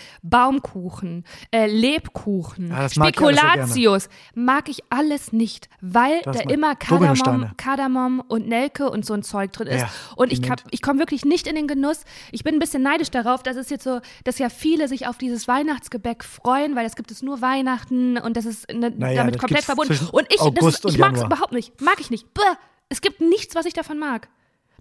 Baumkuchen, 0.45 1.25
äh, 1.53 1.67
Lebkuchen, 1.69 2.73
Ah, 2.73 2.83
das 2.83 2.97
mag 2.97 3.11
ich 3.11 3.23
alles 3.23 3.41
sehr 3.41 3.49
gerne. 3.55 3.63
Spekulatius, 3.69 4.09
mag 4.35 4.69
ich 4.69 4.81
alles 4.91 5.33
nicht, 5.33 5.69
weil 5.81 6.21
Das 6.25 6.39
da 6.39 6.51
immer 6.51 6.75
Kardamom. 6.75 7.53
Kardamom 7.57 8.21
und 8.27 8.49
Nelke 8.49 8.91
und 8.91 9.07
so 9.07 9.15
ein 9.15 9.23
Zeug 9.23 9.53
drin 9.53 9.69
ist. 9.69 9.83
Ja, 9.83 9.89
und 10.17 10.33
ich, 10.33 10.43
kann- 10.43 10.59
ich 10.73 10.83
komme 10.83 10.99
wirklich 10.99 11.25
nicht 11.25 11.47
in 11.47 11.55
den 11.55 11.69
Genuss. 11.69 12.03
Ich 12.33 12.43
bin 12.43 12.55
ein 12.57 12.59
bisschen 12.59 12.83
neidisch 12.83 13.11
darauf, 13.13 13.43
dass 13.45 13.57
es 13.57 13.71
jetzt 13.71 13.85
so, 13.85 14.01
dass 14.25 14.39
ja 14.41 14.49
viele 14.49 14.89
sich 14.89 15.07
auf 15.07 15.19
dieses 15.19 15.47
Weihnachtsgebäck 15.85 16.25
freuen, 16.25 16.77
weil 16.77 16.85
das 16.85 16.97
gibt 16.97 17.11
es 17.11 17.23
nur 17.23 17.41
Weihnachten 17.41 18.19
und 18.19 18.37
das 18.37 18.45
ist 18.45 18.69
ne, 18.73 18.91
Naja, 18.91 19.19
damit 19.19 19.35
das 19.35 19.41
komplett 19.41 19.65
verbunden. 19.65 19.99
Und 20.13 20.27
ich, 20.31 20.39
das 20.39 20.47
August 20.47 20.85
und 20.85 20.93
ich 20.93 20.99
mag 20.99 21.15
es 21.15 21.23
überhaupt 21.23 21.53
nicht. 21.53 21.81
Mag 21.81 22.01
ich 22.01 22.11
nicht. 22.11 22.33
Bäh. 22.35 22.43
Es 22.89 23.01
gibt 23.01 23.21
nichts, 23.21 23.55
was 23.55 23.67
ich 23.67 23.73
davon 23.75 23.99
mag. 23.99 24.29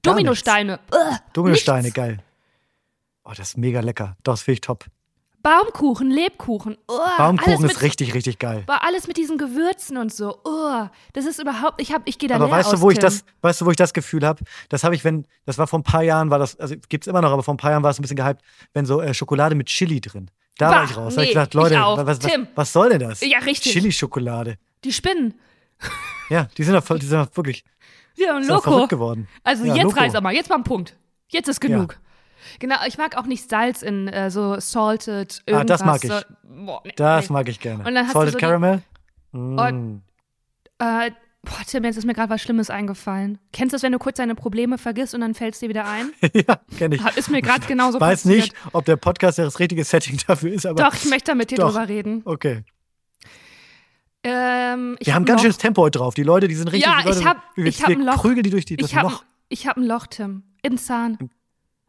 Gar 0.03 0.13
Dominosteine. 0.15 0.79
Bäh. 0.89 0.97
Dominosteine, 1.33 1.83
Nichts. 1.83 1.95
geil. 1.95 2.19
Oh, 3.25 3.31
das 3.35 3.49
ist 3.49 3.57
mega 3.57 3.79
lecker. 3.79 4.17
Das 4.23 4.41
finde 4.41 4.55
ich 4.55 4.61
top. 4.61 4.85
Baumkuchen, 5.41 6.09
Lebkuchen. 6.09 6.77
Oh, 6.87 6.99
Baumkuchen 7.17 7.63
mit, 7.63 7.71
ist 7.71 7.81
richtig, 7.81 8.13
richtig 8.13 8.39
geil. 8.39 8.63
Boah, 8.65 8.81
alles 8.81 9.07
mit 9.07 9.17
diesen 9.17 9.37
Gewürzen 9.37 9.97
und 9.97 10.13
so. 10.13 10.39
Oh, 10.45 10.87
das 11.11 11.25
ist 11.25 11.39
überhaupt, 11.39 11.81
ich, 11.81 11.91
hab, 11.91 12.07
ich 12.07 12.17
gehe 12.17 12.29
da 12.29 12.35
Aber 12.35 12.45
leer 12.45 12.55
weißt 12.55 12.71
du, 12.71 12.75
aus, 12.75 12.81
wo 12.81 12.91
ich 12.91 12.97
Tim. 12.97 13.03
das, 13.03 13.25
weißt 13.41 13.59
du, 13.59 13.65
wo 13.65 13.71
ich 13.71 13.75
das 13.75 13.93
Gefühl 13.93 14.25
habe? 14.25 14.41
Das 14.69 14.85
habe 14.85 14.95
ich, 14.95 15.03
wenn, 15.03 15.25
das 15.45 15.57
war 15.57 15.67
vor 15.67 15.79
ein 15.79 15.83
paar 15.83 16.01
Jahren, 16.03 16.29
war 16.29 16.39
das, 16.39 16.57
also 16.61 16.75
gibt's 16.87 17.07
immer 17.07 17.21
noch, 17.21 17.31
aber 17.31 17.43
vor 17.43 17.53
ein 17.53 17.57
paar 17.57 17.71
Jahren 17.71 17.83
war 17.83 17.91
es 17.91 17.99
ein 17.99 18.03
bisschen 18.03 18.15
gehypt, 18.15 18.41
wenn 18.73 18.85
so 18.85 19.01
äh, 19.01 19.13
Schokolade 19.13 19.55
mit 19.55 19.67
Chili 19.67 19.99
drin. 19.99 20.31
Da 20.57 20.69
Bah, 20.69 20.75
war 20.75 20.83
ich 20.85 20.97
raus. 20.97 21.15
Da 21.15 21.17
hab 21.17 21.17
nee, 21.17 21.23
ich 21.23 21.29
gedacht, 21.29 21.47
ich 21.49 21.53
Leute, 21.55 21.83
auch. 21.83 21.97
was, 22.05 22.23
was, 22.23 22.31
was 22.55 22.73
soll 22.73 22.89
denn 22.89 22.99
das? 22.99 23.21
Ja, 23.21 23.39
richtig. 23.39 23.71
Chili-Schokolade. 23.73 24.57
Die 24.83 24.93
Spinnen. 24.93 25.33
Ja, 26.29 26.47
die 26.57 26.63
sind 26.63 26.73
doch 26.75 26.97
die 26.99 27.05
sind 27.05 27.19
doch 27.19 27.35
wirklich 27.35 27.63
Ja, 28.15 28.39
die 28.39 28.47
doch 28.47 28.55
Loco. 28.57 28.71
verrückt 28.71 28.89
geworden. 28.89 29.27
Also 29.43 29.65
Ja, 29.65 29.75
jetzt 29.75 29.83
Loco. 29.85 29.99
reiß 29.99 30.15
aber, 30.15 30.31
jetzt 30.31 30.49
mal 30.49 30.55
ein 30.57 30.63
Punkt. 30.63 30.95
Jetzt 31.29 31.47
ist 31.49 31.59
genug. 31.59 31.99
Genau, 32.59 32.75
ich 32.87 32.97
mag 32.97 33.17
auch 33.17 33.25
nicht 33.25 33.49
Salz 33.49 33.81
in 33.81 34.07
äh, 34.07 34.29
so 34.29 34.59
salted 34.59 35.41
irgendwas. 35.45 35.61
Ah, 35.61 35.63
das 35.65 35.85
mag 35.85 36.03
ich. 36.03 36.11
So, 36.11 36.19
boah, 36.65 36.81
nee, 36.85 36.91
Das 36.95 37.29
nee. 37.29 37.33
mag 37.33 37.47
ich 37.49 37.59
gerne. 37.59 37.83
Und 37.85 37.95
dann 37.95 38.09
Salted 38.09 38.33
so 38.33 38.37
die- 38.37 38.45
Caramel? 38.45 38.81
Mm. 39.31 39.57
Und- 39.59 40.03
Äh, 40.79 41.11
boah, 41.43 41.59
Tim, 41.67 41.83
jetzt 41.83 41.97
ist 41.97 42.05
mir 42.05 42.13
gerade 42.13 42.29
was 42.29 42.41
Schlimmes 42.41 42.69
eingefallen. 42.69 43.37
Kennst 43.51 43.73
du 43.73 43.75
das, 43.75 43.83
wenn 43.83 43.91
du 43.91 43.99
kurz 43.99 44.17
deine 44.17 44.35
Probleme 44.35 44.77
vergisst 44.77 45.13
und 45.13 45.21
dann 45.21 45.33
fällst 45.33 45.61
dir 45.61 45.69
wieder 45.69 45.85
ein? 45.85 46.11
ja, 46.33 46.59
kenne 46.77 46.95
ich. 46.95 47.17
Ist 47.17 47.29
mir 47.29 47.41
gerade 47.41 47.65
genauso 47.67 47.99
Weiß 47.99 48.23
passiert. 48.23 48.37
nicht, 48.43 48.55
ob 48.73 48.85
der 48.85 48.95
Podcast 48.95 49.37
das 49.39 49.59
richtige 49.59 49.83
Setting 49.83 50.17
dafür 50.27 50.51
ist, 50.53 50.65
aber 50.65 50.83
Doch, 50.83 50.93
ich 50.95 51.05
möchte 51.09 51.31
da 51.31 51.35
mit 51.35 51.51
dir 51.51 51.57
Doch. 51.57 51.69
drüber 51.71 51.87
reden. 51.87 52.21
okay. 52.25 52.63
Ähm, 54.25 54.95
Wir 55.01 55.07
hab 55.13 55.15
haben 55.15 55.23
ein 55.23 55.25
ganz 55.25 55.41
schönes 55.41 55.57
Tempo 55.57 55.81
heute 55.81 55.99
drauf. 55.99 56.13
Die 56.13 56.23
Leute, 56.23 56.47
die 56.47 56.55
sind 56.55 56.69
richtig. 56.71 56.89
Ja, 56.89 57.01
Leute, 57.03 57.19
ich 57.19 57.25
hab- 57.25 57.43
ich 57.57 57.83
hab 57.83 57.89
ein 57.89 58.01
Loch. 58.05 58.15
prügeln 58.21 58.43
die 58.43 58.49
durch 58.51 58.63
die 58.65 58.77
das 58.77 58.89
Ich 58.89 58.95
habe 58.95 59.09
Loch. 59.09 59.23
ich 59.49 59.67
hab 59.67 59.75
ein 59.77 59.83
Loch, 59.83 60.07
Tim. 60.07 60.43
Im 60.61 60.77
Zahn. 60.77 61.17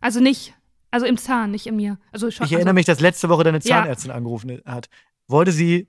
Also 0.00 0.18
nicht, 0.18 0.52
also 0.90 1.06
im 1.06 1.16
Zahn, 1.16 1.52
nicht 1.52 1.66
in 1.68 1.76
mir. 1.76 1.96
Also 2.10 2.30
schon, 2.32 2.44
Ich 2.46 2.52
erinnere 2.52 2.70
also, 2.70 2.74
mich, 2.74 2.86
dass 2.86 2.98
letzte 2.98 3.28
Woche 3.28 3.44
deine 3.44 3.58
Ja. 3.58 3.82
Zahnärztin 3.82 4.10
angerufen 4.10 4.60
hat. 4.66 4.88
Wollte 5.28 5.52
sie 5.52 5.86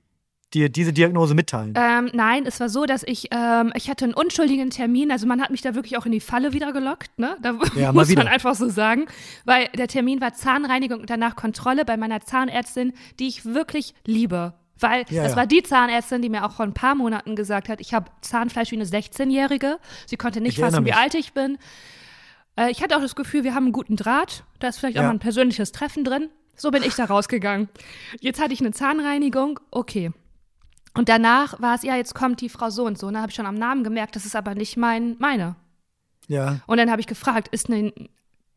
dir 0.56 0.70
diese 0.70 0.94
Diagnose 0.94 1.36
mitteilen? 1.36 1.74
Ähm, 1.78 2.10
nein, 2.14 2.46
es 2.48 2.60
war 2.60 2.70
so, 2.70 2.86
dass 2.86 3.04
ich, 3.04 3.28
ähm, 3.32 3.72
ich 3.76 3.90
hatte 3.90 4.06
einen 4.06 4.14
unschuldigen 4.16 4.70
Termin, 4.72 5.12
also 5.12 5.28
man 5.28 5.42
hat 5.42 5.52
mich 5.52 5.62
da 5.62 5.76
wirklich 5.76 5.98
auch 5.98 6.06
in 6.08 6.12
die 6.14 6.20
Falle 6.20 6.54
wieder 6.54 6.72
gelockt, 6.74 7.20
ne? 7.20 7.36
Da 7.42 7.60
Ja, 7.76 7.92
muss 7.92 8.14
man 8.16 8.28
einfach 8.28 8.56
so 8.56 8.70
sagen, 8.70 9.06
weil 9.44 9.68
der 9.78 9.88
Termin 9.88 10.22
war 10.22 10.34
Zahnreinigung 10.34 11.02
und 11.02 11.10
danach 11.10 11.36
Kontrolle 11.36 11.86
bei 11.86 11.98
meiner 11.98 12.22
Zahnärztin, 12.22 12.94
die 13.20 13.28
ich 13.28 13.46
wirklich 13.46 13.94
liebe. 14.06 14.54
Weil 14.80 15.06
Ja, 15.10 15.24
das 15.24 15.34
ja. 15.34 15.38
war 15.38 15.46
die 15.48 15.62
Zahnärztin, 15.64 16.22
die 16.22 16.30
mir 16.30 16.46
auch 16.46 16.52
vor 16.54 16.66
ein 16.66 16.74
paar 16.74 16.96
Monaten 16.96 17.36
gesagt 17.36 17.70
hat, 17.70 17.80
ich 17.82 17.94
habe 17.94 18.10
Zahnfleisch 18.22 18.72
wie 18.72 18.76
eine 18.76 18.86
16-Jährige. 18.86 19.78
Sie 20.08 20.18
konnte 20.18 20.42
nicht 20.42 20.58
Ich 20.58 20.64
fassen, 20.64 20.86
wie 20.86 20.94
alt 20.94 21.14
ich 21.16 21.34
bin. 21.34 21.58
Äh, 22.58 22.72
ich 22.72 22.82
hatte 22.82 22.96
auch 22.98 23.02
das 23.02 23.16
Gefühl, 23.16 23.44
wir 23.44 23.56
haben 23.56 23.66
einen 23.66 23.74
guten 23.74 23.96
Draht. 23.96 24.44
Da 24.60 24.68
ist 24.70 24.80
vielleicht 24.80 24.98
auch 24.98 25.02
Ja. 25.04 25.08
mal 25.08 25.14
ein 25.16 25.20
persönliches 25.20 25.72
Treffen 25.72 26.04
drin. 26.04 26.30
So 26.58 26.72
bin 26.72 26.84
ich 26.84 26.96
da 26.96 27.06
rausgegangen. 27.06 27.68
Jetzt 28.22 28.42
hatte 28.42 28.54
ich 28.54 28.62
eine 28.62 28.72
Zahnreinigung, 28.72 29.60
okay. 29.72 30.12
Und 30.96 31.10
danach 31.10 31.62
war 31.62 31.76
es, 31.76 31.84
ja, 31.84 31.96
jetzt 31.96 32.16
kommt 32.16 32.42
die 32.42 32.50
Frau 32.50 32.70
so 32.70 32.86
und 32.86 32.98
so. 32.98 33.08
Und 33.08 33.14
dann 33.14 33.22
habe 33.22 33.30
ich 33.30 33.36
schon 33.36 33.46
am 33.46 33.56
Namen 33.56 33.84
gemerkt, 33.84 34.16
das 34.16 34.26
ist 34.26 34.36
aber 34.36 34.56
nicht 34.56 34.78
mein, 34.78 35.16
meine. 35.20 35.56
ja. 36.28 36.60
Und 36.68 36.78
dann 36.78 36.90
habe 36.90 37.02
ich 37.02 37.08
gefragt, 37.08 37.50
ist 37.50 37.70
ne, 37.70 37.94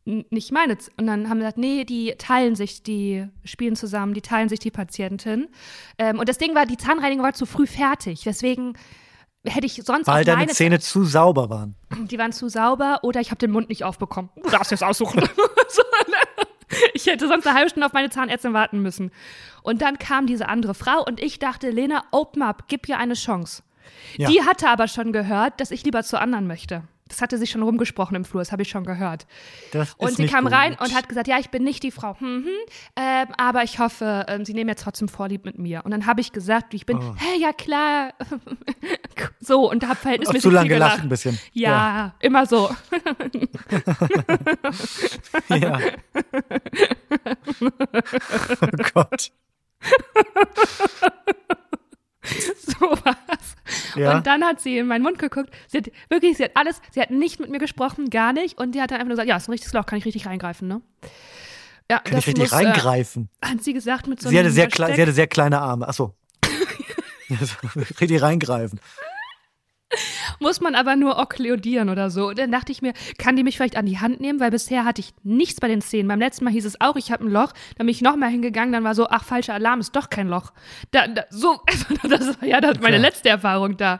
nicht 0.05 0.51
meine? 0.51 0.77
Und 0.97 1.07
dann 1.07 1.29
haben 1.29 1.37
sie 1.37 1.43
gesagt, 1.43 1.57
nee, 1.57 1.83
die 1.83 2.15
teilen 2.17 2.55
sich, 2.55 2.81
die 2.83 3.27
spielen 3.43 3.75
zusammen, 3.75 4.13
die 4.13 4.21
teilen 4.21 4.49
sich 4.49 4.59
die 4.59 4.71
Patientin. 4.71 5.49
Ähm, 5.97 6.19
und 6.19 6.27
das 6.29 6.37
Ding 6.37 6.55
war, 6.55 6.65
die 6.65 6.77
Zahnreinigung 6.77 7.23
war 7.23 7.33
zu 7.33 7.45
früh 7.45 7.67
fertig. 7.67 8.23
Deswegen 8.23 8.73
hätte 9.45 9.65
ich 9.65 9.81
sonst 9.85 10.07
Weil 10.07 10.25
deine 10.25 10.47
Zähne 10.47 10.79
zu 10.79 11.03
sauber 11.03 11.49
waren. 11.49 11.75
die 12.09 12.17
waren 12.17 12.31
zu 12.31 12.49
sauber 12.49 12.99
oder 13.03 13.21
ich 13.21 13.31
habe 13.31 13.39
den 13.39 13.51
Mund 13.51 13.69
nicht 13.69 13.83
aufbekommen. 13.83 14.29
Du 14.43 14.49
darfst 14.49 14.71
jetzt 14.71 14.83
aussuchen. 14.83 15.21
So, 15.71 15.83
ne? 16.07 16.17
ich 16.93 17.05
hätte 17.07 17.27
sonst 17.27 17.47
eine 17.47 17.55
halbe 17.55 17.69
Stunde 17.69 17.85
auf 17.85 17.93
meine 17.93 18.09
Zahnärztin 18.09 18.53
warten 18.53 18.81
müssen. 18.81 19.11
Und 19.63 19.81
dann 19.81 19.99
kam 19.99 20.27
diese 20.27 20.47
andere 20.47 20.73
Frau 20.73 21.03
und 21.05 21.21
ich 21.21 21.39
dachte, 21.39 21.69
Lena, 21.69 22.03
open 22.11 22.41
up, 22.41 22.65
gib 22.67 22.87
ihr 22.87 22.97
eine 22.97 23.13
Chance. 23.13 23.63
Ja. 24.17 24.29
Die 24.29 24.41
hatte 24.43 24.69
aber 24.69 24.87
schon 24.87 25.11
gehört, 25.11 25.59
dass 25.59 25.71
ich 25.71 25.83
lieber 25.83 26.03
zu 26.03 26.19
anderen 26.19 26.47
möchte. 26.47 26.83
Das 27.09 27.21
hatte 27.21 27.37
sich 27.37 27.49
schon 27.49 27.61
rumgesprochen 27.63 28.15
im 28.15 28.23
Flur, 28.23 28.39
das 28.41 28.51
habe 28.53 28.61
ich 28.61 28.69
schon 28.69 28.85
gehört. 28.85 29.27
Das 29.73 29.93
Und 29.97 30.15
sie 30.15 30.27
kam 30.27 30.45
gut. 30.45 30.53
rein 30.53 30.77
und 30.79 30.95
hat 30.95 31.09
gesagt, 31.09 31.27
ja, 31.27 31.37
ich 31.39 31.49
bin 31.49 31.63
nicht 31.63 31.83
die 31.83 31.91
Frau, 31.91 32.15
hm, 32.19 32.45
hm, 32.45 32.51
ähm, 32.95 33.27
aber 33.37 33.63
ich 33.63 33.79
hoffe, 33.79 34.25
ähm, 34.27 34.45
sie 34.45 34.53
nehmen 34.53 34.69
jetzt 34.69 34.83
trotzdem 34.83 35.07
Vorlieb 35.09 35.43
mit 35.43 35.57
mir. 35.59 35.83
Und 35.83 35.91
dann 35.91 36.05
habe 36.05 36.21
ich 36.21 36.31
gesagt, 36.31 36.71
wie 36.71 36.77
ich 36.77 36.85
bin, 36.85 36.97
Oh. 36.99 37.15
hey, 37.17 37.41
ja 37.41 37.51
klar, 37.51 38.13
so 39.39 39.69
und 39.69 39.83
habe 39.83 39.93
Hast 39.93 40.01
verhältnismäßig 40.01 40.43
zu 40.43 40.49
lange 40.49 40.67
viel 40.67 40.75
gelacht 40.75 40.99
ein 41.01 41.09
bisschen. 41.09 41.39
Ja, 41.53 42.13
immer 42.19 42.45
so. 42.45 42.69
Ja. 45.49 45.79
oh 48.61 48.67
Gott. 48.93 49.31
So 52.57 52.79
war's. 53.03 53.15
Ja. 53.95 54.17
Und 54.17 54.27
dann 54.27 54.43
hat 54.43 54.59
sie 54.61 54.77
in 54.77 54.87
meinen 54.87 55.03
Mund 55.03 55.19
geguckt. 55.19 55.49
Sie 55.67 55.77
hat 55.79 55.91
wirklich, 56.09 56.37
sie 56.37 56.43
hat 56.45 56.51
alles, 56.55 56.81
sie 56.91 57.01
hat 57.01 57.11
nicht 57.11 57.39
mit 57.39 57.49
mir 57.49 57.59
gesprochen, 57.59 58.09
gar 58.09 58.33
nicht. 58.33 58.57
Und 58.57 58.73
die 58.73 58.81
hat 58.81 58.91
dann 58.91 58.97
einfach 58.97 59.07
nur 59.07 59.15
gesagt, 59.15 59.29
ja, 59.29 59.37
ist 59.37 59.47
ein 59.47 59.51
richtiges 59.51 59.73
Loch, 59.73 59.85
kann 59.85 59.97
ich 59.99 60.05
richtig 60.05 60.25
reingreifen, 60.25 60.67
ne? 60.67 60.81
Ja, 61.91 61.99
Kann 61.99 62.17
ich 62.19 62.27
richtig 62.27 62.51
reingreifen? 62.51 63.29
Äh, 63.41 63.47
hat 63.47 63.63
sie 63.63 63.73
gesagt 63.73 64.07
mit 64.07 64.21
so 64.21 64.29
sie, 64.29 64.37
hatte 64.37 64.45
einem 64.47 64.53
sehr 64.55 64.67
klei- 64.67 64.87
Besteck. 64.87 64.95
sie 64.95 65.01
hatte 65.01 65.11
sehr 65.13 65.27
kleine 65.27 65.59
Arme. 65.59 65.87
Achso. 65.87 66.13
richtig 67.99 68.21
reingreifen. 68.21 68.79
Muss 70.39 70.61
man 70.61 70.75
aber 70.75 70.95
nur 70.95 71.17
okkludieren 71.17 71.89
oder 71.89 72.09
so. 72.09 72.27
Und 72.29 72.37
dann 72.37 72.51
dachte 72.51 72.71
ich 72.71 72.81
mir, 72.81 72.93
kann 73.17 73.35
die 73.35 73.43
mich 73.43 73.57
vielleicht 73.57 73.75
an 73.75 73.85
die 73.85 73.99
Hand 73.99 74.19
nehmen? 74.19 74.39
Weil 74.39 74.51
bisher 74.51 74.85
hatte 74.85 75.01
ich 75.01 75.13
nichts 75.23 75.59
bei 75.59 75.67
den 75.67 75.81
Zähnen. 75.81 76.07
Beim 76.07 76.19
letzten 76.19 76.45
Mal 76.45 76.51
hieß 76.51 76.65
es 76.65 76.79
auch, 76.79 76.95
ich 76.95 77.11
habe 77.11 77.25
ein 77.25 77.31
Loch. 77.31 77.53
Dann 77.77 77.87
bin 77.87 77.89
ich 77.89 78.01
nochmal 78.01 78.29
hingegangen, 78.29 78.71
dann 78.71 78.83
war 78.83 78.93
so, 78.93 79.07
ach, 79.09 79.23
falscher 79.23 79.55
Alarm, 79.55 79.79
ist 79.79 79.95
doch 79.95 80.09
kein 80.09 80.27
Loch. 80.27 80.51
Da, 80.91 81.07
da, 81.07 81.23
so, 81.29 81.59
das 82.09 82.39
war 82.39 82.47
ja 82.47 82.61
das 82.61 82.79
meine 82.81 82.99
letzte 82.99 83.29
Erfahrung 83.29 83.77
da. 83.77 83.99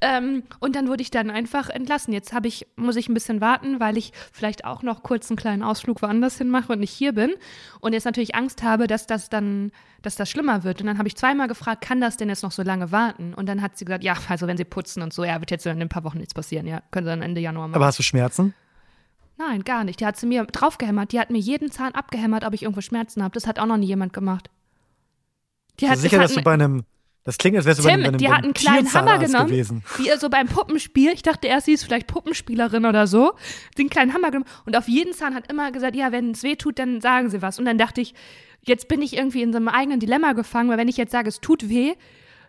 Ähm, 0.00 0.44
und 0.60 0.74
dann 0.74 0.88
wurde 0.88 1.02
ich 1.02 1.10
dann 1.10 1.30
einfach 1.30 1.68
entlassen. 1.68 2.12
Jetzt 2.12 2.32
habe 2.32 2.48
ich, 2.48 2.66
muss 2.76 2.96
ich 2.96 3.08
ein 3.08 3.14
bisschen 3.14 3.40
warten, 3.40 3.78
weil 3.78 3.98
ich 3.98 4.12
vielleicht 4.32 4.64
auch 4.64 4.82
noch 4.82 5.02
kurz 5.02 5.30
einen 5.30 5.36
kleinen 5.36 5.62
Ausflug 5.62 6.00
woanders 6.02 6.38
hin 6.38 6.48
mache 6.48 6.72
und 6.72 6.80
nicht 6.80 6.92
hier 6.92 7.12
bin. 7.12 7.34
Und 7.80 7.92
jetzt 7.92 8.04
natürlich 8.04 8.34
Angst 8.34 8.62
habe, 8.62 8.86
dass 8.86 9.06
das 9.06 9.28
dann, 9.28 9.70
dass 10.06 10.16
das 10.16 10.30
schlimmer 10.30 10.64
wird. 10.64 10.80
Und 10.80 10.86
dann 10.86 10.98
habe 10.98 11.08
ich 11.08 11.16
zweimal 11.16 11.48
gefragt, 11.48 11.82
kann 11.82 12.00
das 12.00 12.16
denn 12.16 12.28
jetzt 12.28 12.42
noch 12.42 12.52
so 12.52 12.62
lange 12.62 12.92
warten? 12.92 13.34
Und 13.34 13.46
dann 13.46 13.60
hat 13.60 13.76
sie 13.76 13.84
gesagt, 13.84 14.04
ja, 14.04 14.14
also 14.28 14.46
wenn 14.46 14.56
sie 14.56 14.64
putzen 14.64 15.02
und 15.02 15.12
so, 15.12 15.24
ja, 15.24 15.40
wird 15.40 15.50
jetzt 15.50 15.66
in 15.66 15.82
ein 15.82 15.88
paar 15.88 16.04
Wochen 16.04 16.18
nichts 16.18 16.32
passieren, 16.32 16.66
ja. 16.66 16.80
Können 16.90 17.06
sie 17.06 17.10
dann 17.10 17.22
Ende 17.22 17.40
Januar 17.40 17.68
machen. 17.68 17.76
Aber 17.76 17.86
hast 17.86 17.98
du 17.98 18.02
Schmerzen? 18.02 18.54
Nein, 19.36 19.64
gar 19.64 19.84
nicht. 19.84 20.00
Die 20.00 20.06
hat 20.06 20.16
sie 20.16 20.26
mir 20.26 20.44
draufgehämmert. 20.44 21.12
Die 21.12 21.20
hat 21.20 21.30
mir 21.30 21.38
jeden 21.38 21.70
Zahn 21.70 21.92
abgehämmert, 21.92 22.44
ob 22.44 22.54
ich 22.54 22.62
irgendwo 22.62 22.80
Schmerzen 22.80 23.22
habe. 23.22 23.34
Das 23.34 23.46
hat 23.46 23.58
auch 23.58 23.66
noch 23.66 23.76
nie 23.76 23.86
jemand 23.86 24.12
gemacht. 24.12 24.48
Die 25.80 25.90
hat, 25.90 25.98
sicher, 25.98 26.18
das 26.18 26.30
dass 26.30 26.38
du 26.38 26.42
bei 26.42 26.54
einem. 26.54 26.84
Das 27.24 27.38
klingt, 27.38 27.56
als 27.56 27.66
wärst 27.66 27.80
du 27.80 27.84
bei 27.84 27.92
einem, 27.92 28.02
bei 28.02 28.04
Tim, 28.04 28.14
einem, 28.14 28.18
die 28.18 28.28
hat 28.30 28.44
einen 28.44 28.54
kleinen 28.54 28.94
Hammer 28.94 29.18
genommen, 29.18 29.48
gewesen. 29.48 29.82
wie 29.98 30.16
so 30.16 30.30
beim 30.30 30.46
Puppenspiel. 30.46 31.10
Ich 31.12 31.22
dachte 31.22 31.48
erst, 31.48 31.66
sie 31.66 31.72
ist 31.72 31.82
vielleicht 31.82 32.06
Puppenspielerin 32.06 32.86
oder 32.86 33.08
so. 33.08 33.34
Den 33.76 33.90
kleinen 33.90 34.14
Hammer 34.14 34.30
genommen 34.30 34.48
und 34.64 34.76
auf 34.76 34.86
jeden 34.86 35.12
Zahn 35.12 35.34
hat 35.34 35.50
immer 35.50 35.72
gesagt, 35.72 35.96
ja, 35.96 36.12
wenn 36.12 36.30
es 36.30 36.44
weh 36.44 36.54
tut, 36.54 36.78
dann 36.78 37.00
sagen 37.00 37.28
sie 37.28 37.42
was. 37.42 37.58
Und 37.58 37.64
dann 37.64 37.78
dachte 37.78 38.00
ich, 38.00 38.14
jetzt 38.66 38.88
bin 38.88 39.02
ich 39.02 39.16
irgendwie 39.16 39.42
in 39.42 39.52
so 39.52 39.56
einem 39.56 39.68
eigenen 39.68 40.00
Dilemma 40.00 40.32
gefangen, 40.32 40.68
weil 40.68 40.78
wenn 40.78 40.88
ich 40.88 40.96
jetzt 40.96 41.12
sage, 41.12 41.28
es 41.28 41.40
tut 41.40 41.68
weh, 41.68 41.94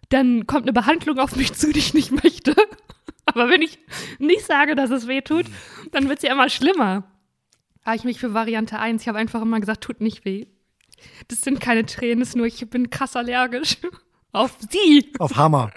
dann 0.09 0.47
kommt 0.47 0.63
eine 0.63 0.73
Behandlung 0.73 1.19
auf 1.19 1.35
mich 1.35 1.53
zu, 1.55 1.71
die 1.71 1.79
ich 1.79 1.93
nicht 1.93 2.11
möchte. 2.11 2.55
Aber 3.25 3.49
wenn 3.49 3.61
ich 3.61 3.79
nicht 4.19 4.45
sage, 4.45 4.75
dass 4.75 4.89
es 4.89 5.07
weh 5.07 5.21
tut, 5.21 5.45
dann 5.91 6.07
wird 6.07 6.19
es 6.19 6.23
ja 6.23 6.31
immer 6.31 6.49
schlimmer. 6.49 7.03
Habe 7.85 7.95
ich 7.95 8.03
mich 8.03 8.19
für 8.19 8.33
Variante 8.33 8.79
1. 8.79 9.01
Ich 9.01 9.07
habe 9.07 9.17
einfach 9.17 9.41
immer 9.41 9.59
gesagt, 9.59 9.81
tut 9.81 10.01
nicht 10.01 10.25
weh. 10.25 10.47
Das 11.27 11.41
sind 11.41 11.59
keine 11.59 11.85
Tränen, 11.85 12.19
das 12.19 12.29
ist 12.29 12.35
nur, 12.35 12.47
ich 12.47 12.67
bin 12.69 12.89
krass 12.89 13.15
allergisch. 13.15 13.77
Auf 14.33 14.57
sie. 14.69 15.11
Auf 15.19 15.35
Hammer. 15.35 15.71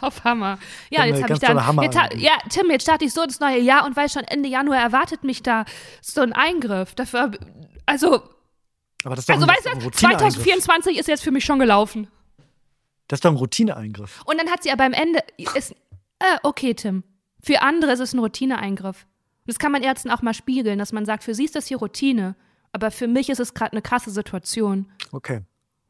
Auf 0.00 0.24
Hammer. 0.24 0.58
Ja, 0.90 1.04
jetzt 1.04 1.22
habe 1.22 1.34
ich 1.34 1.38
dann. 1.38 1.82
Jetzt 1.82 1.98
ha, 1.98 2.08
ja, 2.16 2.32
Tim, 2.48 2.70
jetzt 2.70 2.82
starte 2.82 3.04
ich 3.04 3.12
so 3.12 3.22
ins 3.22 3.40
neue 3.40 3.60
Jahr 3.60 3.84
und 3.86 3.94
weiß 3.94 4.14
schon, 4.14 4.24
Ende 4.24 4.48
Januar 4.48 4.78
erwartet 4.78 5.22
mich 5.22 5.42
da 5.42 5.64
so 6.00 6.22
ein 6.22 6.32
Eingriff. 6.32 6.94
Dafür, 6.94 7.32
also, 7.86 8.22
Aber 9.04 9.14
das 9.14 9.22
ist 9.22 9.28
doch 9.28 9.34
Also 9.34 9.46
ein, 9.46 9.50
weißt 9.50 9.66
du, 9.66 9.70
Routineeingriff. 9.84 10.34
2024 10.34 10.98
ist 10.98 11.08
jetzt 11.08 11.22
für 11.22 11.30
mich 11.30 11.44
schon 11.44 11.58
gelaufen. 11.58 12.08
Das 13.06 13.18
ist 13.18 13.24
doch 13.24 13.30
ein 13.30 13.36
Routineeingriff. 13.36 14.22
Und 14.26 14.38
dann 14.38 14.50
hat 14.50 14.62
sie 14.62 14.70
aber 14.70 14.84
am 14.84 14.92
Ende, 14.92 15.20
ist, 15.54 15.72
äh, 16.18 16.36
okay, 16.42 16.74
Tim. 16.74 17.04
Für 17.42 17.62
andere 17.62 17.92
ist 17.92 18.00
es 18.00 18.12
ein 18.12 18.18
Routineeingriff. 18.18 19.06
Das 19.46 19.58
kann 19.58 19.72
man 19.72 19.82
Ärzten 19.82 20.10
auch 20.10 20.20
mal 20.20 20.34
spiegeln, 20.34 20.78
dass 20.78 20.92
man 20.92 21.06
sagt, 21.06 21.24
für 21.24 21.34
sie 21.34 21.44
ist 21.44 21.54
das 21.56 21.66
hier 21.66 21.78
Routine. 21.78 22.36
Aber 22.72 22.90
für 22.90 23.06
mich 23.06 23.30
ist 23.30 23.40
es 23.40 23.54
gerade 23.54 23.72
eine 23.72 23.82
krasse 23.82 24.10
Situation. 24.10 24.90
Okay. 25.10 25.40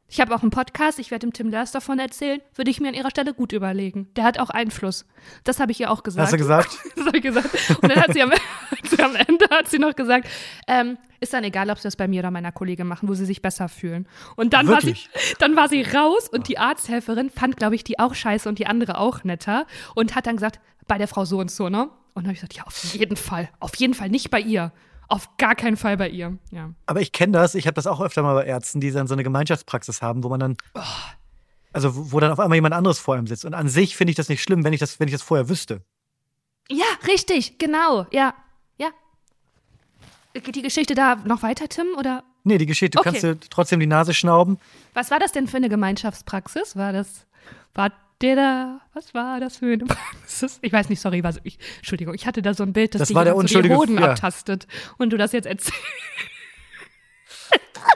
Ich 0.09 0.19
habe 0.19 0.33
auch 0.33 0.41
einen 0.41 0.49
Podcast, 0.49 0.97
ich 0.97 1.11
werde 1.11 1.27
dem 1.27 1.33
Tim 1.33 1.49
Lers 1.49 1.71
davon 1.71 1.99
erzählen, 1.99 2.41
würde 2.55 2.71
ich 2.71 2.79
mir 2.79 2.87
an 2.87 2.95
ihrer 2.95 3.11
Stelle 3.11 3.33
gut 3.33 3.53
überlegen. 3.53 4.07
Der 4.15 4.23
hat 4.23 4.39
auch 4.39 4.49
Einfluss. 4.49 5.05
Das 5.43 5.59
habe 5.59 5.71
ich 5.71 5.79
ihr 5.79 5.91
auch 5.91 6.01
gesagt. 6.01 6.25
Hast 6.25 6.33
du 6.33 6.37
gesagt? 6.37 6.77
Das 6.95 7.05
habe 7.05 7.17
ich 7.17 7.23
gesagt. 7.23 7.49
Und 7.81 7.89
dann 7.89 8.01
hat 8.01 8.13
sie 8.13 8.21
am, 8.21 8.31
am 9.03 9.15
Ende 9.15 9.45
hat 9.51 9.69
sie 9.69 9.77
noch 9.77 9.95
gesagt, 9.95 10.27
ähm, 10.67 10.97
ist 11.19 11.33
dann 11.33 11.43
egal, 11.43 11.69
ob 11.69 11.77
sie 11.77 11.83
das 11.83 11.95
bei 11.95 12.07
mir 12.07 12.19
oder 12.19 12.31
meiner 12.31 12.51
Kollegin 12.51 12.87
machen, 12.87 13.07
wo 13.07 13.13
sie 13.13 13.25
sich 13.25 13.41
besser 13.41 13.69
fühlen. 13.69 14.07
Und 14.35 14.53
dann 14.53 14.67
war, 14.67 14.81
sie, 14.81 14.95
dann 15.39 15.55
war 15.55 15.69
sie 15.69 15.83
raus 15.83 16.27
und 16.27 16.47
die 16.47 16.57
Arzthelferin 16.57 17.29
fand, 17.29 17.57
glaube 17.57 17.75
ich, 17.75 17.83
die 17.83 17.99
auch 17.99 18.15
scheiße 18.15 18.49
und 18.49 18.57
die 18.57 18.65
andere 18.67 18.97
auch 18.97 19.23
netter 19.23 19.67
und 19.95 20.15
hat 20.15 20.25
dann 20.25 20.37
gesagt, 20.37 20.59
bei 20.87 20.97
der 20.97 21.07
Frau 21.07 21.25
so 21.25 21.39
und 21.39 21.51
so, 21.51 21.69
ne? 21.69 21.83
Und 22.13 22.23
dann 22.23 22.25
habe 22.25 22.33
ich 22.33 22.39
gesagt, 22.39 22.55
ja, 22.55 22.63
auf 22.63 22.83
jeden 22.93 23.15
Fall. 23.15 23.49
Auf 23.59 23.75
jeden 23.75 23.93
Fall 23.93 24.09
nicht 24.09 24.31
bei 24.31 24.39
ihr. 24.41 24.71
Auf 25.09 25.37
gar 25.37 25.55
keinen 25.55 25.75
Fall 25.75 25.97
bei 25.97 26.07
ihr. 26.09 26.37
Ja. 26.51 26.69
Aber 26.85 27.01
ich 27.01 27.11
kenne 27.11 27.33
das, 27.33 27.55
ich 27.55 27.65
habe 27.67 27.73
das 27.75 27.87
auch 27.87 27.99
öfter 27.99 28.21
mal 28.21 28.35
bei 28.35 28.45
Ärzten, 28.45 28.79
die 28.79 28.91
dann 28.91 29.07
so 29.07 29.13
eine 29.15 29.23
Gemeinschaftspraxis 29.23 30.01
haben, 30.01 30.23
wo 30.23 30.29
man 30.29 30.39
dann. 30.39 30.57
Oh. 30.75 30.81
Also, 31.73 31.95
wo 31.95 32.11
wo 32.13 32.19
dann 32.19 32.31
auf 32.31 32.39
einmal 32.39 32.55
jemand 32.55 32.73
anderes 32.75 32.99
vor 32.99 33.15
einem 33.15 33.27
sitzt. 33.27 33.43
Und 33.45 33.53
an 33.53 33.67
sich 33.69 33.95
finde 33.95 34.11
ich 34.11 34.15
das 34.17 34.29
nicht 34.29 34.41
schlimm, 34.41 34.63
wenn 34.63 34.73
ich 34.73 34.79
das, 34.79 34.99
wenn 34.99 35.07
ich 35.07 35.13
das 35.13 35.21
vorher 35.21 35.49
wüsste. 35.49 35.81
Ja, 36.69 36.85
richtig, 37.07 37.57
genau. 37.57 38.05
Ja, 38.11 38.33
ja. 38.77 38.89
Geht 40.33 40.55
die 40.55 40.61
Geschichte 40.61 40.93
da 40.95 41.15
noch 41.25 41.41
weiter, 41.43 41.67
Tim? 41.67 41.87
Oder 41.97 42.23
Nee, 42.43 42.57
die 42.57 42.65
Geschichte, 42.65 42.95
du 42.95 42.99
Okay. 42.99 43.09
kannst 43.09 43.23
dir 43.23 43.37
trotzdem 43.49 43.79
die 43.79 43.87
Nase 43.87 44.13
schnauben. 44.13 44.59
was 44.93 45.11
war 45.11 45.19
das 45.19 45.31
denn 45.31 45.47
für 45.47 45.57
eine 45.57 45.69
Gemeinschaftspraxis? 45.69 46.75
War 46.75 46.93
das, 46.93 47.25
war 47.73 47.91
der 48.21 48.35
da, 48.35 48.81
was 48.93 49.13
war 49.13 49.39
das 49.39 49.57
für 49.57 49.73
eine? 49.73 49.85
Ich 50.61 50.71
weiß 50.71 50.89
nicht, 50.89 51.01
sorry, 51.01 51.23
was, 51.23 51.39
ich, 51.43 51.57
Entschuldigung, 51.77 52.13
ich 52.13 52.25
hatte 52.25 52.41
da 52.41 52.53
so 52.53 52.63
ein 52.63 52.73
Bild, 52.73 52.93
dass 52.93 52.99
Das 52.99 53.07
die 53.09 53.15
war 53.15 53.25
der 53.25 53.35
so 53.35 53.61
die 53.61 53.69
Hoden 53.69 53.97
ja. 53.97 54.11
abtastet 54.11 54.67
und 54.97 55.11
du 55.11 55.17
das 55.17 55.31
jetzt 55.31 55.45
erzählst. 55.45 55.77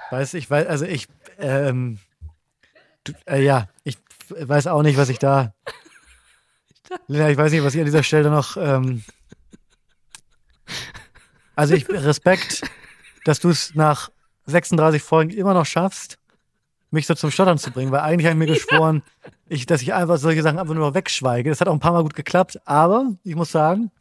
Weiß 0.09 0.33
ich, 0.35 0.49
weiß, 0.49 0.67
also 0.67 0.85
ich, 0.85 1.07
ähm, 1.39 1.97
du, 3.03 3.13
äh, 3.25 3.43
ja, 3.43 3.67
ich 3.83 3.97
weiß 4.29 4.67
auch 4.67 4.83
nicht, 4.83 4.97
was 4.97 5.09
ich 5.09 5.17
da. 5.17 5.53
Lena, 7.07 7.29
ich 7.29 7.37
weiß 7.37 7.51
nicht, 7.51 7.63
was 7.63 7.73
ich 7.73 7.79
an 7.79 7.85
dieser 7.85 8.03
Stelle 8.03 8.29
noch. 8.29 8.57
Ähm, 8.57 9.03
also 11.55 11.73
ich 11.73 11.89
Respekt, 11.89 12.61
dass 13.25 13.39
du 13.39 13.49
es 13.49 13.73
nach 13.73 14.11
36 14.45 15.01
Folgen 15.01 15.31
immer 15.31 15.53
noch 15.53 15.65
schaffst, 15.65 16.19
mich 16.93 17.07
so 17.07 17.15
zum 17.15 17.31
Stottern 17.31 17.57
zu 17.57 17.71
bringen, 17.71 17.91
weil 17.91 18.01
eigentlich 18.01 18.25
habe 18.25 18.35
ich 18.35 18.47
mir 18.47 18.53
geschworen, 18.53 19.03
ich, 19.49 19.65
dass 19.65 19.81
ich 19.81 19.93
einfach 19.93 20.17
solche 20.17 20.41
Sachen 20.41 20.59
einfach 20.59 20.73
nur 20.73 20.93
wegschweige. 20.93 21.49
Das 21.49 21.59
hat 21.59 21.67
auch 21.67 21.73
ein 21.73 21.79
paar 21.79 21.93
Mal 21.93 22.03
gut 22.03 22.15
geklappt, 22.15 22.59
aber 22.65 23.11
ich 23.23 23.35
muss 23.35 23.51
sagen, 23.51 23.91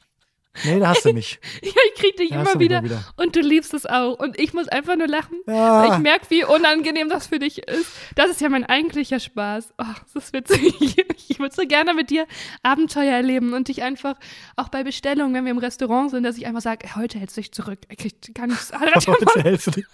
nee, 0.65 0.79
da 0.81 0.89
hast 0.89 1.05
du 1.05 1.13
mich. 1.13 1.39
Ja, 1.63 1.71
ich 1.95 2.01
krieg 2.01 2.17
dich 2.17 2.31
immer 2.31 2.59
wieder, 2.59 2.83
wieder. 2.83 3.05
und 3.17 3.35
du 3.37 3.41
liebst 3.41 3.73
es 3.75 3.87
auch. 3.87 4.19
Und 4.19 4.39
ich 4.39 4.53
muss 4.53 4.69
einfach 4.69 4.97
nur 4.97 5.07
lachen, 5.09 5.37
Ja. 5.47 5.83
weil 5.83 5.93
ich 5.93 5.99
merke, 5.99 6.27
wie 6.31 6.45
unangenehm 6.45 7.09
das 7.09 7.27
für 7.29 7.39
dich 7.39 7.59
ist. 7.69 7.87
Das 8.17 8.31
ist 8.31 8.41
ja 8.41 8.49
mein 8.49 8.65
eigentlicher 8.65 9.21
Spaß. 9.21 9.73
Ach, 9.77 10.01
das 10.13 10.25
ist 10.25 10.33
witzig. 10.33 10.97
Ich 11.29 11.39
würde 11.39 11.55
so 11.55 11.63
gerne 11.67 11.95
mit 11.95 12.11
dir 12.11 12.27
Abenteuer 12.63 13.13
erleben 13.15 13.55
und 13.55 13.69
dich 13.69 13.83
einfach 13.83 14.17
auch 14.57 14.69
bei 14.69 14.85
Bestellungen, 14.85 15.33
wenn 15.35 15.45
wir 15.45 15.53
im 15.53 15.59
Restaurant 15.59 16.11
sind, 16.11 16.25
dass 16.25 16.37
ich 16.37 16.47
einfach 16.47 16.61
sage, 16.61 16.95
heute 16.95 17.19
hältst 17.19 17.37
du 17.39 17.41
dich 17.41 17.53
zurück. 17.53 17.79
Er 17.89 17.97
kriegt 17.97 18.35
gar 18.35 18.47
nichts. 18.47 18.71
Heute 18.79 19.43
hältst, 19.43 19.67
du 19.69 19.71
dich, 19.71 19.85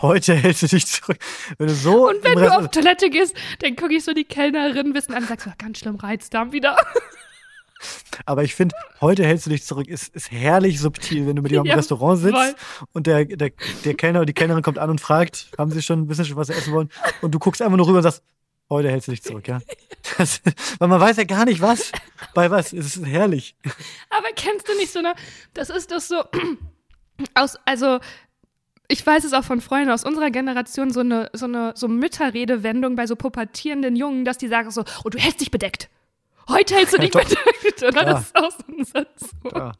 heute 0.00 0.34
hältst 0.34 0.62
du 0.62 0.66
dich 0.68 0.86
zurück. 0.86 1.18
Wenn 1.58 1.66
du 1.66 1.74
so 1.74 2.08
Und 2.08 2.24
wenn 2.24 2.38
du 2.38 2.50
auf 2.56 2.68
Toilette 2.70 3.10
gehst, 3.10 3.36
dann 3.60 3.76
gucke 3.76 3.94
ich 3.94 4.04
so 4.04 4.12
die 4.14 4.24
Kellnerin 4.24 4.94
wissen 4.94 5.12
an 5.12 5.22
und 5.24 5.28
sag 5.28 5.40
so, 5.42 5.50
ganz 5.58 5.78
schlimm, 5.80 5.96
Reizdarm 5.96 6.52
wieder. 6.52 6.76
Aber 8.26 8.44
ich 8.44 8.54
finde, 8.54 8.74
heute 9.00 9.24
hältst 9.24 9.46
du 9.46 9.50
dich 9.50 9.64
zurück, 9.64 9.88
ist, 9.88 10.14
ist 10.14 10.30
herrlich 10.30 10.80
subtil, 10.80 11.26
wenn 11.26 11.36
du 11.36 11.42
mit 11.42 11.52
jemandem 11.52 11.68
Ja, 11.70 11.74
im 11.74 11.78
Restaurant 11.78 12.20
sitzt 12.20 12.34
voll. 12.36 12.54
und 12.92 13.06
der, 13.06 13.24
der, 13.24 13.50
der 13.84 13.94
Kellner 13.94 14.20
oder 14.20 14.26
die 14.26 14.34
Kellnerin 14.34 14.62
kommt 14.62 14.78
an 14.78 14.90
und 14.90 15.00
fragt, 15.00 15.50
haben 15.58 15.70
sie 15.70 15.82
schon, 15.82 16.08
wissen 16.08 16.24
sie 16.24 16.30
schon, 16.30 16.36
was 16.36 16.48
sie 16.48 16.54
essen 16.54 16.72
wollen? 16.72 16.90
Und 17.22 17.34
du 17.34 17.38
guckst 17.38 17.62
einfach 17.62 17.76
nur 17.76 17.86
rüber 17.86 17.98
und 17.98 18.02
sagst, 18.02 18.22
heute 18.68 18.90
hältst 18.90 19.08
du 19.08 19.12
dich 19.12 19.22
zurück, 19.22 19.48
ja? 19.48 19.60
Das, 20.18 20.40
weil 20.78 20.88
man 20.88 21.00
weiß 21.00 21.16
ja 21.18 21.24
gar 21.24 21.44
nicht, 21.44 21.60
was, 21.60 21.92
bei 22.34 22.50
was. 22.50 22.72
Es 22.72 22.96
ist 22.96 23.06
herrlich. 23.06 23.54
Aber 24.10 24.28
kennst 24.34 24.68
du 24.68 24.74
nicht 24.76 24.92
so 24.92 24.98
eine, 24.98 25.14
das 25.54 25.70
ist 25.70 25.92
doch 25.92 26.00
so, 26.00 26.22
aus, 27.34 27.56
also, 27.64 28.00
ich 28.88 29.06
weiß 29.06 29.24
es 29.24 29.32
auch 29.32 29.44
von 29.44 29.60
Freunden 29.60 29.90
aus 29.90 30.04
unserer 30.04 30.30
Generation, 30.30 30.90
so 30.90 31.00
eine, 31.00 31.30
so 31.32 31.46
eine, 31.46 31.72
so 31.76 31.86
Mütterredewendung 31.86 32.96
bei 32.96 33.06
so 33.06 33.14
pubertierenden 33.14 33.94
Jungen, 33.94 34.24
dass 34.24 34.38
die 34.38 34.48
sagen 34.48 34.70
so, 34.70 34.84
oh, 35.04 35.08
du 35.10 35.18
hältst 35.18 35.40
dich 35.40 35.50
bedeckt. 35.50 35.88
Heute 36.48 36.74
hältst 36.74 36.94
du 36.94 36.98
dich 36.98 37.10
bedeckt, 37.10 37.82
oder? 37.82 38.04
Das 38.04 38.22
ist 38.22 38.36
auch 38.36 38.50
so 38.50 38.64
ein 38.68 38.84
Satz. 38.84 39.30
Ja. 39.44 39.72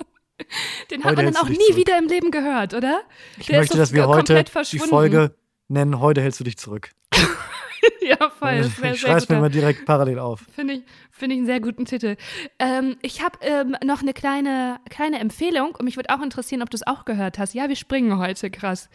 Den 0.90 1.04
hat 1.04 1.12
Heute 1.12 1.24
man 1.24 1.32
dann 1.34 1.36
auch 1.36 1.48
nie 1.48 1.56
zurück. 1.56 1.76
wieder 1.76 1.98
im 1.98 2.06
Leben 2.06 2.30
gehört, 2.30 2.74
oder? 2.74 3.02
Ich 3.38 3.46
Der 3.46 3.60
möchte, 3.60 3.76
dass 3.76 3.92
wir 3.92 4.08
heute 4.08 4.42
die. 4.44 4.78
Folge 4.78 5.34
nennen, 5.68 6.00
heute 6.00 6.22
hältst 6.22 6.40
du 6.40 6.44
dich 6.44 6.56
zurück. 6.56 6.90
ja, 8.00 8.30
voll. 8.30 8.60
Ich 8.60 8.74
sehr 8.74 8.94
schreib's 8.94 9.28
mir 9.28 9.38
mal 9.38 9.50
direkt 9.50 9.84
parallel 9.84 10.18
auf. 10.18 10.44
Finde 10.54 10.74
ich, 10.74 10.82
finde 11.10 11.34
ich 11.34 11.38
einen 11.40 11.46
sehr 11.46 11.60
guten 11.60 11.84
Titel. 11.84 12.16
Ähm, 12.58 12.96
ich 13.02 13.22
habe 13.22 13.38
ähm, 13.42 13.76
noch 13.84 14.02
eine 14.02 14.12
kleine, 14.12 14.80
kleine 14.88 15.18
Empfehlung 15.20 15.74
und 15.74 15.84
mich 15.84 15.96
würde 15.96 16.10
auch 16.10 16.22
interessieren, 16.22 16.62
ob 16.62 16.70
du 16.70 16.76
es 16.76 16.86
auch 16.86 17.04
gehört 17.04 17.38
hast. 17.38 17.54
Ja, 17.54 17.68
wir 17.68 17.76
springen 17.76 18.18
heute, 18.18 18.50
krass. 18.50 18.88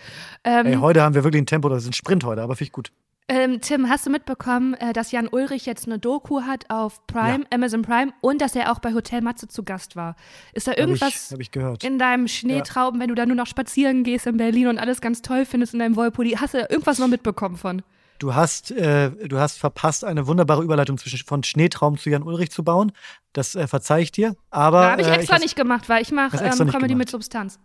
Ähm, 0.43 0.65
Ey, 0.65 0.75
heute 0.75 1.01
haben 1.01 1.15
wir 1.15 1.23
wirklich 1.23 1.41
ein 1.41 1.47
Tempo, 1.47 1.69
das 1.69 1.83
ist 1.83 1.89
ein 1.89 1.93
Sprint 1.93 2.23
heute, 2.23 2.41
aber 2.41 2.55
finde 2.55 2.67
ich 2.69 2.71
gut. 2.71 2.91
Ähm, 3.27 3.59
Tim, 3.61 3.89
hast 3.89 4.05
du 4.05 4.11
mitbekommen, 4.11 4.75
äh, 4.75 4.93
dass 4.93 5.11
Jan 5.11 5.27
Ulrich 5.27 5.65
jetzt 5.65 5.87
eine 5.87 5.97
Doku 5.97 6.41
hat 6.43 6.69
auf 6.69 7.05
Prime, 7.07 7.43
Amazon 7.51 7.81
Prime 7.81 8.13
und 8.21 8.39
dass 8.39 8.55
er 8.55 8.71
auch 8.71 8.79
bei 8.79 8.93
Hotel 8.93 9.21
Matze 9.21 9.47
zu 9.47 9.63
Gast 9.63 9.95
war? 9.95 10.15
Ist 10.53 10.67
da 10.67 10.73
ich, 10.73 10.77
irgendwas 10.77 11.31
hab 11.31 11.39
ich 11.39 11.51
gehört. 11.51 11.83
in 11.83 11.97
deinem 11.97 12.27
Schneetrauben, 12.27 12.99
wenn 12.99 13.09
du 13.09 13.15
da 13.15 13.25
nur 13.25 13.35
noch 13.35 13.47
spazieren 13.47 14.03
gehst 14.03 14.27
in 14.27 14.37
Berlin 14.37 14.67
und 14.67 14.77
alles 14.77 15.01
ganz 15.01 15.21
toll 15.23 15.45
findest 15.45 15.73
in 15.73 15.79
deinem 15.79 15.95
Wollpulli? 15.95 16.31
Hast 16.39 16.53
du 16.53 16.59
da 16.59 16.67
irgendwas 16.69 16.99
noch 16.99 17.07
mitbekommen 17.07 17.57
von? 17.57 17.81
Du 18.19 18.33
hast, 18.33 18.71
äh, 18.71 19.11
du 19.27 19.39
hast 19.39 19.57
verpasst, 19.57 20.05
eine 20.05 20.27
wunderbare 20.27 20.63
Überleitung 20.63 20.97
zwischen 20.97 21.19
von 21.25 21.43
Schneetraum 21.43 21.97
zu 21.97 22.09
Jan 22.09 22.23
Ulrich 22.23 22.51
zu 22.51 22.63
bauen. 22.63 22.91
Das 23.33 23.55
äh, 23.55 23.67
verzeih 23.67 24.01
ich 24.01 24.11
dir. 24.11 24.35
Aber 24.51 24.91
habe 24.91 25.01
ich 25.01 25.07
äh, 25.07 25.15
extra 25.15 25.35
hast- 25.35 25.41
nicht 25.41 25.55
gemacht, 25.55 25.89
weil 25.89 26.01
ich 26.01 26.11
mache 26.11 26.37
ähm, 26.37 26.69
Comedy 26.69 26.95
mit 26.95 27.09
Substanz. 27.09 27.59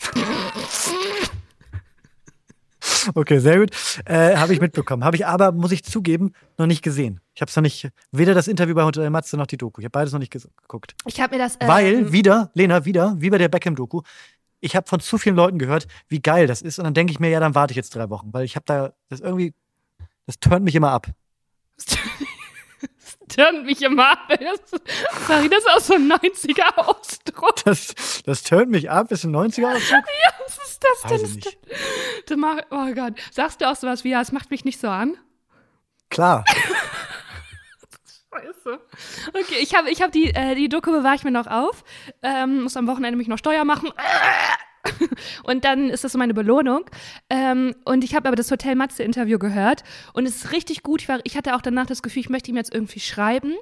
Okay, 3.14 3.38
sehr 3.38 3.58
gut. 3.58 3.70
Äh, 4.04 4.36
habe 4.36 4.52
ich 4.52 4.60
mitbekommen. 4.60 5.04
Habe 5.04 5.16
ich 5.16 5.26
aber, 5.26 5.52
muss 5.52 5.72
ich 5.72 5.84
zugeben, 5.84 6.32
noch 6.58 6.66
nicht 6.66 6.82
gesehen. 6.82 7.20
Ich 7.34 7.40
habe 7.40 7.48
es 7.50 7.56
noch 7.56 7.62
nicht, 7.62 7.88
weder 8.12 8.34
das 8.34 8.48
Interview 8.48 8.74
bei 8.74 8.84
Hotel 8.84 9.08
Matze 9.10 9.36
noch 9.36 9.46
die 9.46 9.56
Doku. 9.56 9.80
Ich 9.80 9.84
habe 9.84 9.92
beides 9.92 10.12
noch 10.12 10.20
nicht 10.20 10.32
geguckt. 10.32 10.94
Ich 11.06 11.20
habe 11.20 11.36
mir 11.36 11.42
das. 11.42 11.56
äh, 11.56 11.68
Weil, 11.68 12.12
wieder, 12.12 12.50
Lena, 12.54 12.84
wieder, 12.84 13.14
wie 13.18 13.30
bei 13.30 13.38
der 13.38 13.48
Beckham-Doku, 13.48 14.02
ich 14.60 14.74
habe 14.74 14.88
von 14.88 15.00
zu 15.00 15.18
vielen 15.18 15.36
Leuten 15.36 15.58
gehört, 15.58 15.86
wie 16.08 16.20
geil 16.20 16.46
das 16.46 16.62
ist. 16.62 16.78
Und 16.78 16.84
dann 16.84 16.94
denke 16.94 17.12
ich 17.12 17.20
mir, 17.20 17.28
ja, 17.28 17.40
dann 17.40 17.54
warte 17.54 17.72
ich 17.72 17.76
jetzt 17.76 17.94
drei 17.94 18.08
Wochen, 18.10 18.32
weil 18.32 18.44
ich 18.44 18.56
habe 18.56 18.64
da, 18.66 18.92
das 19.08 19.20
irgendwie, 19.20 19.54
das 20.26 20.38
turnt 20.40 20.64
mich 20.64 20.74
immer 20.74 20.90
ab. 20.90 21.06
Das 21.76 23.18
turnt 23.28 23.66
mich 23.66 23.82
immer 23.82 24.12
ab. 24.12 24.18
Das, 24.28 24.80
sorry, 25.26 25.48
das 25.48 25.58
ist 25.58 25.70
auch 25.70 25.80
so 25.80 25.94
ein 25.94 26.10
90er-Ausdruck. 26.10 27.64
Das, 27.64 28.22
das 28.24 28.42
turnt 28.42 28.70
mich 28.70 28.88
ab. 28.90 29.10
Ist 29.10 29.24
ein 29.24 29.34
90er-Ausdruck? 29.34 30.04
Was 30.46 30.58
ist 30.68 30.84
das 31.02 31.10
Weiß 31.10 31.22
denn? 31.22 31.52
Du 32.26 32.36
mach, 32.36 32.58
oh 32.70 32.92
Gott. 32.92 33.14
Sagst 33.30 33.60
du 33.60 33.70
auch 33.70 33.76
sowas 33.76 34.04
wie, 34.04 34.10
ja, 34.10 34.20
es 34.20 34.32
macht 34.32 34.50
mich 34.50 34.64
nicht 34.64 34.80
so 34.80 34.88
an? 34.88 35.16
Klar. 36.10 36.44
Scheiße. 38.32 38.80
Okay, 39.28 39.56
ich 39.60 39.74
habe 39.74 39.90
ich 39.90 40.02
hab 40.02 40.12
die, 40.12 40.34
äh, 40.34 40.54
die 40.54 40.68
Doku 40.68 40.90
bewahre 40.90 41.14
ich 41.14 41.24
mir 41.24 41.30
noch 41.30 41.46
auf. 41.46 41.84
Ähm, 42.22 42.62
muss 42.62 42.76
am 42.76 42.86
Wochenende 42.86 43.16
mich 43.16 43.28
noch 43.28 43.38
Steuer 43.38 43.64
machen. 43.64 43.90
Und 45.44 45.64
dann 45.64 45.90
ist 45.90 46.04
das 46.04 46.12
so 46.12 46.18
meine 46.18 46.34
Belohnung. 46.34 46.88
Ähm, 47.30 47.74
und 47.84 48.04
ich 48.04 48.14
habe 48.14 48.28
aber 48.28 48.36
das 48.36 48.50
Hotel 48.50 48.76
Matze-Interview 48.76 49.38
gehört. 49.38 49.82
Und 50.12 50.26
es 50.26 50.36
ist 50.36 50.52
richtig 50.52 50.82
gut. 50.82 51.02
Ich, 51.02 51.08
war, 51.08 51.20
ich 51.24 51.36
hatte 51.36 51.56
auch 51.56 51.60
danach 51.60 51.86
das 51.86 52.02
Gefühl, 52.02 52.20
ich 52.20 52.28
möchte 52.28 52.50
ihm 52.50 52.56
jetzt 52.56 52.72
irgendwie 52.72 53.00
schreiben. 53.00 53.54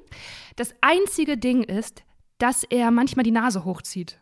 Das 0.57 0.75
einzige 0.81 1.39
Ding 1.39 1.63
ist, 1.63 2.03
dass 2.39 2.63
er 2.65 2.91
manchmal 2.91 3.25
die 3.25 3.31
Nase 3.31 3.65
hochzieht. 3.65 4.19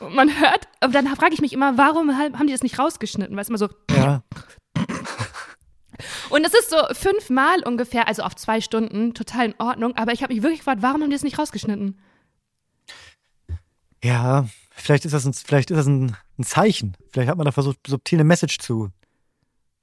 Und 0.00 0.14
man 0.14 0.28
hört, 0.40 0.68
aber 0.80 0.92
dann 0.92 1.06
frage 1.16 1.34
ich 1.34 1.40
mich 1.40 1.52
immer, 1.52 1.76
warum 1.76 2.16
haben 2.16 2.46
die 2.46 2.52
das 2.52 2.62
nicht 2.62 2.78
rausgeschnitten? 2.78 3.34
Weil 3.34 3.42
es 3.42 3.48
immer 3.48 3.58
so, 3.58 3.68
Ja. 3.90 4.22
und 6.30 6.44
es 6.46 6.54
ist 6.54 6.70
so 6.70 6.76
fünfmal 6.92 7.62
ungefähr, 7.64 8.06
also 8.06 8.22
auf 8.22 8.36
zwei 8.36 8.60
Stunden, 8.60 9.14
total 9.14 9.46
in 9.46 9.54
Ordnung. 9.58 9.96
Aber 9.96 10.12
ich 10.12 10.22
habe 10.22 10.32
mich 10.32 10.42
wirklich 10.42 10.60
gefragt, 10.60 10.82
warum 10.82 11.02
haben 11.02 11.10
die 11.10 11.16
das 11.16 11.24
nicht 11.24 11.38
rausgeschnitten? 11.38 11.98
Ja, 14.04 14.46
vielleicht 14.70 15.04
ist 15.04 15.12
das 15.12 15.24
ein, 15.24 15.32
vielleicht 15.34 15.70
ist 15.70 15.76
das 15.76 15.86
ein, 15.86 16.16
ein 16.38 16.44
Zeichen. 16.44 16.96
Vielleicht 17.10 17.28
hat 17.28 17.36
man 17.36 17.44
da 17.46 17.52
versucht, 17.52 17.78
subtil 17.86 18.18
eine 18.18 18.24
Message 18.24 18.58
zu. 18.58 18.90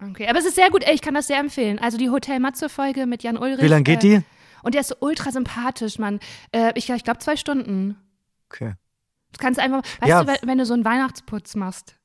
Okay, 0.01 0.27
aber 0.27 0.39
es 0.39 0.45
ist 0.45 0.55
sehr 0.55 0.69
gut, 0.69 0.83
ey, 0.83 0.93
ich 0.93 1.01
kann 1.01 1.13
das 1.13 1.27
sehr 1.27 1.39
empfehlen. 1.39 1.79
Also 1.79 1.97
die 1.97 2.09
Hotel 2.09 2.39
Matze-Folge 2.39 3.05
mit 3.05 3.23
Jan 3.23 3.37
Ulrich. 3.37 3.61
Wie 3.61 3.67
lange 3.67 3.83
geht 3.83 4.03
äh, 4.03 4.19
die? 4.19 4.23
Und 4.63 4.73
der 4.73 4.81
ist 4.81 4.87
so 4.89 4.95
ultra 4.99 5.31
sympathisch, 5.31 5.99
Mann. 5.99 6.19
Äh, 6.51 6.71
ich 6.75 6.89
ich 6.89 7.03
glaube 7.03 7.19
zwei 7.19 7.35
Stunden. 7.35 7.97
Okay. 8.49 8.73
Du 9.37 9.43
kannst 9.43 9.59
einfach, 9.59 9.81
weißt 9.99 10.09
Ja. 10.09 10.23
du, 10.23 10.33
wenn, 10.43 10.57
du 10.57 10.65
so 10.65 10.73
einen 10.73 10.85
Weihnachtsputz 10.85 11.55
machst, 11.55 11.95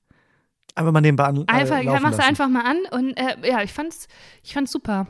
Einfach 0.77 0.93
mal 0.93 1.01
nebenbei 1.01 1.25
an. 1.25 1.45
Einfach, 1.49 1.79
äh, 1.79 1.85
ja, 1.85 1.93
laufen 1.93 2.03
machst 2.05 2.19
du 2.21 2.25
einfach 2.25 2.49
mal 2.49 2.65
an 2.65 2.79
und 2.93 3.15
äh, 3.17 3.37
ja, 3.49 3.63
ich 3.63 3.73
fand's, 3.73 4.07
ich 4.43 4.55
fand's 4.55 4.71
super. 4.71 5.09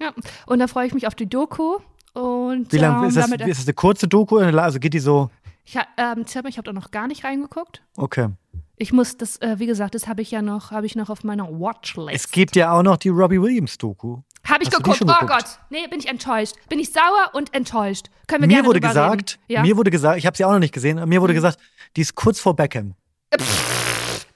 Ja, 0.00 0.12
und 0.46 0.58
da 0.58 0.66
freue 0.66 0.86
ich 0.86 0.94
mich 0.94 1.06
auf 1.06 1.14
die 1.14 1.28
Doku 1.28 1.76
und 2.14 2.72
Wie 2.72 2.78
lange 2.78 3.02
ähm, 3.02 3.08
ist 3.08 3.16
das? 3.16 3.26
damit, 3.30 3.46
Ist 3.46 3.60
das 3.60 3.66
eine 3.66 3.74
kurze 3.74 4.08
Doku? 4.08 4.38
Also 4.38 4.78
geht 4.80 4.94
die 4.94 4.98
so. 5.00 5.30
ich, 5.64 5.76
ähm, 5.98 6.24
ich 6.26 6.36
habe 6.58 6.62
da 6.62 6.72
noch 6.72 6.90
gar 6.90 7.06
nicht 7.06 7.22
reingeguckt. 7.24 7.82
Okay. 7.96 8.30
Ich 8.76 8.92
muss 8.92 9.16
das, 9.16 9.36
äh, 9.40 9.58
wie 9.58 9.66
gesagt, 9.66 9.94
das 9.94 10.08
habe 10.08 10.22
ich 10.22 10.30
ja 10.30 10.42
noch, 10.42 10.70
habe 10.70 10.86
ich 10.86 10.96
noch 10.96 11.10
auf 11.10 11.22
meiner 11.22 11.48
Watchlist. 11.48 12.14
Es 12.14 12.30
gibt 12.30 12.56
ja 12.56 12.72
auch 12.72 12.82
noch 12.82 12.96
die 12.96 13.10
Robbie 13.10 13.40
Williams 13.40 13.78
Doku. 13.78 14.18
Habe 14.48 14.62
ich 14.62 14.68
du 14.68 14.76
geguckt. 14.76 15.00
Oh 15.02 15.06
geguckt? 15.06 15.30
Gott. 15.30 15.58
Nee, 15.70 15.86
bin 15.88 15.98
ich 15.98 16.08
enttäuscht. 16.08 16.54
Bin 16.68 16.78
ich 16.78 16.92
sauer 16.92 17.30
und 17.32 17.54
enttäuscht. 17.54 18.06
Können 18.26 18.42
wir 18.42 18.48
Mir 18.48 18.54
gerne 18.54 18.68
wurde 18.68 18.80
gesagt. 18.80 19.38
Ja? 19.48 19.62
mir 19.62 19.76
wurde 19.76 19.90
gesagt, 19.90 20.18
ich 20.18 20.26
habe 20.26 20.36
sie 20.36 20.44
auch 20.44 20.52
noch 20.52 20.58
nicht 20.58 20.74
gesehen, 20.74 21.06
mir 21.08 21.20
wurde 21.20 21.34
gesagt, 21.34 21.58
die 21.96 22.02
ist 22.02 22.14
kurz 22.14 22.40
vor 22.40 22.54
Beckham. 22.54 22.94
das 23.30 23.42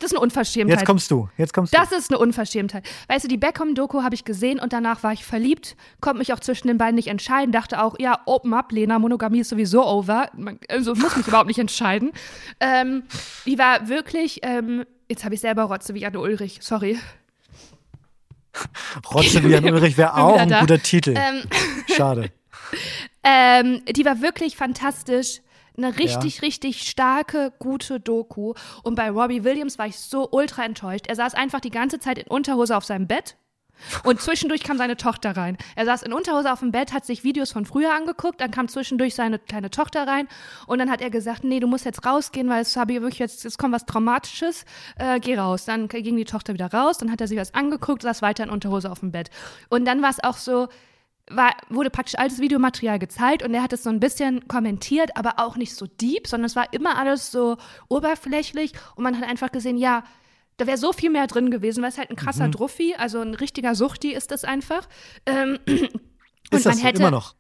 ist 0.00 0.12
eine 0.12 0.20
Unverschämtheit. 0.20 0.78
Jetzt 0.78 0.86
kommst 0.86 1.10
du, 1.10 1.28
jetzt 1.36 1.52
kommst 1.52 1.74
das 1.74 1.92
ist 1.92 2.10
eine 2.10 2.18
Unverschämtheit. 2.18 2.88
Weißt 3.08 3.24
du, 3.24 3.28
die 3.28 3.36
Beckham-Doku 3.36 4.02
habe 4.02 4.14
ich 4.14 4.24
gesehen 4.24 4.60
und 4.60 4.72
danach 4.72 5.02
war 5.02 5.12
ich 5.12 5.24
verliebt, 5.24 5.76
konnte 6.00 6.18
mich 6.18 6.32
auch 6.32 6.40
zwischen 6.40 6.68
den 6.68 6.78
beiden 6.78 6.94
nicht 6.94 7.08
entscheiden, 7.08 7.52
dachte 7.52 7.82
auch, 7.82 7.96
ja, 7.98 8.20
open 8.26 8.54
up, 8.54 8.72
Lena, 8.72 8.98
Monogamie 8.98 9.40
ist 9.40 9.50
sowieso 9.50 9.86
over. 9.86 10.30
Man, 10.34 10.58
also 10.68 10.94
muss 10.94 11.16
mich 11.16 11.26
überhaupt 11.26 11.48
nicht 11.48 11.58
entscheiden. 11.58 12.12
Ähm, 12.60 13.04
die 13.44 13.58
war 13.58 13.88
wirklich, 13.88 14.40
ähm, 14.42 14.84
jetzt 15.08 15.24
habe 15.24 15.34
ich 15.34 15.40
selber 15.40 15.64
Rotze 15.64 15.94
wie 15.94 16.06
Anne 16.06 16.20
Ulrich, 16.20 16.58
sorry. 16.62 16.98
Rotze 19.14 19.44
wie 19.44 19.56
ein 19.56 19.64
Ulrich 19.64 19.96
wäre 19.96 20.16
auch 20.16 20.38
ein 20.38 20.48
da. 20.48 20.60
guter 20.60 20.82
Titel. 20.82 21.14
Ähm, 21.16 21.42
Schade. 21.96 22.30
Ähm, 23.22 23.82
die 23.88 24.04
war 24.04 24.20
wirklich 24.20 24.56
fantastisch. 24.56 25.40
Eine 25.76 25.96
richtig, 25.96 26.42
richtig 26.42 26.88
starke, 26.88 27.52
gute 27.60 28.00
Doku. 28.00 28.54
Und 28.82 28.96
bei 28.96 29.10
Robbie 29.10 29.44
Williams 29.44 29.78
war 29.78 29.86
ich 29.86 29.96
so 29.96 30.28
ultra 30.32 30.64
enttäuscht. 30.64 31.06
Er 31.06 31.14
saß 31.14 31.34
einfach 31.34 31.60
die 31.60 31.70
ganze 31.70 32.00
Zeit 32.00 32.18
in 32.18 32.26
Unterhose 32.26 32.76
auf 32.76 32.84
seinem 32.84 33.06
Bett. 33.06 33.36
Und 34.04 34.20
zwischendurch 34.20 34.62
kam 34.62 34.78
seine 34.78 34.96
Tochter 34.96 35.36
rein. 35.36 35.56
Er 35.76 35.84
saß 35.84 36.02
in 36.02 36.12
Unterhose 36.12 36.52
auf 36.52 36.60
dem 36.60 36.72
Bett, 36.72 36.92
hat 36.92 37.04
sich 37.04 37.24
Videos 37.24 37.52
von 37.52 37.64
früher 37.64 37.94
angeguckt, 37.94 38.40
dann 38.40 38.50
kam 38.50 38.68
zwischendurch 38.68 39.14
seine 39.14 39.38
kleine 39.38 39.70
Tochter 39.70 40.06
rein 40.06 40.28
und 40.66 40.78
dann 40.78 40.90
hat 40.90 41.00
er 41.00 41.10
gesagt, 41.10 41.44
nee, 41.44 41.60
du 41.60 41.66
musst 41.66 41.84
jetzt 41.84 42.04
rausgehen, 42.04 42.48
weil 42.48 42.62
es 42.62 42.76
habe 42.76 42.92
ich 42.92 43.00
wirklich 43.00 43.18
jetzt, 43.18 43.44
es 43.44 43.58
kommt 43.58 43.74
was 43.74 43.86
Traumatisches, 43.86 44.64
äh, 44.98 45.20
geh 45.20 45.36
raus. 45.36 45.64
Dann 45.64 45.88
ging 45.88 46.16
die 46.16 46.24
Tochter 46.24 46.54
wieder 46.54 46.72
raus, 46.72 46.98
dann 46.98 47.10
hat 47.10 47.20
er 47.20 47.28
sich 47.28 47.38
was 47.38 47.54
angeguckt, 47.54 48.02
saß 48.02 48.22
weiter 48.22 48.44
in 48.44 48.50
Unterhose 48.50 48.90
auf 48.90 49.00
dem 49.00 49.12
Bett. 49.12 49.30
Und 49.68 49.84
dann 49.84 50.02
war 50.02 50.10
es 50.10 50.22
auch 50.22 50.36
so, 50.36 50.68
war, 51.30 51.52
wurde 51.68 51.90
praktisch 51.90 52.18
altes 52.18 52.40
Videomaterial 52.40 52.98
gezeigt 52.98 53.42
und 53.42 53.54
er 53.54 53.62
hat 53.62 53.72
es 53.72 53.82
so 53.82 53.90
ein 53.90 54.00
bisschen 54.00 54.48
kommentiert, 54.48 55.16
aber 55.16 55.34
auch 55.38 55.56
nicht 55.56 55.74
so 55.74 55.86
deep, 55.86 56.26
sondern 56.26 56.46
es 56.46 56.56
war 56.56 56.72
immer 56.72 56.96
alles 56.96 57.30
so 57.30 57.56
oberflächlich 57.88 58.72
und 58.96 59.04
man 59.04 59.18
hat 59.18 59.28
einfach 59.28 59.52
gesehen, 59.52 59.76
ja, 59.76 60.04
da 60.58 60.66
wäre 60.66 60.76
so 60.76 60.92
viel 60.92 61.10
mehr 61.10 61.26
drin 61.26 61.50
gewesen, 61.50 61.82
weil 61.82 61.88
es 61.90 61.98
halt 61.98 62.10
ein 62.10 62.16
krasser 62.16 62.48
Druffi, 62.48 62.94
also 62.98 63.20
ein 63.20 63.34
richtiger 63.34 63.74
Suchti 63.74 64.12
ist 64.12 64.30
das 64.30 64.44
einfach. 64.44 64.88
Ähm, 65.24 65.58
und 65.66 65.78
Ist 66.50 66.66
das 66.66 66.76
man 66.76 66.78
hätte, 66.78 67.00
immer 67.00 67.10
noch? 67.10 67.34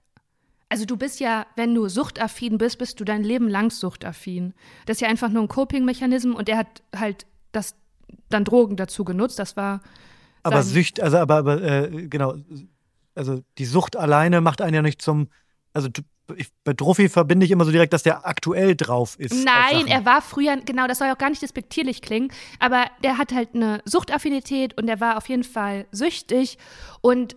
also 0.68 0.84
du 0.84 0.96
bist 0.96 1.20
ja, 1.20 1.46
wenn 1.56 1.74
du 1.74 1.88
suchtaffin 1.88 2.58
bist, 2.58 2.78
bist 2.78 3.00
du 3.00 3.04
dein 3.04 3.24
Leben 3.24 3.48
lang 3.48 3.70
suchtaffin. 3.70 4.54
Das 4.86 4.98
ist 4.98 5.00
ja 5.00 5.08
einfach 5.08 5.30
nur 5.30 5.42
ein 5.42 5.48
Coping-Mechanismus 5.48 6.36
und 6.36 6.48
er 6.48 6.58
hat 6.58 6.82
halt 6.94 7.26
das 7.52 7.74
dann 8.28 8.44
Drogen 8.44 8.76
dazu 8.76 9.04
genutzt. 9.04 9.38
Das 9.38 9.56
war 9.56 9.80
Aber 10.42 10.62
Sücht, 10.62 11.00
also 11.00 11.18
aber, 11.18 11.36
aber 11.36 11.62
äh, 11.62 12.06
genau, 12.08 12.36
also 13.14 13.42
die 13.58 13.64
Sucht 13.64 13.96
alleine 13.96 14.40
macht 14.40 14.62
einen 14.62 14.74
ja 14.74 14.82
nicht 14.82 15.02
zum, 15.02 15.28
also 15.78 15.90
ich, 16.36 16.48
bei 16.64 16.74
Trophy 16.74 17.08
verbinde 17.08 17.46
ich 17.46 17.52
immer 17.52 17.64
so 17.64 17.70
direkt, 17.70 17.92
dass 17.92 18.02
der 18.02 18.26
aktuell 18.26 18.74
drauf 18.74 19.18
ist. 19.18 19.44
Nein, 19.44 19.86
er 19.86 20.04
war 20.04 20.20
früher, 20.20 20.56
genau, 20.56 20.86
das 20.86 20.98
soll 20.98 21.06
ja 21.06 21.14
auch 21.14 21.18
gar 21.18 21.30
nicht 21.30 21.40
despektierlich 21.40 22.02
klingen, 22.02 22.30
aber 22.58 22.86
der 23.02 23.16
hat 23.16 23.32
halt 23.32 23.54
eine 23.54 23.80
Suchtaffinität 23.84 24.76
und 24.76 24.86
der 24.86 25.00
war 25.00 25.16
auf 25.16 25.28
jeden 25.28 25.44
Fall 25.44 25.86
süchtig 25.92 26.58
und 27.00 27.36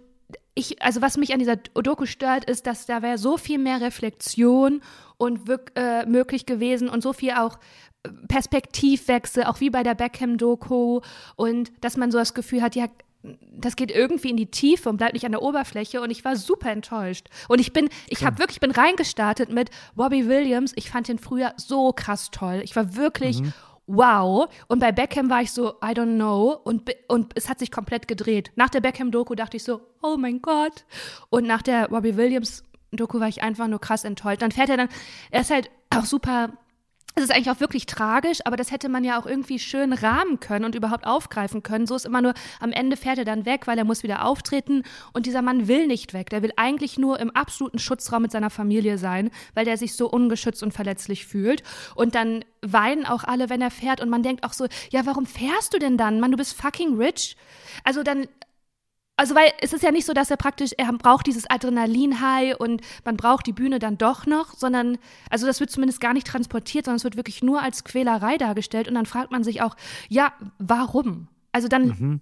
ich, 0.54 0.82
also 0.82 1.02
was 1.02 1.18
mich 1.18 1.32
an 1.34 1.40
dieser 1.40 1.56
Doku 1.56 2.06
stört, 2.06 2.44
ist, 2.50 2.68
dass 2.68 2.86
da 2.86 3.02
wäre 3.02 3.18
so 3.18 3.38
viel 3.38 3.58
mehr 3.58 3.80
Reflexion 3.80 4.82
und 5.18 5.48
wirk, 5.48 5.72
äh, 5.76 6.06
möglich 6.06 6.46
gewesen 6.46 6.90
und 6.90 7.02
so 7.02 7.14
viel 7.14 7.32
auch 7.32 7.58
äh, 8.04 8.10
Perspektivwechsel, 8.28 9.46
auch 9.46 9.62
wie 9.62 9.70
bei 9.70 9.84
der 9.84 9.96
Beckham-Doku 9.96 11.00
und 11.38 11.72
dass 11.80 11.96
man 11.96 12.12
so 12.12 12.18
das 12.18 12.34
Gefühl 12.34 12.62
hat, 12.62 12.76
ja, 12.76 12.88
das 13.24 13.76
geht 13.76 13.92
irgendwie 13.92 14.30
in 14.32 14.38
die 14.38 14.50
Tiefe 14.50 14.90
und 14.90 14.98
bleibt 14.98 15.14
nicht 15.14 15.26
an 15.26 15.32
der 15.32 15.42
Oberfläche 15.42 16.02
und 16.02 16.10
ich 16.10 16.26
war 16.26 16.36
super 16.36 16.72
enttäuscht. 16.72 17.28
Und 17.48 17.60
ich 17.60 17.72
bin, 17.74 17.90
ich 18.08 18.26
habe 18.26 18.40
wirklich, 18.40 18.60
bin 18.60 18.72
reingestartet 18.72 19.52
mit 19.52 19.70
Bobby 19.96 20.28
Williams. 20.28 20.74
Ich 20.76 20.90
fand 20.90 21.08
den 21.08 21.20
früher 21.20 21.54
so 21.58 21.94
krass 21.94 22.32
toll. 22.32 22.62
Ich 22.64 22.76
war 22.76 22.96
wirklich 22.96 23.42
wow. 23.88 24.50
Und 24.68 24.80
bei 24.80 24.92
Beckham 24.92 25.30
war 25.30 25.42
ich 25.42 25.52
so, 25.52 25.72
I 25.84 25.94
don't 25.94 26.16
know. 26.16 26.60
Und, 26.64 26.90
und 27.08 27.34
es 27.36 27.50
hat 27.50 27.60
sich 27.60 27.72
komplett 27.72 28.08
gedreht. 28.08 28.52
Nach 28.56 28.70
der 28.70 28.82
Beckham-Doku 28.82 29.36
dachte 29.36 29.58
ich 29.58 29.64
so, 29.64 29.82
oh 30.02 30.18
mein 30.18 30.42
Gott. 30.42 30.86
Und 31.30 31.46
nach 31.46 31.62
der 31.62 31.90
Bobby 31.90 32.18
Williams-Doku 32.18 33.20
war 33.20 33.28
ich 33.28 33.44
einfach 33.44 33.68
nur 33.68 33.80
krass 33.80 34.04
enttäuscht. 34.04 34.42
Dann 34.42 34.52
fährt 34.52 34.70
er 34.70 34.78
dann, 34.78 34.90
er 35.30 35.42
ist 35.42 35.52
halt 35.52 35.70
auch 35.90 36.06
super 36.06 36.54
es 37.16 37.24
ist 37.24 37.32
eigentlich 37.32 37.50
auch 37.50 37.60
wirklich 37.60 37.86
tragisch, 37.86 38.40
aber 38.46 38.56
das 38.56 38.72
hätte 38.72 38.88
man 38.88 39.04
ja 39.04 39.20
auch 39.20 39.26
irgendwie 39.26 39.60
schön 39.60 39.94
rahmen 39.94 40.40
können 40.40 40.66
und 40.66 40.76
überhaupt 40.76 41.06
aufgreifen 41.06 41.62
können. 41.62 41.86
So 41.86 41.96
ist 41.96 42.06
immer 42.06 42.22
nur, 42.22 42.34
am 42.60 42.72
Ende 42.72 42.96
fährt 42.96 43.18
er 43.18 43.26
dann 43.26 43.46
weg, 43.46 43.68
weil 43.68 43.78
er 43.78 43.84
muss 43.84 44.04
wieder 44.04 44.26
auftreten 44.26 44.84
und 45.14 45.26
dieser 45.26 45.42
Mann 45.42 45.68
will 45.68 45.88
nicht 45.88 46.14
weg. 46.14 46.30
Der 46.30 46.42
will 46.42 46.54
eigentlich 46.56 46.98
nur 46.98 47.20
im 47.20 47.32
absoluten 47.32 47.80
Schutzraum 47.80 48.22
mit 48.22 48.32
seiner 48.32 48.50
Familie 48.50 48.98
sein, 48.98 49.30
weil 49.54 49.66
der 49.66 49.78
sich 49.78 49.96
so 49.96 50.10
ungeschützt 50.10 50.64
und 50.64 50.74
verletzlich 50.74 51.26
fühlt. 51.26 51.64
Und 51.96 52.16
dann 52.16 52.46
weinen 52.62 53.06
auch 53.06 53.24
alle, 53.24 53.50
wenn 53.50 53.62
er 53.62 53.72
fährt 53.72 54.02
und 54.02 54.10
man 54.10 54.24
denkt 54.24 54.44
auch 54.44 54.54
so, 54.54 54.68
ja, 54.92 55.06
warum 55.06 55.26
fährst 55.26 55.74
du 55.74 55.80
denn 55.80 55.98
dann? 55.98 56.20
Mann, 56.20 56.32
du 56.32 56.38
bist 56.38 56.54
fucking 56.54 56.98
rich. 56.98 57.36
Also 57.84 58.04
dann 58.04 58.28
also 59.18 59.36
weil 59.36 59.52
es 59.62 59.74
ist 59.74 59.84
ja 59.84 59.92
nicht 59.92 60.06
so, 60.06 60.14
dass 60.14 60.32
er 60.32 60.38
praktisch, 60.38 60.72
er 60.78 60.92
braucht 60.94 61.28
dieses 61.28 61.48
Adrenalin-High 61.50 62.60
und 62.60 62.82
man 63.06 63.18
braucht 63.18 63.46
die 63.46 63.54
Bühne 63.54 63.78
dann 63.78 63.98
doch 63.98 64.26
noch, 64.26 64.54
sondern, 64.56 64.98
also 65.30 65.46
das 65.46 65.60
wird 65.60 65.70
zumindest 65.70 66.02
gar 66.02 66.14
nicht 66.14 66.26
transportiert, 66.26 66.86
sondern 66.86 66.98
es 66.98 67.04
wird 67.04 67.18
wirklich 67.18 67.44
nur 67.44 67.62
als 67.62 67.84
Quälerei 67.84 68.38
dargestellt 68.38 68.88
und 68.88 68.96
dann 68.96 69.06
fragt 69.06 69.32
man 69.32 69.44
sich 69.44 69.62
auch, 69.62 69.76
ja, 70.10 70.34
warum? 70.58 71.28
Also 71.52 71.68
dann, 71.68 72.22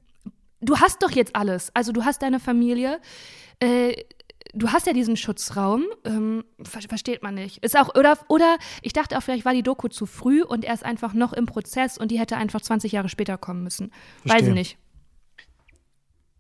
du 0.62 0.80
hast 0.80 1.02
doch 1.02 1.12
jetzt 1.12 1.36
alles, 1.36 1.74
also 1.74 1.92
du 1.92 2.04
hast 2.04 2.22
deine 2.22 2.40
Familie, 2.40 3.00
äh, 3.60 3.94
du 4.54 4.72
hast 4.72 4.88
ja 4.88 4.94
diesen 4.94 5.16
Schutzraum, 5.16 5.86
ähm, 6.06 6.44
ver 6.64 6.82
versteht 6.82 7.24
man 7.24 7.36
nicht. 7.36 7.64
Ist 7.64 7.78
auch, 7.78 7.96
oder, 7.96 8.18
oder 8.28 8.58
ich 8.82 8.94
dachte 8.94 9.18
auch, 9.18 9.22
vielleicht 9.22 9.46
war 9.46 9.54
die 9.54 9.64
Doku 9.64 9.88
zu 9.88 10.06
früh 10.06 10.42
und 10.42 10.66
er 10.66 10.74
ist 10.74 10.84
einfach 10.84 11.14
noch 11.14 11.34
im 11.34 11.46
Prozess 11.46 11.98
und 11.98 12.12
die 12.12 12.20
hätte 12.20 12.38
einfach 12.38 12.62
20 12.62 12.92
Jahre 12.92 13.10
später 13.10 13.38
kommen 13.38 13.64
müssen. 13.64 13.92
Weiß 14.24 14.32
Verstehe. 14.32 14.50
ich 14.50 14.56
nicht. 14.56 14.78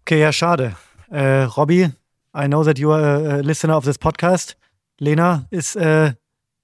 Okay, 0.09 0.21
ja, 0.21 0.33
schade. 0.33 0.75
Äh, 1.11 1.43
Robbie, 1.43 1.91
I 2.33 2.47
know 2.47 2.63
that 2.63 2.79
you 2.79 2.91
are 2.91 3.35
a 3.35 3.41
listener 3.41 3.77
of 3.77 3.85
this 3.85 3.95
podcast. 3.95 4.55
Lena 4.99 5.45
is 5.51 5.75
uh, 5.75 6.13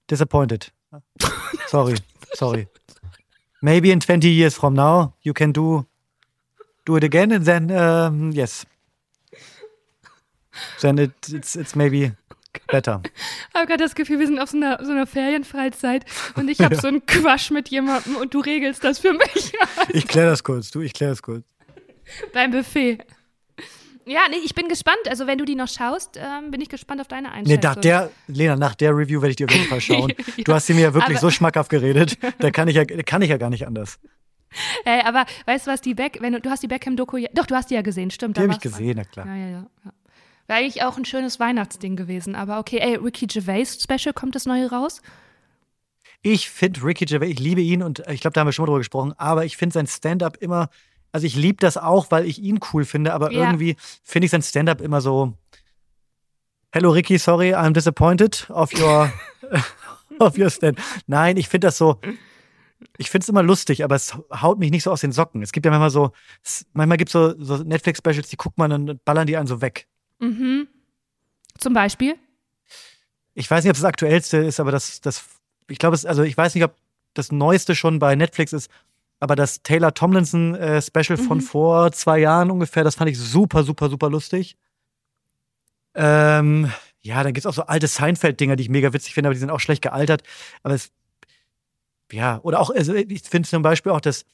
disappointed. 0.08 0.72
Sorry, 1.68 1.94
sorry. 2.34 2.66
Maybe 3.62 3.92
in 3.92 4.00
20 4.00 4.28
years 4.28 4.56
from 4.56 4.74
now 4.74 5.12
you 5.22 5.32
can 5.32 5.52
do 5.52 5.86
do 6.86 6.96
it 6.96 7.04
again 7.04 7.30
and 7.30 7.44
then 7.44 7.70
um, 7.70 8.32
yes. 8.32 8.66
Then 10.80 10.98
it, 10.98 11.12
it's 11.28 11.54
it's 11.54 11.76
maybe 11.76 12.16
better. 12.72 13.00
Ich 13.04 13.54
habe 13.54 13.68
gerade 13.68 13.84
das 13.84 13.94
Gefühl, 13.94 14.18
wir 14.18 14.26
sind 14.26 14.40
auf 14.40 14.50
so 14.50 14.56
einer, 14.56 14.84
so 14.84 14.90
einer 14.90 15.06
Ferienfreizeit 15.06 16.04
und 16.34 16.48
ich 16.48 16.60
habe 16.62 16.74
so 16.74 16.88
einen 16.88 17.06
Quatsch 17.06 17.52
mit 17.52 17.68
jemandem 17.68 18.16
und 18.16 18.34
du 18.34 18.40
regelst 18.40 18.82
das 18.82 18.98
für 18.98 19.12
mich 19.12 19.52
Ich 19.90 20.08
kläre 20.08 20.30
das 20.30 20.42
kurz, 20.42 20.72
du, 20.72 20.80
ich 20.80 20.94
kläre 20.94 21.12
das 21.12 21.22
kurz. 21.22 21.44
beim 22.32 22.50
Buffet. 22.50 23.06
Ja, 24.06 24.20
nee, 24.30 24.36
ich 24.44 24.54
bin 24.54 24.68
gespannt. 24.68 25.00
Also, 25.08 25.26
wenn 25.26 25.36
du 25.36 25.44
die 25.44 25.56
noch 25.56 25.68
schaust, 25.68 26.16
ähm, 26.16 26.52
bin 26.52 26.60
ich 26.60 26.68
gespannt 26.68 27.00
auf 27.00 27.08
deine 27.08 27.32
Einschätzung. 27.32 27.60
Nee, 27.60 27.66
nach 27.66 27.76
der, 27.76 28.10
Lena, 28.28 28.54
nach 28.54 28.76
der 28.76 28.96
Review 28.96 29.20
werde 29.20 29.30
ich 29.30 29.36
dir 29.36 29.46
auf 29.46 29.54
jeden 29.54 29.66
Fall 29.66 29.80
schauen. 29.82 30.12
Ja, 30.36 30.44
Du 30.44 30.54
hast 30.54 30.66
sie 30.66 30.74
mir 30.74 30.82
ja 30.82 30.94
wirklich 30.94 31.18
so 31.18 31.30
schmackhaft 31.30 31.70
geredet. 31.70 32.16
Da 32.38 32.50
kann 32.52 32.68
ich 32.68 32.76
ja, 32.76 32.84
kann 32.84 33.22
ich 33.22 33.30
ja 33.30 33.36
gar 33.36 33.50
nicht 33.50 33.66
anders. 33.66 33.98
Ey, 34.84 35.00
aber 35.04 35.26
weißt 35.46 35.66
du 35.66 35.70
was, 35.72 35.80
die 35.80 35.94
Beck, 35.94 36.18
wenn 36.20 36.32
du, 36.32 36.40
du 36.40 36.50
hast 36.50 36.62
die 36.62 36.68
Beckham-Doku, 36.68 37.16
ja, 37.16 37.28
doch, 37.34 37.46
du 37.46 37.54
hast 37.54 37.70
die 37.70 37.74
ja 37.74 37.82
gesehen, 37.82 38.10
stimmt. 38.10 38.36
Die 38.36 38.42
habe 38.42 38.52
ich 38.52 38.60
gesehen, 38.60 38.94
na 38.96 39.04
klar. 39.04 39.26
Ja, 39.26 39.34
ja, 39.34 39.48
ja. 39.48 39.66
ja. 39.84 39.92
Wäre 40.46 40.60
eigentlich 40.60 40.84
auch 40.84 40.96
ein 40.96 41.04
schönes 41.04 41.40
Weihnachtsding 41.40 41.96
gewesen, 41.96 42.36
aber 42.36 42.60
okay, 42.60 42.78
ey, 42.78 42.94
Ricky 42.96 43.26
Gervais 43.26 43.78
Special, 43.82 44.14
kommt 44.14 44.36
das 44.36 44.46
neue 44.46 44.70
raus? 44.70 45.02
Ich 46.22 46.48
finde 46.50 46.84
Ricky 46.84 47.04
Gervais, 47.04 47.30
ich 47.30 47.40
liebe 47.40 47.60
ihn 47.60 47.82
und 47.82 48.04
ich 48.08 48.20
glaube, 48.20 48.34
da 48.34 48.40
haben 48.40 48.48
wir 48.48 48.52
schon 48.52 48.64
mal 48.64 48.66
drüber 48.66 48.78
gesprochen, 48.78 49.12
aber 49.16 49.44
ich 49.44 49.56
finde 49.56 49.74
sein 49.74 49.88
Stand-up 49.88 50.36
immer, 50.40 50.68
also 51.12 51.26
ich 51.26 51.34
liebe 51.36 51.58
das 51.58 51.76
auch, 51.76 52.10
weil 52.10 52.26
ich 52.26 52.40
ihn 52.42 52.60
cool 52.72 52.84
finde, 52.84 53.12
aber 53.14 53.32
Ja. 53.32 53.44
irgendwie 53.44 53.76
finde 54.02 54.26
ich 54.26 54.30
sein 54.30 54.42
Stand-up 54.42 54.80
immer 54.80 55.00
so, 55.00 55.32
Hello 56.72 56.90
Ricky, 56.90 57.16
sorry, 57.18 57.54
I'm 57.54 57.72
disappointed 57.72 58.48
of 58.50 58.72
your, 58.78 59.10
of 60.18 60.36
your 60.36 60.50
stand. 60.50 60.78
Nein, 61.06 61.36
ich 61.36 61.48
finde 61.48 61.68
das 61.68 61.78
so, 61.78 62.00
ich 62.98 63.08
finde 63.10 63.24
es 63.24 63.28
immer 63.30 63.42
lustig, 63.42 63.82
aber 63.82 63.94
es 63.94 64.14
haut 64.42 64.58
mich 64.58 64.70
nicht 64.70 64.82
so 64.82 64.90
aus 64.90 65.00
den 65.00 65.12
Socken. 65.12 65.42
Es 65.42 65.52
gibt 65.52 65.64
ja 65.64 65.70
manchmal 65.70 65.90
so, 65.90 66.10
manchmal 66.74 66.98
gibt 66.98 67.08
es 67.08 67.12
so, 67.12 67.34
so 67.42 67.58
Netflix-Specials, 67.62 68.28
die 68.28 68.36
guckt 68.36 68.58
man 68.58 68.72
und 68.72 69.04
ballern 69.04 69.26
die 69.26 69.36
einen 69.36 69.46
so 69.46 69.62
weg. 69.62 69.86
Mhm. 70.18 70.68
Zum 71.58 71.72
Beispiel? 71.72 72.16
Ich 73.32 73.50
weiß 73.50 73.64
nicht, 73.64 73.70
ob 73.70 73.76
es 73.76 73.80
das 73.82 73.88
aktuellste 73.88 74.38
ist, 74.38 74.60
aber 74.60 74.72
das, 74.72 75.00
das, 75.00 75.24
ich 75.68 75.78
glaube, 75.78 75.94
es, 75.94 76.04
also 76.04 76.22
ich 76.22 76.36
weiß 76.36 76.54
nicht, 76.54 76.64
ob 76.64 76.74
das 77.14 77.32
Neueste 77.32 77.74
schon 77.74 77.98
bei 77.98 78.14
Netflix 78.16 78.52
ist. 78.52 78.70
Aber 79.20 79.36
das 79.36 79.62
Taylor 79.62 79.94
Tomlinson 79.94 80.54
äh, 80.54 80.82
Special 80.82 81.16
von 81.16 81.38
Mhm. 81.38 81.42
vor 81.42 81.92
zwei 81.92 82.18
Jahren 82.18 82.50
ungefähr, 82.50 82.84
das 82.84 82.94
fand 82.96 83.10
ich 83.10 83.18
super, 83.18 83.62
super, 83.62 83.88
super 83.88 84.10
lustig. 84.10 84.56
Ähm, 85.94 86.70
ja, 87.00 87.22
dann 87.22 87.32
gibt's 87.32 87.46
auch 87.46 87.54
so 87.54 87.62
alte 87.62 87.86
Seinfeld-Dinger, 87.86 88.56
die 88.56 88.64
ich 88.64 88.68
mega 88.68 88.92
witzig 88.92 89.14
finde, 89.14 89.28
aber 89.28 89.34
die 89.34 89.40
sind 89.40 89.50
auch 89.50 89.60
schlecht 89.60 89.82
gealtert. 89.82 90.22
Aber 90.62 90.74
es, 90.74 90.90
ja, 92.12 92.40
oder 92.42 92.60
auch, 92.60 92.70
also 92.70 92.94
ich 92.94 93.22
finde 93.22 93.48
zum 93.48 93.62
Beispiel 93.62 93.92
auch 93.92 94.00
das, 94.00 94.24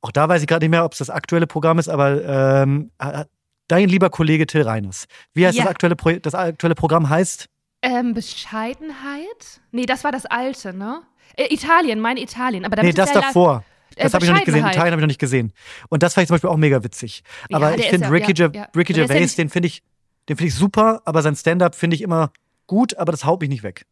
auch 0.00 0.12
da 0.12 0.28
weiß 0.28 0.40
ich 0.42 0.48
gerade 0.48 0.64
nicht 0.64 0.70
mehr, 0.70 0.84
ob 0.84 0.92
es 0.92 0.98
das 0.98 1.10
aktuelle 1.10 1.46
Programm 1.46 1.78
ist, 1.78 1.88
aber 1.88 2.24
ähm, 2.62 2.90
äh, 2.98 3.24
dein 3.66 3.88
lieber 3.88 4.10
Kollege 4.10 4.46
Till 4.46 4.62
Reiners. 4.62 5.06
Wie 5.34 5.46
heißt 5.46 5.58
Ja. 5.58 5.64
das 5.64 5.70
aktuelle 5.72 5.96
Pro 5.96 6.12
das 6.12 6.34
aktuelle 6.34 6.74
Programm 6.74 7.08
heißt? 7.10 7.48
Ähm, 7.82 8.14
Bescheidenheit? 8.14 9.60
Nee, 9.70 9.86
das 9.86 10.04
war 10.04 10.12
das 10.12 10.24
alte, 10.26 10.72
ne? 10.72 11.02
Äh, 11.36 11.52
Italien, 11.52 12.00
mein 12.00 12.16
Italien. 12.16 12.64
Aber 12.64 12.76
da 12.76 12.82
Nee, 12.82 12.92
das 12.92 13.12
ja 13.12 13.20
davor. 13.20 13.64
Äh, 13.98 14.04
Das 14.04 14.14
habe 14.14 14.24
ich 14.24 14.30
noch 14.30 14.36
nicht 14.36 14.46
gesehen. 14.46 14.60
Italien 14.66 14.92
habe 14.92 14.96
ich 14.96 15.02
noch 15.02 15.06
nicht 15.08 15.20
gesehen. 15.20 15.52
Und 15.88 16.02
das 16.02 16.14
fand 16.14 16.22
ich 16.24 16.28
zum 16.28 16.34
Beispiel 16.34 16.50
auch 16.50 16.56
mega 16.56 16.82
witzig. 16.84 17.22
Ja, 17.48 17.56
Aber 17.56 17.70
der 17.70 17.78
ich 17.80 17.86
finde 17.90 18.06
ja- 18.06 18.12
Ricky, 18.12 18.32
ja, 18.34 18.50
ja. 18.52 18.68
Ricky 18.76 18.92
ja 18.94 19.06
Gervais, 19.06 19.34
den 19.36 19.48
finde 19.48 19.66
ich, 19.68 19.82
den 20.28 20.36
finde 20.36 20.48
ich 20.48 20.54
super, 20.54 21.02
aber 21.04 21.22
sein 21.22 21.36
Stand-up 21.36 21.74
finde 21.74 21.96
ich 21.96 22.02
immer 22.02 22.32
gut, 22.66 22.96
aber 22.96 23.12
das 23.12 23.24
haut 23.24 23.40
mich 23.40 23.48
nicht 23.50 23.62
weg. 23.62 23.86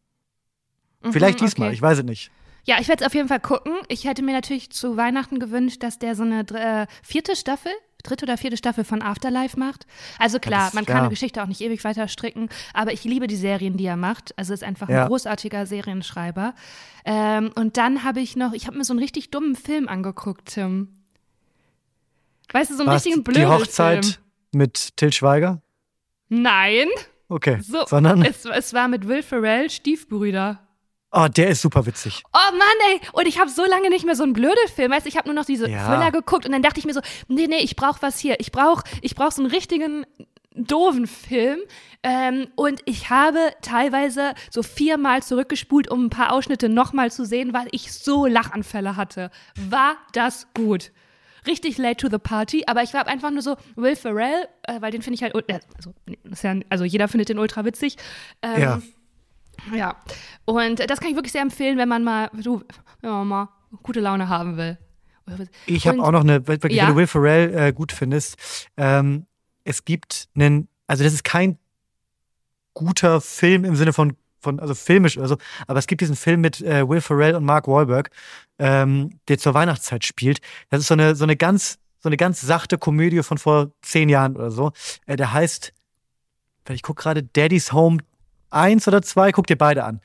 Mhm, 1.03 1.13
Vielleicht 1.13 1.41
diesmal, 1.41 1.67
okay. 1.69 1.75
ich 1.75 1.81
weiß 1.81 1.99
es 1.99 2.03
nicht. 2.03 2.31
Ja, 2.65 2.77
ich 2.81 2.87
werde 2.89 3.03
es 3.03 3.07
auf 3.07 3.13
jeden 3.15 3.27
Fall 3.29 3.39
gucken. 3.39 3.73
Ich 3.87 4.03
hätte 4.05 4.21
mir 4.23 4.33
natürlich 4.33 4.71
zu 4.71 4.97
Weihnachten 4.97 5.39
gewünscht, 5.39 5.81
dass 5.83 5.99
der 5.99 6.15
so 6.15 6.23
eine 6.23 6.41
äh, 6.41 6.85
vierte 7.01 7.35
Staffel, 7.35 7.71
dritte 8.03 8.25
oder 8.25 8.37
vierte 8.37 8.57
Staffel 8.57 8.83
von 8.83 9.01
Afterlife 9.01 9.59
macht. 9.59 9.85
Also 10.19 10.39
klar, 10.39 10.65
das- 10.65 10.73
man 10.73 10.85
kann 10.85 10.95
ja. 10.97 11.01
eine 11.03 11.09
Geschichte 11.09 11.41
auch 11.43 11.47
nicht 11.47 11.61
ewig 11.61 11.83
weiter 11.83 12.07
stricken, 12.07 12.49
aber 12.73 12.93
ich 12.93 13.03
liebe 13.03 13.27
die 13.27 13.35
Serien, 13.35 13.77
die 13.77 13.85
er 13.85 13.97
macht. 13.97 14.37
Also 14.37 14.53
ist 14.53 14.63
einfach 14.63 14.89
Ja. 14.89 15.03
ein 15.03 15.07
großartiger 15.07 15.65
Serienschreiber. 15.65 16.53
Ähm, 17.05 17.51
und 17.55 17.77
dann 17.77 18.03
habe 18.03 18.19
ich 18.21 18.35
noch, 18.35 18.53
ich 18.53 18.67
habe 18.67 18.77
mir 18.77 18.83
so 18.83 18.93
einen 18.93 18.99
richtig 18.99 19.31
dummen 19.31 19.55
Film 19.55 19.87
angeguckt, 19.87 20.45
Tim. 20.53 20.89
Weißt 22.53 22.71
du, 22.71 22.75
so 22.75 22.83
einen 22.83 22.91
War's 22.91 23.03
richtigen 23.05 23.23
die 23.25 23.31
blöden 23.31 23.49
Hochzeit 23.49 24.05
Film. 24.05 24.17
mit 24.53 24.95
Till 24.97 25.11
Schweiger? 25.11 25.61
Nein, 26.29 26.87
Okay. 27.29 27.59
so, 27.61 27.85
Sondern, 27.85 28.21
es, 28.23 28.45
es 28.45 28.73
war 28.73 28.87
mit 28.87 29.05
Will 29.07 29.21
Ferrell, 29.21 29.69
Stiefbrüder. 29.69 30.65
Oh, 31.23 31.27
der 31.27 31.49
ist 31.49 31.61
super 31.61 31.85
witzig. 31.85 32.23
Oh 32.33 32.51
Mann, 32.51 32.91
ey. 32.91 33.01
Und 33.13 33.27
ich 33.27 33.39
habe 33.39 33.49
so 33.49 33.65
lange 33.65 33.89
nicht 33.89 34.05
mehr 34.05 34.15
so 34.15 34.23
einen 34.23 34.33
Blödel-Film. 34.33 34.91
Weißt 34.91 35.05
du, 35.05 35.09
ich 35.09 35.17
habe 35.17 35.27
nur 35.27 35.35
noch 35.35 35.45
diese 35.45 35.69
Ja. 35.69 35.85
Thriller 35.87 36.11
geguckt 36.11 36.45
und 36.45 36.51
dann 36.51 36.61
dachte 36.61 36.79
ich 36.79 36.85
mir 36.85 36.93
so, 36.93 37.01
nee, 37.27 37.47
nee, 37.47 37.59
ich 37.59 37.75
brauche 37.75 38.01
was 38.01 38.19
hier. 38.19 38.39
Ich 38.39 38.51
brauche 38.51 38.83
ich 39.01 39.15
brauch 39.15 39.31
so 39.31 39.41
einen 39.41 39.51
richtigen 39.51 40.05
doofen 40.55 41.07
Film. 41.07 41.59
Ähm, 42.03 42.47
und 42.55 42.81
ich 42.85 43.09
habe 43.09 43.39
teilweise 43.61 44.33
so 44.49 44.63
viermal 44.63 45.21
zurückgespult, 45.23 45.89
um 45.89 46.05
ein 46.05 46.09
paar 46.09 46.31
Ausschnitte 46.31 46.69
nochmal 46.69 47.11
zu 47.11 47.25
sehen, 47.25 47.53
weil 47.53 47.67
ich 47.71 47.91
so 47.91 48.25
Lachanfälle 48.25 48.95
hatte. 48.95 49.29
War 49.55 49.95
das 50.13 50.47
gut? 50.53 50.91
Richtig 51.45 51.77
late 51.77 51.97
to 51.97 52.09
the 52.09 52.17
party, 52.17 52.63
aber 52.67 52.83
ich 52.83 52.93
war 52.93 53.07
einfach 53.07 53.31
nur 53.31 53.41
so, 53.41 53.55
Will 53.75 53.95
Ferrell, 53.95 54.47
äh, 54.63 54.81
weil 54.81 54.91
den 54.91 55.01
finde 55.01 55.15
ich 55.15 55.23
halt, 55.23 55.33
äh, 55.49 55.59
also, 55.77 55.93
also 56.69 56.83
jeder 56.83 57.07
findet 57.07 57.29
den 57.29 57.39
ultra 57.39 57.63
witzig. 57.63 57.95
Ähm, 58.41 58.61
Ja. 58.61 58.81
Ja, 59.73 59.95
und 60.45 60.79
das 60.89 60.99
kann 60.99 61.09
ich 61.09 61.15
wirklich 61.15 61.31
sehr 61.33 61.41
empfehlen, 61.41 61.77
wenn 61.77 61.89
man 61.89 62.03
mal, 62.03 62.29
du, 62.33 62.61
wenn 63.01 63.09
man 63.11 63.27
mal 63.27 63.49
gute 63.83 63.99
Laune 63.99 64.29
haben 64.29 64.57
will. 64.57 64.77
Ich 65.65 65.87
habe 65.87 66.01
auch 66.01 66.11
noch 66.11 66.21
eine, 66.21 66.47
wirklich, 66.47 66.73
Ja. 66.77 66.83
wenn 66.83 66.93
du 66.93 66.95
Will 66.99 67.07
Ferrell 67.07 67.53
äh, 67.53 67.73
gut 67.73 67.91
findest, 67.91 68.37
ähm, 68.77 69.25
es 69.65 69.83
gibt 69.83 70.29
einen, 70.35 70.69
also 70.87 71.03
das 71.03 71.13
ist 71.13 71.25
kein 71.25 71.57
guter 72.73 73.19
Film 73.19 73.65
im 73.65 73.75
Sinne 73.75 73.91
von, 73.91 74.15
von 74.39 74.59
also 74.59 74.73
filmisch 74.73 75.17
oder 75.17 75.27
so, 75.27 75.37
aber 75.67 75.79
es 75.79 75.87
gibt 75.87 75.99
diesen 76.01 76.15
Film 76.15 76.41
mit 76.41 76.61
äh, 76.61 76.87
Will 76.87 77.01
Ferrell 77.01 77.35
und 77.35 77.43
Mark 77.43 77.67
Wahlberg, 77.67 78.09
ähm, 78.59 79.19
der 79.27 79.37
zur 79.37 79.53
Weihnachtszeit 79.53 80.05
spielt. 80.05 80.39
Das 80.69 80.79
ist 80.79 80.87
so 80.87 80.93
eine, 80.93 81.15
so 81.15 81.25
eine 81.25 81.35
ganz, 81.35 81.79
so 81.99 82.07
eine 82.07 82.17
ganz 82.17 82.39
sachte 82.39 82.77
Komödie 82.77 83.21
von 83.23 83.37
vor 83.37 83.71
zehn 83.81 84.07
Jahren 84.07 84.37
oder 84.37 84.51
so. 84.51 84.71
Äh, 85.07 85.17
der 85.17 85.33
heißt, 85.33 85.73
ich 86.69 86.83
guck 86.83 86.97
gerade 86.97 87.23
Daddy's 87.23 87.73
Home 87.73 87.97
1 88.49 88.87
oder 88.87 89.01
2, 89.01 89.31
guck 89.31 89.47
dir 89.47 89.57
beide 89.57 89.83
an 89.83 89.99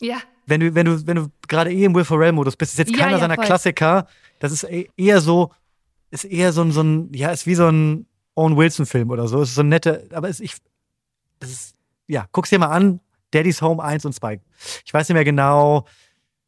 Ja, 0.00 0.18
wenn 0.46 0.60
du, 0.60 0.74
wenn 0.74 0.86
du, 0.86 1.06
wenn 1.06 1.16
du 1.16 1.28
gerade 1.48 1.72
eh 1.72 1.84
im 1.84 1.94
Will 1.94 2.04
Ferrell-Modus 2.04 2.56
bist, 2.56 2.72
ist 2.74 2.78
jetzt 2.78 2.92
Ja, 2.92 2.98
keiner 2.98 3.12
ja, 3.16 3.18
seiner 3.18 3.34
voll. 3.34 3.44
Klassiker. 3.44 4.06
Das 4.38 4.52
ist 4.52 4.64
e- 4.64 4.88
eher 4.96 5.20
so, 5.20 5.50
ist 6.10 6.24
eher 6.24 6.52
so 6.52 6.62
ein, 6.62 6.70
so 6.72 6.82
ein, 6.82 7.12
ja, 7.12 7.30
ist 7.30 7.46
wie 7.46 7.54
so 7.56 7.66
ein 7.68 8.06
Owen 8.36 8.56
Wilson-Film 8.56 9.10
oder 9.10 9.26
so. 9.26 9.42
Ist 9.42 9.54
so 9.54 9.62
ein 9.62 9.68
nette, 9.68 10.06
aber 10.12 10.28
es, 10.28 10.38
ich, 10.40 10.54
das 11.40 11.50
ist, 11.50 11.74
ja, 12.06 12.26
guck's 12.32 12.50
dir 12.50 12.58
mal 12.58 12.66
an. 12.68 13.00
Daddy's 13.32 13.60
Home 13.60 13.82
1 13.82 14.04
und 14.04 14.12
2. 14.12 14.40
Ich 14.84 14.94
weiß 14.94 15.08
nicht 15.08 15.14
mehr 15.14 15.24
genau, 15.24 15.84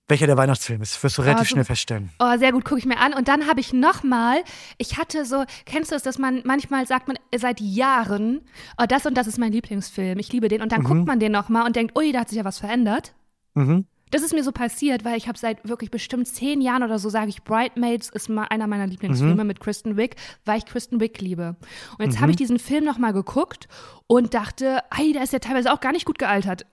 welcher 0.09 0.27
der 0.27 0.37
Weihnachtsfilm 0.37 0.81
ist. 0.83 1.03
Wirst 1.03 1.19
du 1.19 1.23
relativ 1.23 1.49
so- 1.49 1.53
schnell 1.53 1.65
feststellen. 1.65 2.11
oh, 2.19 2.37
sehr 2.39 2.53
gut, 2.53 2.65
gucke 2.65 2.79
ich 2.81 2.87
mir 2.87 2.99
an. 2.99 3.13
Und 3.13 3.29
dann 3.29 3.47
habe 3.47 3.61
ich 3.61 3.73
nochmal, 3.73 4.39
ich 4.79 4.97
hatte 4.99 5.25
so, 5.25 5.45
kennst 5.67 5.93
du 5.93 5.97
es, 5.97 6.03
dass 6.03 6.19
man 6.19 6.43
manchmal 6.45 6.87
sagt 6.87 7.09
man 7.09 7.19
seit 7.37 7.61
Jahren, 7.61 8.41
oh, 8.81 8.85
das 8.89 9.07
und 9.07 9.15
das 9.17 9.27
ist 9.27 9.39
mein 9.39 9.53
Lieblingsfilm, 9.53 10.19
ich 10.19 10.33
liebe 10.33 10.49
den. 10.49 10.63
Und 10.63 10.73
dann 10.73 10.81
Mhm. 10.81 10.85
guckt 10.87 11.07
man 11.07 11.21
den 11.21 11.33
nochmal 11.33 11.67
und 11.67 11.77
denkt, 11.77 11.97
ui, 11.97 12.11
da 12.13 12.21
hat 12.21 12.29
sich 12.31 12.39
ja 12.39 12.45
was 12.45 12.59
verändert. 12.59 13.15
Mhm. 13.55 13.87
Das 14.11 14.23
ist 14.23 14.33
mir 14.33 14.43
so 14.43 14.53
passiert, 14.53 15.05
weil 15.05 15.19
ich 15.19 15.29
habe 15.29 15.37
seit 15.39 15.69
wirklich 15.69 15.91
bestimmt 15.91 16.27
zehn 16.27 16.63
Jahren 16.63 16.83
oder 16.83 16.99
so, 16.99 17.11
sage 17.11 17.29
ich, 17.29 17.45
Bridesmaids 17.45 18.09
ist 18.09 18.31
mal 18.31 18.45
einer 18.45 18.67
meiner 18.67 18.87
Lieblingsfilme 18.87 19.45
mit 19.45 19.61
Kristen 19.61 19.99
Wiig, 19.99 20.17
weil 20.47 20.57
ich 20.57 20.65
Kristen 20.65 20.99
Wiig 20.99 21.21
liebe. 21.21 21.57
Und 21.99 22.07
jetzt 22.07 22.19
habe 22.19 22.31
ich 22.31 22.39
diesen 22.39 22.59
Film 22.59 22.85
nochmal 22.87 23.13
geguckt 23.13 23.69
und 24.07 24.33
dachte, 24.33 24.81
ei, 24.89 25.13
der 25.13 25.25
ist 25.25 25.35
ja 25.35 25.41
teilweise 25.41 25.71
auch 25.75 25.81
gar 25.81 25.93
nicht 25.93 26.07
gut 26.07 26.19
gealtert. 26.19 26.65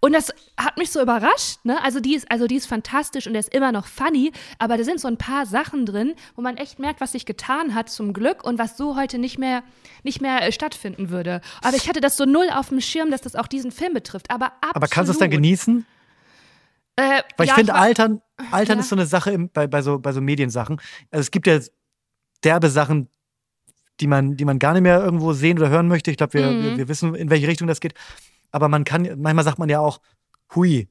Und 0.00 0.12
das 0.12 0.32
hat 0.56 0.76
mich 0.78 0.90
so 0.90 1.00
überrascht, 1.00 1.58
ne? 1.64 1.82
Also 1.82 2.00
die 2.00 2.14
ist, 2.14 2.30
also 2.30 2.46
die 2.46 2.56
ist 2.56 2.66
fantastisch 2.66 3.26
und 3.26 3.32
der 3.34 3.40
ist 3.40 3.54
immer 3.54 3.72
noch 3.72 3.86
funny, 3.86 4.32
aber 4.58 4.76
da 4.76 4.84
sind 4.84 5.00
so 5.00 5.08
ein 5.08 5.16
paar 5.18 5.46
Sachen 5.46 5.86
drin, 5.86 6.14
wo 6.36 6.42
man 6.42 6.56
echt 6.56 6.78
merkt, 6.78 7.00
was 7.00 7.12
sich 7.12 7.26
getan 7.26 7.74
hat 7.74 7.88
zum 7.90 8.12
Glück 8.12 8.44
und 8.44 8.58
was 8.58 8.76
so 8.76 8.96
heute 8.96 9.18
nicht 9.18 9.38
mehr, 9.38 9.62
nicht 10.02 10.20
mehr 10.20 10.42
äh, 10.42 10.52
stattfinden 10.52 11.10
würde. 11.10 11.40
Aber 11.62 11.76
ich 11.76 11.88
hatte 11.88 12.00
das 12.00 12.16
so 12.16 12.24
null 12.24 12.48
auf 12.54 12.68
dem 12.68 12.80
Schirm, 12.80 13.10
dass 13.10 13.20
das 13.22 13.34
auch 13.36 13.46
diesen 13.46 13.72
Film 13.72 13.94
betrifft. 13.94 14.30
Aber 14.30 14.46
absolut. 14.60 14.76
Aber 14.76 14.86
kannst 14.88 15.08
du 15.08 15.12
es 15.12 15.18
dann 15.18 15.30
genießen? 15.30 15.86
Äh, 16.96 17.22
Weil 17.36 17.44
ich 17.46 17.48
ja, 17.50 17.54
finde, 17.56 17.72
war- 17.72 17.80
Altern, 17.80 18.20
Altern 18.52 18.78
Ja. 18.78 18.82
ist 18.82 18.88
so 18.88 18.96
eine 18.96 19.06
Sache 19.06 19.32
im, 19.32 19.50
bei, 19.50 19.66
bei, 19.66 19.82
so, 19.82 19.98
bei 19.98 20.12
so 20.12 20.20
Mediensachen. 20.20 20.80
Also 21.10 21.22
es 21.22 21.30
gibt 21.30 21.46
ja 21.46 21.58
derbe 22.44 22.70
Sachen, 22.70 23.08
die 24.00 24.06
man, 24.06 24.36
die 24.36 24.44
man 24.44 24.58
gar 24.58 24.72
nicht 24.74 24.82
mehr 24.82 25.00
irgendwo 25.02 25.32
sehen 25.32 25.58
oder 25.58 25.70
hören 25.70 25.88
möchte. 25.88 26.10
Ich 26.10 26.16
glaube, 26.16 26.34
wir, 26.34 26.46
Mhm. 26.50 26.62
wir, 26.62 26.76
wir 26.78 26.88
wissen, 26.88 27.14
in 27.14 27.30
welche 27.30 27.48
Richtung 27.48 27.66
das 27.68 27.80
geht. 27.80 27.94
Aber 28.54 28.68
man 28.68 28.84
kann, 28.84 29.02
manchmal 29.20 29.42
sagt 29.42 29.58
man 29.58 29.68
ja 29.68 29.80
auch, 29.80 30.00
hui, 30.54 30.86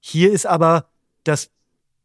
hier 0.00 0.30
ist 0.30 0.44
aber 0.44 0.90
das 1.24 1.50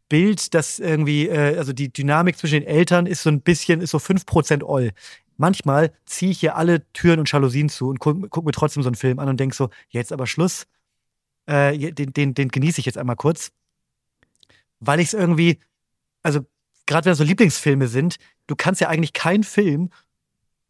Bild, 0.07 0.53
das 0.53 0.79
irgendwie, 0.79 1.27
äh, 1.27 1.57
also 1.57 1.73
die 1.73 1.91
Dynamik 1.91 2.37
zwischen 2.37 2.61
den 2.61 2.63
Eltern 2.63 3.05
ist 3.05 3.23
so 3.23 3.29
ein 3.29 3.41
bisschen, 3.41 3.81
ist 3.81 3.91
so 3.91 3.97
5% 3.97 4.63
Oll. 4.63 4.91
Manchmal 5.35 5.91
ziehe 6.05 6.31
ich 6.31 6.39
hier 6.39 6.55
alle 6.55 6.89
Türen 6.93 7.19
und 7.19 7.29
Jalousien 7.29 7.67
zu 7.67 7.89
und 7.89 7.99
gucke 7.99 8.29
guck 8.29 8.45
mir 8.45 8.53
trotzdem 8.53 8.81
so 8.81 8.87
einen 8.87 8.95
Film 8.95 9.19
an 9.19 9.27
und 9.27 9.37
denke 9.37 9.53
so, 9.53 9.69
jetzt 9.89 10.13
aber 10.13 10.27
Schluss. 10.27 10.65
Äh, 11.45 11.91
den, 11.91 12.13
den, 12.13 12.33
den 12.33 12.47
genieße 12.47 12.79
ich 12.79 12.85
jetzt 12.85 12.97
einmal 12.97 13.17
kurz. 13.17 13.51
Weil 14.79 15.01
ich 15.01 15.07
es 15.07 15.13
irgendwie, 15.13 15.59
also 16.23 16.39
gerade 16.85 17.03
wenn 17.03 17.11
das 17.11 17.17
so 17.17 17.25
Lieblingsfilme 17.25 17.89
sind, 17.89 18.15
du 18.47 18.55
kannst 18.55 18.79
ja 18.79 18.87
eigentlich 18.87 19.11
keinen 19.11 19.43
Film 19.43 19.89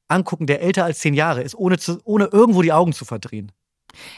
angucken, 0.07 0.47
der 0.47 0.63
älter 0.63 0.85
als 0.85 0.97
zehn 0.97 1.13
Jahre 1.13 1.43
ist, 1.43 1.53
ohne, 1.53 1.77
zu, 1.77 2.01
ohne 2.05 2.25
irgendwo 2.25 2.63
die 2.63 2.73
Augen 2.73 2.93
zu 2.93 3.05
verdrehen. 3.05 3.51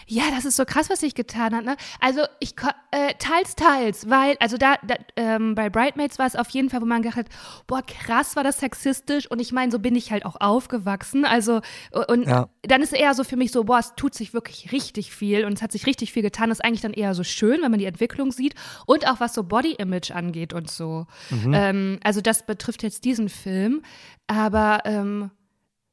Ja, 0.07 0.23
das 0.31 0.45
ist 0.45 0.55
so 0.55 0.65
krass, 0.65 0.89
was 0.89 0.99
sich 0.99 1.15
getan 1.15 1.55
hat. 1.55 1.65
Ne? 1.65 1.75
Also 1.99 2.21
ich 2.39 2.55
äh, 2.91 3.13
teils, 3.19 3.55
teils, 3.55 4.09
weil 4.09 4.35
also 4.39 4.57
da, 4.57 4.75
da 4.85 4.95
ähm, 5.15 5.55
bei 5.55 5.69
Bridesmaids 5.69 6.19
war 6.19 6.25
es 6.27 6.35
auf 6.35 6.49
jeden 6.49 6.69
Fall, 6.69 6.81
wo 6.81 6.85
man 6.85 7.01
gedacht 7.01 7.17
hat, 7.17 7.27
boah 7.67 7.81
krass, 7.81 8.35
war 8.35 8.43
das 8.43 8.59
sexistisch 8.59 9.29
und 9.29 9.39
ich 9.39 9.51
meine, 9.51 9.71
so 9.71 9.79
bin 9.79 9.95
ich 9.95 10.11
halt 10.11 10.25
auch 10.25 10.39
aufgewachsen. 10.39 11.25
Also 11.25 11.61
und 12.07 12.27
Ja. 12.27 12.49
dann 12.63 12.81
ist 12.81 12.93
eher 12.93 13.13
so 13.13 13.23
für 13.23 13.37
mich 13.37 13.51
so, 13.51 13.63
boah, 13.63 13.79
es 13.79 13.95
tut 13.95 14.13
sich 14.13 14.33
wirklich 14.33 14.71
richtig 14.71 15.11
viel 15.11 15.45
und 15.45 15.53
es 15.53 15.61
hat 15.61 15.71
sich 15.71 15.85
richtig 15.85 16.11
viel 16.11 16.21
getan. 16.23 16.49
Das 16.49 16.59
ist 16.59 16.65
eigentlich 16.65 16.81
dann 16.81 16.93
eher 16.93 17.13
so 17.15 17.23
schön, 17.23 17.61
wenn 17.61 17.71
man 17.71 17.79
die 17.79 17.85
Entwicklung 17.85 18.31
sieht 18.31 18.55
und 18.85 19.07
auch 19.07 19.19
was 19.19 19.33
so 19.33 19.43
Body 19.43 19.73
Image 19.73 20.11
angeht 20.11 20.53
und 20.53 20.69
so. 20.69 21.05
Ähm, 21.31 21.99
also 22.03 22.21
das 22.21 22.45
betrifft 22.45 22.83
jetzt 22.83 23.05
diesen 23.05 23.29
Film, 23.29 23.81
aber 24.27 24.81
ähm, 24.85 25.31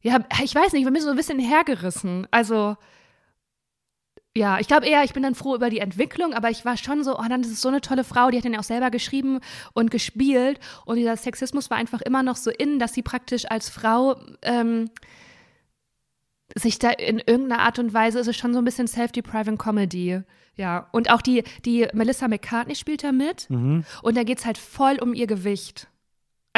ja, 0.00 0.18
ich 0.42 0.54
weiß 0.54 0.72
nicht, 0.72 0.84
wir 0.84 0.92
sind 0.92 1.02
so 1.02 1.10
ein 1.10 1.16
bisschen 1.16 1.38
hergerissen. 1.40 2.26
Also 2.30 2.76
ja, 4.38 4.58
ich 4.60 4.68
glaube 4.68 4.86
eher, 4.86 5.02
ich 5.04 5.12
bin 5.12 5.22
dann 5.22 5.34
froh 5.34 5.54
über 5.54 5.68
die 5.68 5.80
Entwicklung, 5.80 6.32
aber 6.32 6.48
ich 6.50 6.64
war 6.64 6.76
schon 6.76 7.02
so, 7.04 7.18
oh, 7.18 7.24
dann 7.28 7.40
ist 7.42 7.50
es 7.50 7.60
so 7.60 7.68
eine 7.68 7.80
tolle 7.80 8.04
Frau, 8.04 8.30
die 8.30 8.38
hat 8.38 8.44
den 8.44 8.54
ja 8.54 8.60
auch 8.60 8.64
selber 8.64 8.90
geschrieben 8.90 9.40
und 9.74 9.90
gespielt 9.90 10.60
und 10.86 10.96
dieser 10.96 11.16
Sexismus 11.16 11.70
war 11.70 11.76
einfach 11.76 12.00
immer 12.00 12.22
noch 12.22 12.36
so 12.36 12.50
in, 12.50 12.78
dass 12.78 12.94
sie 12.94 13.02
praktisch 13.02 13.50
als 13.50 13.68
Frau 13.68 14.16
ähm, 14.42 14.90
sich 16.54 16.78
da 16.78 16.90
in 16.90 17.18
irgendeiner 17.18 17.62
Art 17.62 17.78
und 17.78 17.92
Weise 17.92 18.20
ist 18.20 18.28
es 18.28 18.36
schon 18.36 18.52
so 18.52 18.58
ein 18.60 18.64
bisschen 18.64 18.88
self-depriving 18.88 19.58
Comedy. 19.58 20.22
Ja, 20.56 20.88
und 20.92 21.10
auch 21.10 21.22
die, 21.22 21.44
die 21.64 21.86
Melissa 21.92 22.26
McCartney 22.26 22.74
spielt 22.74 23.04
da 23.04 23.12
mit 23.12 23.48
Mhm. 23.50 23.84
und 24.02 24.16
da 24.16 24.22
geht 24.24 24.38
es 24.38 24.46
halt 24.46 24.58
voll 24.58 24.98
um 25.00 25.14
ihr 25.14 25.26
Gewicht. 25.26 25.88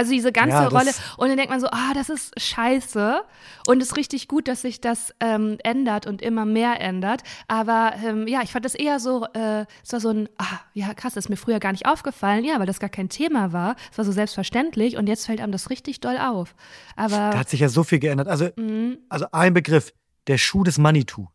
Also 0.00 0.12
diese 0.12 0.32
ganze 0.32 0.56
Ja, 0.56 0.68
Rolle. 0.68 0.90
Und 1.18 1.28
dann 1.28 1.36
denkt 1.36 1.50
man 1.50 1.60
so, 1.60 1.66
ah, 1.70 1.92
das 1.94 2.08
ist 2.08 2.32
scheiße. 2.40 3.20
Und 3.66 3.82
es 3.82 3.88
ist 3.90 3.96
richtig 3.98 4.28
gut, 4.28 4.48
dass 4.48 4.62
sich 4.62 4.80
das 4.80 5.14
ähm, 5.20 5.58
ändert 5.62 6.06
und 6.06 6.22
immer 6.22 6.46
mehr 6.46 6.80
ändert. 6.80 7.22
Aber 7.48 7.92
ähm, 8.02 8.26
ja, 8.26 8.40
ich 8.42 8.50
fand 8.52 8.64
das 8.64 8.74
eher 8.74 8.98
so, 8.98 9.26
äh, 9.34 9.66
es 9.84 9.92
war 9.92 10.00
so 10.00 10.08
ein, 10.08 10.28
ah, 10.38 10.44
ja, 10.72 10.94
krass, 10.94 11.12
das 11.14 11.26
ist 11.26 11.28
mir 11.28 11.36
früher 11.36 11.60
gar 11.60 11.72
nicht 11.72 11.86
aufgefallen. 11.86 12.44
Ja, 12.44 12.58
weil 12.58 12.66
das 12.66 12.80
gar 12.80 12.88
kein 12.88 13.10
Thema 13.10 13.52
war. 13.52 13.76
Es 13.92 13.98
war 13.98 14.04
so 14.06 14.12
selbstverständlich 14.12 14.96
und 14.96 15.06
jetzt 15.06 15.26
fällt 15.26 15.40
einem 15.40 15.52
das 15.52 15.68
richtig 15.68 16.00
doll 16.00 16.16
auf. 16.18 16.54
Da 16.96 17.04
Aber 17.04 17.38
hat 17.38 17.50
sich 17.50 17.60
ja 17.60 17.68
so 17.68 17.84
viel 17.84 17.98
geändert. 17.98 18.28
Also, 18.28 18.48
Mhm. 18.56 18.98
also 19.10 19.26
ein 19.32 19.52
Begriff, 19.52 19.92
der 20.28 20.38
Schuh 20.38 20.64
des 20.64 20.78
Manitou. 20.78 21.26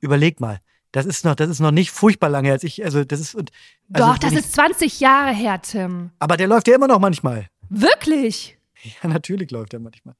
Überleg 0.00 0.38
mal. 0.40 0.60
Das 0.92 1.06
ist 1.06 1.24
noch, 1.24 1.34
das 1.34 1.48
ist 1.50 1.58
noch 1.58 1.72
nicht 1.72 1.90
furchtbar 1.90 2.28
lange 2.28 2.46
her 2.46 2.52
als 2.52 2.62
ich, 2.62 2.84
also 2.84 3.02
das 3.02 3.18
ist, 3.18 3.34
und- 3.34 3.50
also 3.92 4.06
doch, 4.06 4.16
das 4.18 4.32
ist 4.32 4.52
20 4.52 5.00
Jahre 5.00 5.32
her, 5.32 5.60
Tim. 5.60 6.10
aber 6.20 6.36
der 6.36 6.46
läuft 6.46 6.68
ja 6.68 6.76
immer 6.76 6.86
noch 6.86 7.00
manchmal. 7.00 7.48
Wirklich? 7.68 8.58
Ja, 9.02 9.08
natürlich 9.08 9.50
läuft 9.50 9.72
der 9.72 9.80
manchmal. 9.80 10.14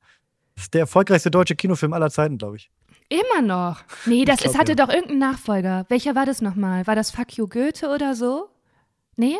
Das 0.55 0.65
ist 0.65 0.75
der 0.75 0.83
erfolgreichste 0.83 1.31
deutsche 1.31 1.57
Kinofilm 1.57 1.93
aller 1.93 2.11
Zeiten, 2.11 2.39
glaube 2.39 2.57
ich. 2.57 2.71
Immer 3.09 3.43
noch. 3.43 3.83
Nee, 4.07 4.25
das 4.25 4.41
glaub, 4.41 4.55
es 4.55 4.59
hatte 4.59 4.73
ja. 4.73 4.77
doch 4.77 4.89
irgendeinen 4.89 5.19
Nachfolger. 5.19 5.85
Welcher 5.89 6.15
war 6.15 6.27
das 6.27 6.41
nochmal? 6.41 6.87
War 6.87 6.95
das 6.95 7.11
Fuck 7.11 7.37
You 7.37 7.47
Goethe 7.49 7.89
oder 7.89 8.15
so? 8.15 8.49
Nee? 9.17 9.37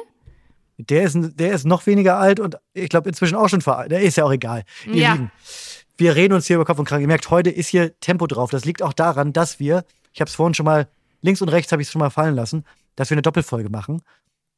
Der 0.77 1.05
ist, 1.05 1.17
der 1.39 1.53
ist 1.53 1.65
noch 1.65 1.87
weniger 1.87 2.19
alt 2.19 2.41
und 2.41 2.57
ich 2.73 2.89
glaube 2.89 3.09
inzwischen 3.09 3.37
auch 3.37 3.49
schon 3.49 3.61
veraltet. 3.61 3.93
Der 3.93 4.01
ist 4.03 4.17
ja 4.17 4.25
auch 4.25 4.33
egal. 4.33 4.65
Ihr 4.87 4.95
Ja. 4.95 5.13
Lieben, 5.13 5.31
wir 5.97 6.17
reden 6.17 6.35
uns 6.35 6.47
hier 6.47 6.57
über 6.57 6.65
Kopf 6.65 6.79
und 6.79 6.87
Kragen. 6.87 7.03
Ihr 7.03 7.09
merkt, 7.09 7.31
heute 7.31 7.51
ist 7.51 7.69
hier 7.69 7.99
Tempo 8.01 8.27
drauf. 8.27 8.51
Das 8.51 8.65
liegt 8.65 8.83
auch 8.83 8.93
daran, 8.93 9.33
dass 9.33 9.61
wir, 9.61 9.85
ich 10.13 10.21
habe 10.21 10.29
es 10.29 10.35
vorhin 10.35 10.55
schon 10.55 10.67
mal, 10.67 10.89
links 11.23 11.41
und 11.41 11.49
rechts 11.49 11.71
habe 11.73 11.81
ich 11.81 11.89
es 11.89 11.93
schon 11.93 12.01
mal 12.01 12.11
fallen 12.11 12.35
lassen, 12.35 12.65
dass 12.97 13.11
wir 13.11 13.15
eine 13.15 13.23
Doppelfolge 13.23 13.71
machen. 13.71 14.03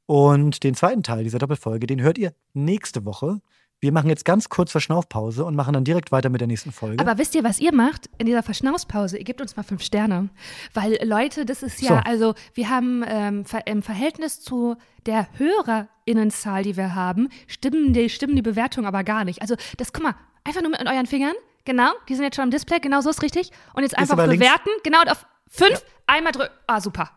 Und 0.06 0.62
den 0.62 0.74
zweiten 0.74 1.02
Teil 1.02 1.24
dieser 1.24 1.38
Doppelfolge, 1.38 1.86
den 1.86 2.00
hört 2.00 2.18
ihr 2.18 2.32
nächste 2.54 3.04
Woche. 3.04 3.40
Wir 3.78 3.92
machen 3.92 4.08
jetzt 4.08 4.24
ganz 4.24 4.48
kurz 4.48 4.70
Verschnaufpause 4.70 5.44
und 5.44 5.54
machen 5.54 5.74
dann 5.74 5.84
direkt 5.84 6.10
weiter 6.10 6.30
mit 6.30 6.40
der 6.40 6.48
nächsten 6.48 6.72
Folge. 6.72 6.98
Aber 6.98 7.18
wisst 7.18 7.34
ihr, 7.34 7.44
was 7.44 7.60
ihr 7.60 7.74
macht 7.74 8.08
in 8.16 8.24
dieser 8.24 8.42
Verschnaufspause? 8.42 9.18
Ihr 9.18 9.24
gebt 9.24 9.40
uns 9.42 9.54
mal 9.56 9.64
fünf 9.64 9.82
Sterne. 9.82 10.30
Weil, 10.72 10.98
Leute, 11.04 11.44
das 11.44 11.62
ist 11.62 11.82
ja, 11.82 11.88
So. 11.88 11.94
also, 12.10 12.34
wir 12.54 12.70
haben 12.70 13.04
ähm, 13.06 13.44
im 13.66 13.82
Verhältnis 13.82 14.40
zu 14.40 14.76
der 15.04 15.28
HörerInnenzahl, 15.36 16.62
die 16.62 16.76
wir 16.76 16.94
haben, 16.94 17.28
stimmen 17.48 17.92
die, 17.92 18.08
stimmen 18.08 18.34
die 18.34 18.42
Bewertungen 18.42 18.86
aber 18.86 19.04
gar 19.04 19.24
nicht. 19.24 19.42
Also, 19.42 19.56
das, 19.76 19.92
guck 19.92 20.04
mal, 20.04 20.14
einfach 20.42 20.62
nur 20.62 20.70
mit 20.70 20.80
euren 20.86 21.06
Fingern. 21.06 21.34
Genau, 21.66 21.90
die 22.08 22.14
sind 22.14 22.24
jetzt 22.24 22.36
schon 22.36 22.44
am 22.44 22.50
Display, 22.50 22.78
genau 22.80 23.02
so 23.02 23.10
ist 23.10 23.22
richtig. 23.22 23.50
Und 23.74 23.82
jetzt 23.82 23.98
einfach 23.98 24.14
aber 24.14 24.26
links. 24.26 24.42
bewerten, 24.42 24.70
genau, 24.84 25.02
und 25.02 25.10
auf 25.10 25.26
fünf, 25.48 25.84
einmal 26.06 26.32
drücken. 26.32 26.54
Ah, 26.66 26.80
super. 26.80 27.10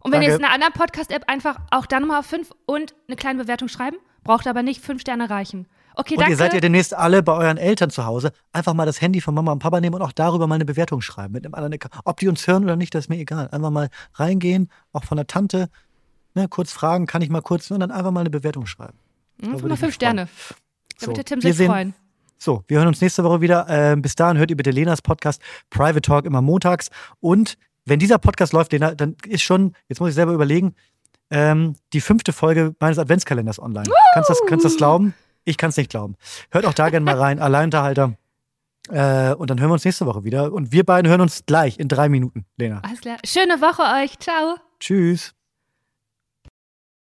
Und 0.00 0.12
wenn 0.12 0.22
ihr 0.22 0.28
Danke. 0.28 0.32
jetzt 0.32 0.38
in 0.38 0.44
einer 0.44 0.54
anderen 0.54 0.72
Podcast-App 0.72 1.24
einfach 1.26 1.58
auch 1.70 1.86
dann 1.86 2.02
nochmal 2.02 2.20
auf 2.20 2.26
fünf 2.26 2.50
und 2.66 2.94
eine 3.08 3.16
kleine 3.16 3.42
Bewertung 3.42 3.68
schreiben, 3.68 3.96
braucht 4.24 4.46
aber 4.46 4.62
nicht 4.62 4.82
fünf 4.82 5.00
Sterne 5.00 5.28
reichen. 5.30 5.66
Okay, 5.96 6.14
und 6.14 6.20
danke. 6.20 6.32
ihr 6.34 6.36
seid 6.36 6.54
ja 6.54 6.60
demnächst 6.60 6.94
alle 6.94 7.24
bei 7.24 7.32
euren 7.32 7.56
Eltern 7.56 7.90
zu 7.90 8.06
Hause. 8.06 8.30
Einfach 8.52 8.72
mal 8.72 8.86
das 8.86 9.00
Handy 9.00 9.20
von 9.20 9.34
Mama 9.34 9.50
und 9.50 9.58
Papa 9.58 9.80
nehmen 9.80 9.96
und 9.96 10.02
auch 10.02 10.12
darüber 10.12 10.46
mal 10.46 10.54
eine 10.54 10.64
Bewertung 10.64 11.00
schreiben. 11.00 11.32
Mit 11.32 11.44
einem 11.44 11.54
anderen 11.54 11.72
Account. 11.74 11.94
Ob 12.04 12.18
die 12.20 12.28
uns 12.28 12.46
hören 12.46 12.62
oder 12.62 12.76
nicht, 12.76 12.94
das 12.94 13.06
ist 13.06 13.08
mir 13.08 13.16
egal. 13.18 13.48
Einfach 13.50 13.70
mal 13.70 13.88
reingehen, 14.14 14.70
auch 14.92 15.02
von 15.02 15.16
der 15.16 15.26
Tante, 15.26 15.68
ne, 16.34 16.46
kurz 16.46 16.70
fragen, 16.72 17.06
kann 17.06 17.20
ich 17.22 17.30
mal 17.30 17.42
kurz, 17.42 17.68
und 17.72 17.80
dann 17.80 17.90
einfach 17.90 18.12
mal 18.12 18.20
eine 18.20 18.30
Bewertung 18.30 18.66
schreiben. 18.66 18.96
Hm, 19.42 19.54
würde 19.54 19.68
mal 19.70 19.76
fünf 19.76 19.94
Sterne. 19.94 20.28
So, 20.98 21.06
Damit 21.06 21.16
der 21.16 21.24
Tim 21.24 21.40
sich 21.40 21.56
sehen- 21.56 21.70
freuen. 21.70 21.94
So, 22.40 22.62
wir 22.68 22.78
hören 22.78 22.86
uns 22.86 23.00
nächste 23.00 23.24
Woche 23.24 23.40
wieder. 23.40 23.66
Ähm, 23.68 24.00
bis 24.00 24.14
dahin 24.14 24.38
hört 24.38 24.50
ihr 24.50 24.56
bitte 24.56 24.70
Lenas 24.70 25.02
Podcast 25.02 25.42
Private 25.70 26.02
Talk 26.02 26.24
immer 26.24 26.40
montags. 26.40 26.90
Und 27.18 27.58
wenn 27.88 27.98
dieser 27.98 28.18
Podcast 28.18 28.52
läuft, 28.52 28.72
Lena, 28.72 28.94
dann 28.94 29.16
ist 29.26 29.42
schon, 29.42 29.74
jetzt 29.88 30.00
muss 30.00 30.10
ich 30.10 30.14
selber 30.14 30.32
überlegen, 30.32 30.74
ähm, 31.30 31.74
die 31.92 32.00
fünfte 32.00 32.32
Folge 32.32 32.74
meines 32.80 32.98
Adventskalenders 32.98 33.60
online. 33.60 33.86
Kannst 34.14 34.30
du 34.30 34.34
das, 34.34 34.42
kannst 34.46 34.64
das 34.64 34.76
glauben? 34.76 35.14
Ich 35.44 35.56
kann 35.56 35.70
es 35.70 35.76
nicht 35.76 35.90
glauben. 35.90 36.16
Hört 36.50 36.66
auch 36.66 36.74
da 36.74 36.90
gerne 36.90 37.04
mal 37.04 37.18
rein. 37.18 37.38
Alleinunterhalter. 37.40 38.14
Äh, 38.90 39.34
und 39.34 39.50
dann 39.50 39.60
hören 39.60 39.70
wir 39.70 39.74
uns 39.74 39.84
nächste 39.84 40.06
Woche 40.06 40.24
wieder. 40.24 40.52
Und 40.52 40.72
wir 40.72 40.84
beiden 40.84 41.10
hören 41.10 41.20
uns 41.20 41.44
gleich 41.46 41.78
in 41.78 41.88
drei 41.88 42.08
Minuten, 42.08 42.46
Lena. 42.56 42.80
Alles 42.84 43.00
klar. 43.00 43.18
Schöne 43.24 43.60
Woche 43.60 43.82
euch. 44.02 44.18
Ciao. 44.18 44.56
Tschüss. 44.80 45.37